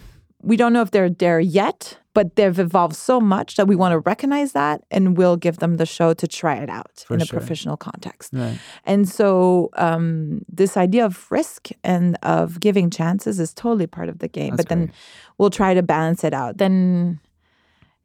[0.45, 3.93] we don't know if they're there yet, but they've evolved so much that we want
[3.93, 7.23] to recognize that and we'll give them the show to try it out For in
[7.23, 8.33] a professional context.
[8.33, 8.59] right.
[8.85, 14.21] And so um, this idea of risk and of giving chances is totally part of
[14.21, 14.57] the game.
[14.57, 14.93] That's but then
[15.39, 16.59] we'll try to balance it out.
[16.59, 17.21] Then,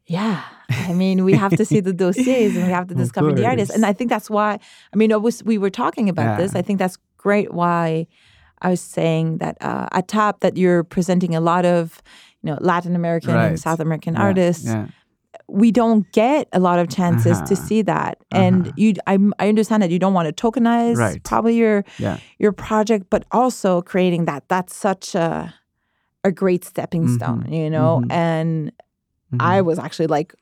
[0.07, 3.45] yeah, I mean, we have to see the dossiers and we have to discover the
[3.45, 3.69] artist.
[3.69, 3.75] course.
[3.75, 4.59] And I think that's why,
[4.91, 6.55] I mean, was, we were talking about this.
[6.55, 8.07] I think that's great why
[8.61, 12.01] I was saying that uh, at top that you're presenting a lot of,
[12.43, 13.45] you know, Latin American Right.
[13.47, 14.87] and South American Yeah, artists Yeah.
[15.47, 17.55] we don't get a lot of chances to Uh-huh.
[17.67, 18.73] see that and Uh-huh.
[18.75, 21.23] you I, I understand that you don't want to tokenize Right.
[21.23, 22.17] probably your Yeah.
[22.39, 25.53] your project but also creating that that's such a
[26.23, 27.15] a great stepping Mhm.
[27.15, 28.11] stone you know Mhm.
[28.11, 28.71] and
[29.33, 29.41] Mhm.
[29.55, 30.33] i was actually like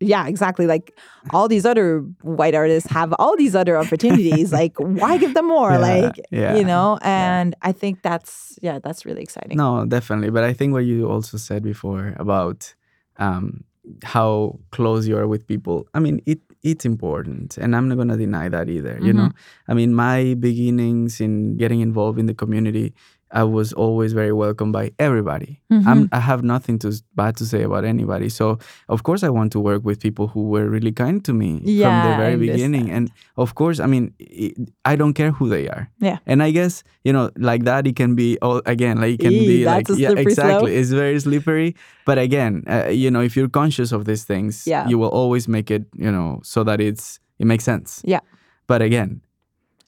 [0.00, 0.96] yeah exactly like
[1.32, 5.72] all these other white artists have all these other opportunities like why give them more
[5.72, 10.30] Yeah, like yeah, you know and i think that's yeah that's really exciting No, definitely.
[10.30, 12.74] But I think what you also said before about
[13.18, 13.64] um,
[14.02, 15.86] how close you are with people.
[15.94, 18.98] I mean, it it's important, and I'm not gonna deny that either.
[19.00, 19.30] You know,
[19.68, 22.92] I mean, my beginnings in getting involved in the community,
[23.32, 25.60] I was always very welcomed by everybody.
[25.70, 28.28] I'm, I have nothing to bad to say about anybody.
[28.28, 28.58] So
[28.88, 32.10] of course, I want to work with people who were really kind to me from
[32.10, 32.90] the very beginning.
[32.90, 34.54] And of course, I mean, i
[34.92, 35.90] I don't care who they are.
[35.98, 36.18] Yeah.
[36.26, 39.32] And I guess you know, like that, it can be all again, like it can
[39.32, 40.34] Eee, be like yeah, exactly.
[40.34, 40.68] slope.
[40.68, 41.74] It's very slippery.
[42.04, 44.88] But again, uh, you know, if you're conscious of these things, Yeah.
[44.88, 48.00] you will always make it, you know, so that it's it makes sense.
[48.04, 48.20] Yeah.
[48.66, 49.20] But again,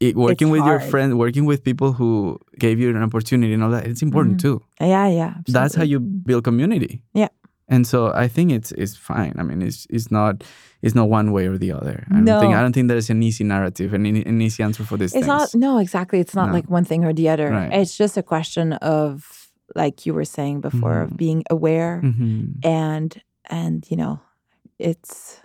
[0.00, 0.90] it, working with your hard.
[0.90, 4.62] friends, working with people who gave you an opportunity and all that, it's important too.
[4.80, 7.02] yeah yeah That's how you build community.
[7.14, 7.28] Yeah.
[7.70, 9.34] And so I think it's it's fine.
[9.38, 10.42] I mean, it's it's not
[10.80, 12.06] it's not one way or the other.
[12.10, 12.58] I don't think No.
[12.58, 15.14] I don't think there's an easy narrative and an, easy answer for this.
[15.14, 16.18] It's not no, exactly.
[16.20, 16.54] It's not No.
[16.54, 17.50] like one thing or the other.
[17.50, 17.72] Right.
[17.80, 21.16] It's just a question of like you were saying before of Mhm.
[21.16, 23.10] being aware hmm and
[23.50, 24.20] and you know,
[24.78, 25.40] it's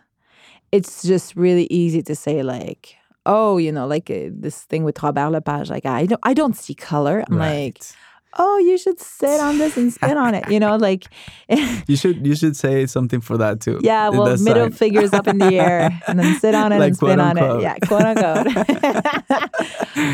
[0.72, 5.02] it's just really easy to say like, oh, you know, like uh, this thing with
[5.02, 7.24] Robert Lepage, like I don't I don't see color.
[7.30, 7.82] I'm like,
[8.38, 10.50] oh, you should sit on this and spin on it.
[10.50, 11.06] You know, like
[11.88, 13.80] you should you should say something for that too.
[13.82, 14.72] Yeah, well, middle sign.
[14.72, 17.62] fingers up in the air and then sit on it Like and spin on it.
[17.62, 18.48] Yeah, quote unquote.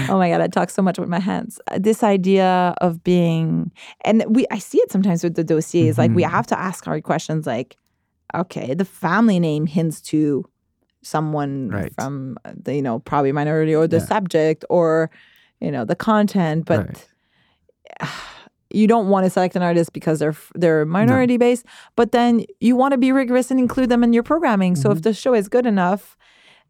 [0.10, 1.60] oh my god, I talk so much with my hands.
[1.72, 3.72] Uh, This idea of being,
[4.06, 5.98] and we, I see it sometimes with the dossiers.
[5.98, 6.30] Like we Mhm.
[6.32, 7.48] have to ask hard questions.
[7.48, 7.78] Like,
[8.36, 10.46] okay, the family name hints to
[11.02, 11.94] someone Right.
[11.96, 14.06] from the, you know, probably minority or the Yeah.
[14.06, 15.10] subject or,
[15.60, 17.08] you know, the content, but Right.
[18.72, 21.66] you don't want to select an artist because they're they're minority based,
[21.96, 24.76] but then you want to be rigorous and include them in your programming.
[24.76, 24.98] So Mm-hmm.
[24.98, 26.16] if the show is good enough,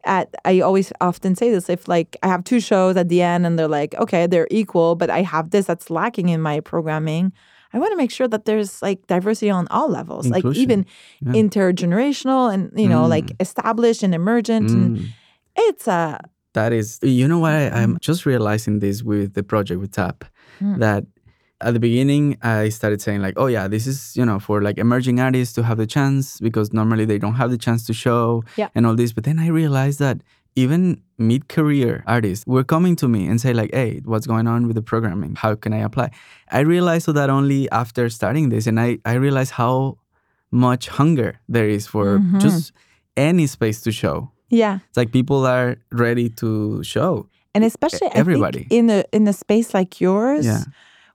[0.04, 3.44] at I always often say this: if like I have two shows at the end
[3.46, 7.32] and they're like, okay, they're equal, but I have this that's lacking in my programming.
[7.72, 10.86] I want to make sure that there's like diversity on all levels, like even
[11.20, 11.32] Yeah.
[11.42, 13.40] intergenerational and you know like Mm.
[13.40, 14.70] established and emergent.
[14.70, 15.08] And Mm.
[15.68, 16.18] it's a
[16.52, 17.52] That is, you know what?
[17.52, 20.24] I, I'm just realizing this with the project with TAP
[20.60, 20.78] Mm.
[20.80, 21.04] that
[21.60, 24.76] at the beginning, I started saying like, "Oh yeah, this is you know for like
[24.86, 28.42] emerging artists to have the chance because normally they don't have the chance to show
[28.56, 28.68] Yeah.
[28.74, 30.16] and all this." But then I realized that
[30.62, 34.76] even mid-career artists were coming to me and say like, "Hey, what's going on with
[34.80, 35.32] the programming?
[35.44, 36.08] How can I apply?"
[36.58, 39.76] I realized that only after starting this, and I I realized how
[40.50, 42.40] much hunger there is for Mhm.
[42.46, 42.72] just
[43.16, 44.16] any space to show.
[44.50, 44.78] Yeah.
[44.88, 45.76] It's like people are
[46.06, 47.26] ready to show.
[47.54, 48.66] And especially everybody.
[48.70, 50.64] in a in a space like yours, Yeah.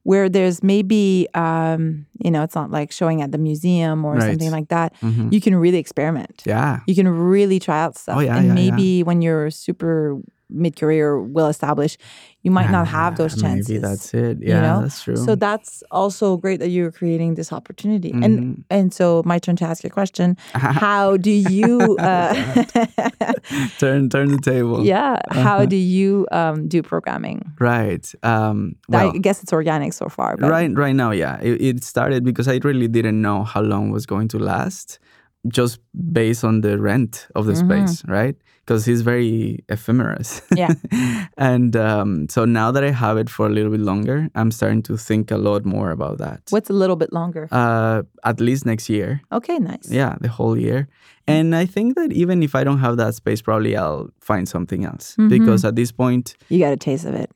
[0.06, 4.30] Where there's maybe um, you know, it's not like showing at the museum or Right.
[4.30, 4.94] something like that.
[5.02, 5.34] Mhm.
[5.34, 6.44] You can really experiment.
[6.46, 6.80] Yeah.
[6.86, 8.18] You can really try out stuff.
[8.18, 8.70] Oh, yeah, and yeah, yeah.
[8.72, 10.18] maybe when you're super
[10.56, 12.00] mid career, well established,
[12.44, 13.70] you might not have those Ah, chances.
[13.70, 14.38] Maybe that's it.
[14.42, 14.82] you Yeah, know?
[14.82, 15.16] that's true.
[15.18, 18.12] So that's also great that you're creating this opportunity.
[18.14, 18.24] Mhm.
[18.26, 20.38] And and so my turn to ask you a question.
[20.84, 22.34] How do you uh,
[23.78, 24.86] turn turn the table.
[24.86, 25.18] Yeah.
[25.32, 27.42] How do you um, do programming?
[27.60, 28.06] Right.
[28.24, 30.38] Um, well, I guess it's organic so far.
[30.38, 31.40] But right right now, yeah.
[31.42, 35.00] It, it started because I really didn't know how long was going to last,
[35.48, 35.80] just
[36.14, 37.66] based on the rent of the Mhm.
[37.66, 38.36] space, right?
[38.66, 40.24] Because he's very ephemeral.
[40.56, 40.74] Yeah.
[41.38, 44.82] and um, so now that I have it for a little bit longer, I'm starting
[44.84, 46.42] to think a lot more about that.
[46.50, 47.48] What's a little bit longer?
[47.52, 49.22] Uh, at least next year.
[49.32, 49.88] Okay, nice.
[49.92, 50.88] Yeah, the whole year.
[51.28, 54.84] And I think that even if I don't have that space, probably I'll find something
[54.86, 55.30] else Mhm.
[55.30, 57.30] because at this point, You got a taste of it.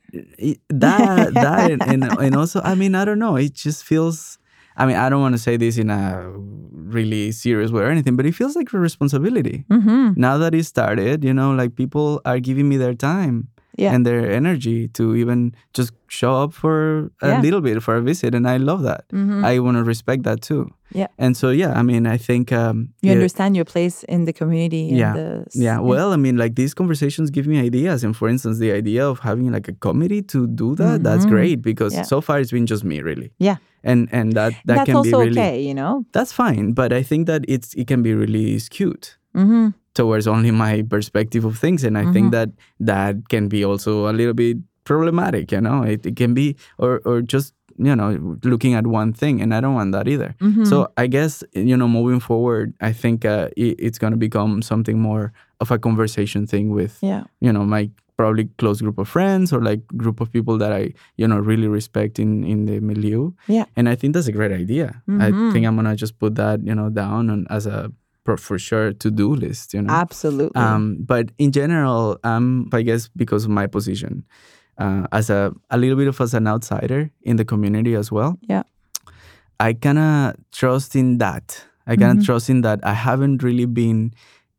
[0.69, 3.35] that that and and also, I mean, I don't know.
[3.35, 4.38] It just feels.
[4.80, 8.15] I mean, I don't want to say this in a really serious way or anything,
[8.15, 9.65] but it feels like a responsibility.
[9.69, 10.14] Mm-hmm.
[10.15, 13.49] Now that it started, you know, like people are giving me their time
[13.81, 13.93] Yeah.
[13.95, 17.41] and their energy to even just show up for a Yeah.
[17.45, 19.03] little bit for a visit, and I love that.
[19.14, 19.43] Mhm.
[19.51, 20.64] I want to respect that too.
[20.99, 21.07] Yeah.
[21.18, 24.84] And so, yeah, I mean, I think um, You understand your place in the community.
[25.03, 25.14] Yeah.
[25.14, 25.27] The,
[25.68, 28.03] Yeah, well, I mean, like these conversations give me ideas.
[28.03, 31.30] And for instance, the idea of having like a committee to do that, that's Mhm.
[31.35, 32.03] great because Yeah.
[32.14, 33.30] so far it's been just me, really.
[33.39, 33.57] Yeah.
[33.84, 35.93] And and that that that's can also be really okay, you know?
[36.11, 36.73] that's fine.
[36.73, 39.06] But I think that it's it can be really skewed
[39.38, 39.68] Mm-hmm.
[39.93, 41.83] Towards only my perspective of things.
[41.83, 42.31] And I think Mhm.
[42.31, 42.49] that
[42.79, 45.83] that can be also a little bit problematic, you know?
[45.83, 49.61] It, it can be or or just you know looking at one thing and i
[49.61, 50.67] don't want that either Mhm.
[50.67, 54.61] so i guess you know moving forward i think uh, it, it's going to become
[54.61, 57.23] something more of a conversation thing with Yeah.
[57.39, 60.91] you know my probably close group of friends or like group of people that i
[61.15, 63.63] you know really respect in in the milieu Yeah.
[63.77, 65.53] and i think that's a great idea i Mhm.
[65.53, 67.93] think i'm gonna just put that you know down on, as a
[68.38, 70.56] for, sure to-do list you know Absolutely.
[70.61, 74.23] um, but in general, um, I guess because of my position
[74.77, 78.38] uh, as a a little bit of as an outsider in the community as well.
[78.49, 78.64] Yeah.
[79.60, 81.64] I kind of trust in that.
[81.85, 82.26] I kind of Mhm.
[82.26, 82.80] trust in that.
[82.84, 84.14] I haven't really been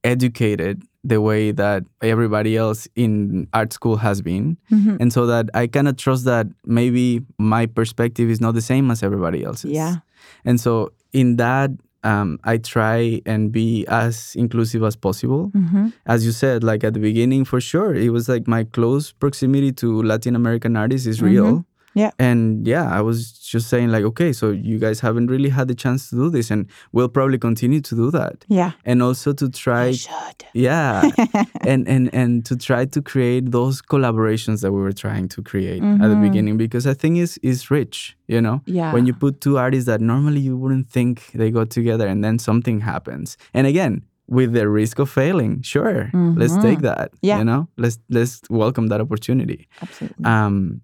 [0.04, 4.98] educated the way that everybody else in art school has been, Mhm.
[5.00, 8.90] and so that I kind of trust that maybe my perspective is not the same
[8.90, 9.70] as everybody else's.
[9.72, 9.96] Yeah.
[10.44, 11.70] And so in that,
[12.02, 15.92] um, I try and be as inclusive as possible Mhm.
[16.06, 19.72] as you said, like at the beginning, for sure, it was like my close proximity
[19.72, 21.64] to Latin American artists is real.
[21.94, 22.10] Yeah.
[22.18, 25.74] And yeah, I was just saying, like, okay, so you guys haven't really had the
[25.74, 28.44] chance to do this, and we'll probably continue to do that.
[28.48, 28.72] Yeah.
[28.84, 30.44] And also to try, should.
[30.54, 31.10] yeah,
[31.66, 35.82] and, and, and to try to create those collaborations that we were trying to create
[35.82, 36.22] at the Mhm.
[36.22, 38.62] beginning, because I think it's, it's rich, you know?
[38.66, 38.92] Yeah.
[38.92, 42.38] When you put two artists that normally you wouldn't think they got together and then
[42.38, 43.36] something happens.
[43.52, 46.62] And again, with the risk of failing, sure, let's Mhm.
[46.62, 47.10] take that.
[47.20, 47.38] Yeah.
[47.38, 49.66] You know, let's let's welcome that opportunity.
[49.82, 50.24] Absolutely.
[50.24, 50.82] Um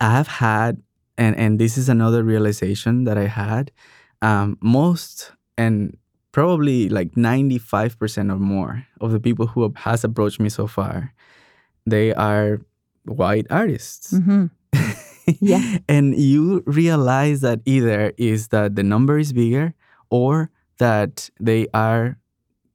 [0.00, 0.82] I've had
[1.16, 3.70] and and this is another realization that I had.
[4.22, 5.96] Um most and
[6.32, 11.12] probably like 95% or more of the people who has approached me so far,
[11.86, 12.60] they are
[13.04, 14.12] white artists.
[14.16, 14.46] hmm
[15.40, 15.78] Yeah.
[15.88, 19.74] and you realize that either is that the number is bigger
[20.10, 22.16] or that they are,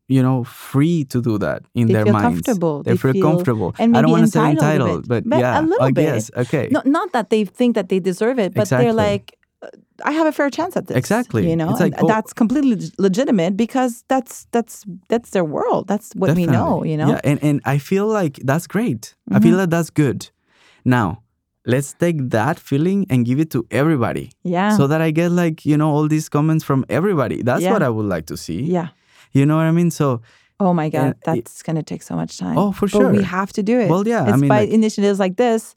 [0.07, 2.25] you know, free to do that in They their feel minds.
[2.27, 2.83] comfortable.
[2.83, 3.73] They, They feel, feel- comfortable.
[3.79, 5.23] and I don't want to say entitled a entitled, bit.
[5.29, 6.05] but, But a little I bit.
[6.05, 6.31] guess.
[6.35, 6.67] Okay.
[6.71, 9.67] No, not that they think that they deserve it, but they're like, uh,
[10.03, 10.97] I have a fair chance at this.
[10.97, 11.49] Exactly.
[11.49, 15.87] You know, It's like, and oh- that's completely legitimate because that's that's that's their world.
[15.87, 16.83] That's what we know.
[16.83, 17.09] You know.
[17.11, 19.15] Yeah, and, and I feel like that's great.
[19.31, 19.43] I Mm-hmm.
[19.43, 20.29] feel that that's good.
[20.83, 21.23] Now,
[21.65, 24.31] let's take that feeling and give it to everybody.
[24.43, 24.75] Yeah.
[24.75, 27.41] So that I get like, you know, all these comments from everybody.
[27.41, 27.71] That's Yeah.
[27.71, 28.61] what I would like to see.
[28.63, 28.89] yeah.
[29.33, 29.91] You know what I mean?
[29.91, 30.21] So
[30.59, 32.57] Oh my God, that's going to take so much time.
[32.57, 33.89] Oh, for But we have to do it.
[33.89, 35.75] Well, yeah, I It's mean, by like- initiatives like this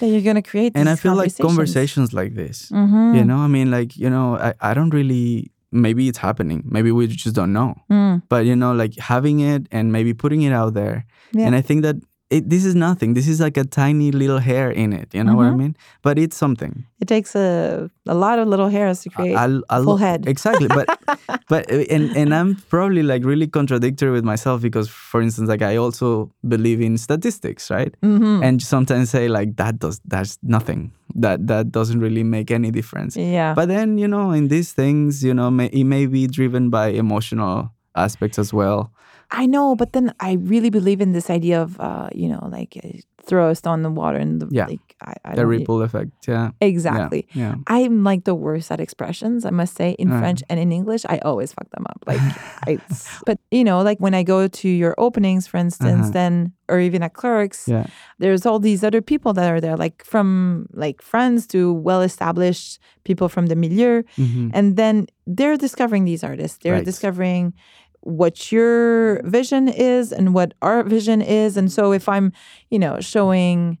[0.00, 0.72] that you're going to create.
[0.74, 1.46] and I feel like conversations.
[1.46, 2.70] conversations like this.
[2.70, 3.16] Mhm.
[3.16, 6.62] You know, I mean, like, you know, I, I don't really, maybe it's happening.
[6.66, 7.74] Maybe we just don't know.
[7.90, 8.22] Mm.
[8.28, 11.06] But, you know, like having it and maybe putting it out there.
[11.32, 11.46] Yeah.
[11.46, 11.96] And I think that
[12.30, 13.14] it, this is nothing.
[13.14, 15.08] This is like a tiny little hair in it.
[15.14, 15.58] You know what I Mhm.
[15.58, 15.76] mean?
[16.02, 16.84] But it's something.
[17.00, 20.26] It takes a a lot of little hairs to create I'll, I'll, full head.
[20.28, 20.68] Exactly.
[20.68, 20.86] But
[21.48, 25.62] but uh, and and I'm probably like really contradictory with myself because, for instance, like
[25.62, 27.94] I also believe in statistics, right?
[28.02, 28.44] Mhm.
[28.44, 30.92] And sometimes say like that does that's nothing.
[31.14, 33.16] That that doesn't really make any difference.
[33.16, 33.54] yeah.
[33.54, 36.88] But then you know, in these things, you know, may, it may be driven by
[36.92, 38.92] emotional aspects as well.
[39.30, 42.78] I know, but then I really believe in this idea of, uh, you know, like
[42.82, 42.88] uh,
[43.22, 44.66] throw a stone in the water and the, Yeah.
[44.66, 46.26] like I, I The ripple effect.
[46.26, 46.50] Yeah.
[46.62, 47.28] Exactly.
[47.34, 47.56] Yeah.
[47.66, 50.18] I'm like the worst at expressions, I must say, in Uh.
[50.18, 51.04] French and in English.
[51.10, 52.02] I always fuck them up.
[52.06, 52.20] Like,
[52.66, 52.78] I,
[53.26, 56.12] but you know, like when I go to your openings, for instance, Uh-huh.
[56.12, 57.84] then, or even at Clark's, Yeah.
[58.18, 62.80] there's all these other people that are there, like from like friends to well established
[63.04, 64.02] people from the milieu.
[64.16, 64.50] Mhm.
[64.54, 66.58] And then they're discovering these artists.
[66.62, 66.84] They're Right.
[66.84, 67.52] discovering
[68.00, 69.30] what your mm-hmm.
[69.30, 71.56] vision is and what our vision is.
[71.56, 72.32] And so if I'm,
[72.70, 73.78] you know, showing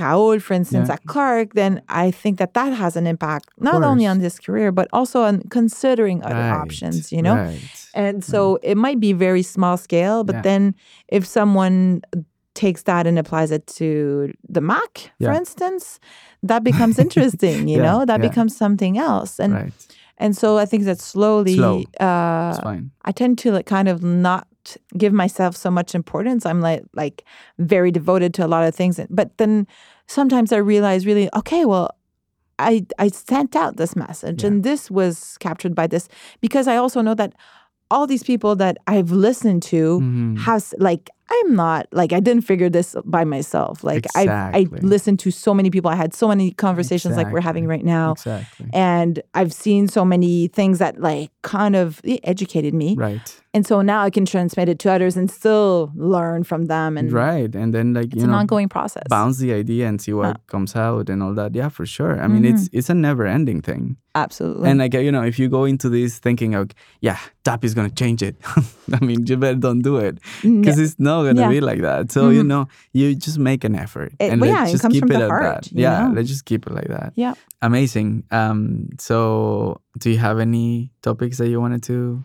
[0.00, 0.94] Raoul, for instance, Yeah.
[0.94, 4.72] at Clark, then I think that that has an impact not only on this career,
[4.72, 7.34] but also on considering other Right, options, you know?
[7.36, 7.60] Right.
[7.94, 8.70] And so mm-hmm.
[8.70, 10.42] it might be very small scale, but Yeah.
[10.42, 10.74] then
[11.08, 12.00] if someone
[12.54, 16.00] takes that and applies it to the MAC, for instance,
[16.42, 18.04] that becomes interesting, you Yeah, know?
[18.06, 18.28] That yeah.
[18.28, 19.38] becomes something else.
[19.38, 19.72] And.
[20.22, 21.82] And so I think that slowly, Slow.
[22.00, 22.52] uh.
[23.08, 24.46] I tend to like kind of not
[25.02, 26.46] give myself so much importance.
[26.50, 27.24] I'm like like
[27.58, 29.66] very devoted to a lot of things, but then
[30.06, 31.88] sometimes I realize really, okay, well,
[32.58, 32.72] I
[33.04, 34.48] I sent out this message, Yeah.
[34.50, 36.08] and this was captured by this
[36.40, 37.32] because I also know that
[37.90, 40.38] all these people that I've listened to Mhm.
[40.46, 43.82] has like I'm not like I didn't figure this by myself.
[43.84, 45.90] Like I I listened to so many people.
[45.90, 48.70] I had so many conversations like we're having right now Exactly.
[48.72, 52.94] and I've seen so many things that like kind of eh, educated me.
[52.96, 53.40] Right.
[53.54, 57.12] And so now I can transmit it to others and still learn from them and
[57.12, 57.54] right.
[57.54, 59.04] And then like it's you an know ongoing process.
[59.08, 61.54] bounce the idea and see what comes out and all that.
[61.54, 62.20] Yeah, for sure.
[62.20, 62.78] I mean, it's mm-hmm.
[62.78, 63.96] it's a never ending thing.
[64.14, 64.68] Absolutely.
[64.68, 67.90] And like you know, if you go into this thinking, like, yeah, TAP is gonna
[67.90, 68.36] change it.
[68.92, 71.48] I mean, you better don't do it because it's not gonna Yeah.
[71.60, 72.12] be like that.
[72.12, 72.46] So you Mhm.
[72.46, 75.02] know, you just make an effort It- and well, let's yeah, it just comes keep
[75.02, 75.72] from it the at heart, that.
[75.72, 76.14] Yeah, know?
[76.14, 77.12] let's just keep it like that.
[77.14, 77.34] yeah.
[77.62, 78.24] Amazing.
[78.30, 82.22] Um, so do you have any topics that you wanted to?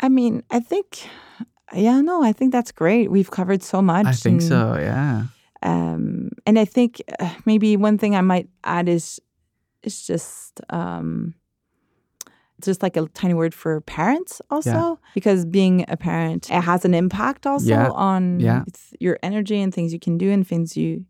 [0.00, 1.08] I mean, I think
[1.74, 3.10] yeah, no, I think that's great.
[3.10, 4.06] We've covered so much.
[4.06, 4.76] I think and, so.
[4.80, 5.24] Yeah.
[5.62, 9.20] Um, and I think uh, maybe one thing I might add is
[9.82, 11.34] it's just um,
[12.60, 16.94] just like a tiny word for parents also because being a parent it has an
[16.94, 17.88] impact also Yeah.
[17.90, 18.64] on Yeah.
[19.00, 21.04] your energy and things you can do and things you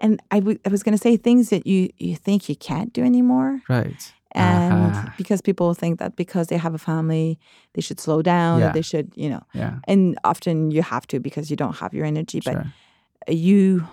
[0.00, 2.92] and I, w- I was going to say things that you you think you can't
[2.92, 4.02] do anymore Right.
[4.34, 5.08] and Uh-huh.
[5.16, 7.38] because people think that because they have a family
[7.74, 8.72] they should slow down Yeah.
[8.72, 9.74] they should you know Yeah.
[9.90, 12.56] and often you have to because you don't have your energy but
[13.28, 13.86] you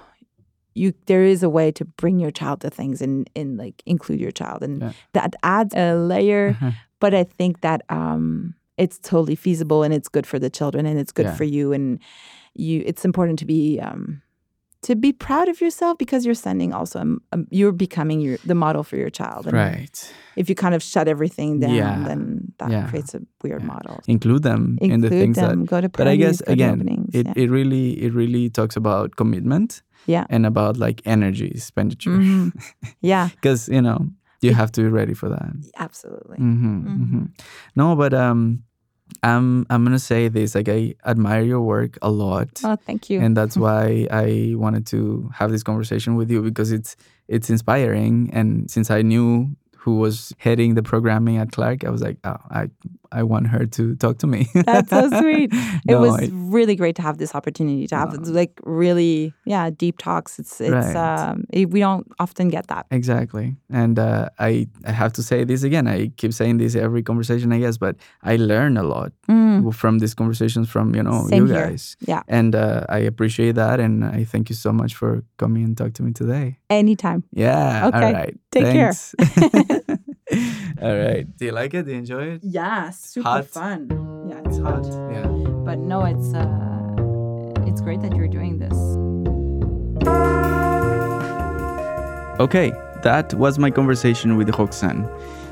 [0.75, 4.19] you there is a way to bring your child to things and and like include
[4.19, 4.91] your child and Yeah.
[5.13, 6.71] that adds a layer Uh-huh.
[6.99, 10.97] But i think that um it's totally feasible and it's good for the children and
[10.99, 11.35] it's good Yeah.
[11.35, 11.99] for you and
[12.55, 14.21] you it's important to be um
[14.81, 18.55] to be proud of yourself because you're sending also um, um, you're becoming your the
[18.55, 20.13] model for your child and Right.
[20.37, 22.03] if you kind of shut everything down Yeah.
[22.07, 22.87] then that Yeah.
[22.89, 23.67] creates a weird Yeah.
[23.73, 26.53] model Include them in include the things them that go to but I guess parties,
[26.53, 30.25] again, openings, it, it really it really talks about commitment Yeah.
[30.29, 32.51] and about like energy expenditure Mhm.
[33.01, 33.99] yeah because you know
[34.41, 35.51] you have to be ready for that.
[35.77, 37.25] absolutely hmm hmm
[37.75, 38.63] No, but um,
[39.23, 42.61] I'm I'm gonna say this like I admire your work a lot.
[42.63, 46.71] oh thank you and that's why I wanted to have this conversation with you because
[46.71, 46.95] it's
[47.27, 48.29] it's inspiring.
[48.33, 52.35] And since I knew who was heading the programming at Clark, I was like, oh,
[52.51, 52.69] I
[53.11, 54.45] I want her to talk to me.
[54.53, 55.49] That's so sweet.
[55.53, 58.31] It No, was I- really great to have this opportunity to have No.
[58.31, 60.37] like really, yeah, deep talks.
[60.39, 60.95] It's it's Right.
[61.31, 62.85] um it, we don't often get that.
[62.91, 63.55] exactly.
[63.71, 65.87] And uh, I I have to say this again.
[65.87, 67.95] I keep saying this every conversation, I guess, but
[68.31, 71.67] I learn a lot Mm, from these conversations from you know Same you here.
[71.69, 71.95] guys.
[72.07, 75.75] yeah, And uh, I appreciate that, and I thank you so much for coming and
[75.77, 76.57] talk to me today.
[76.69, 77.21] anytime.
[77.31, 77.87] Yeah.
[77.87, 78.05] Okay.
[78.05, 78.35] All right.
[78.51, 78.93] Take care.
[79.69, 79.85] Thanks.
[80.81, 81.25] all right.
[81.37, 81.85] Do you like it?
[81.85, 82.41] Do you enjoy it?
[82.43, 83.45] Yeah, super hot.
[83.45, 83.89] fun.
[84.29, 84.85] Yeah, it's hot.
[85.11, 85.27] Yeah.
[85.65, 88.77] But no, it's uh it's great that you're doing this.
[92.39, 92.71] Okay,
[93.03, 95.07] that was my conversation with Roxanne.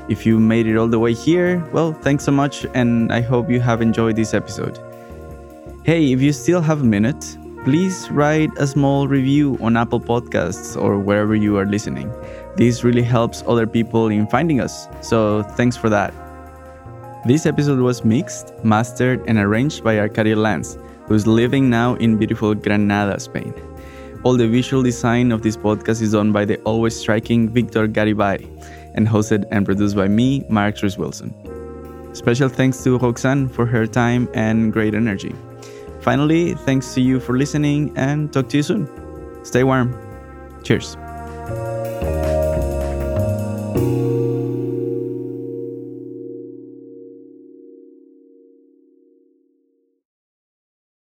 [0.08, 3.50] If you made it all the way here, well, thanks so much, and I hope
[3.50, 4.78] you have enjoyed this episode.
[5.84, 10.80] Hey, if you still have a minute, please write a small review on Apple Podcasts
[10.80, 12.10] or wherever you are listening.
[12.58, 16.12] This really helps other people in finding us, so thanks for that.
[17.24, 20.76] This episode was mixed, mastered, and arranged by Arcadio Lance.
[21.08, 23.54] who's living now in beautiful Granada, Spain.
[24.24, 28.44] All the visual design of this podcast is done by the always striking Victor Garibay
[28.94, 31.32] and hosted and produced by me, Mark Ruiz Wilson.
[32.14, 35.34] Special thanks to Roxanne for her time and great energy.
[36.02, 39.44] Finally, thanks to you for listening and talk to you soon.
[39.44, 39.96] Stay warm.
[40.62, 40.96] Cheers.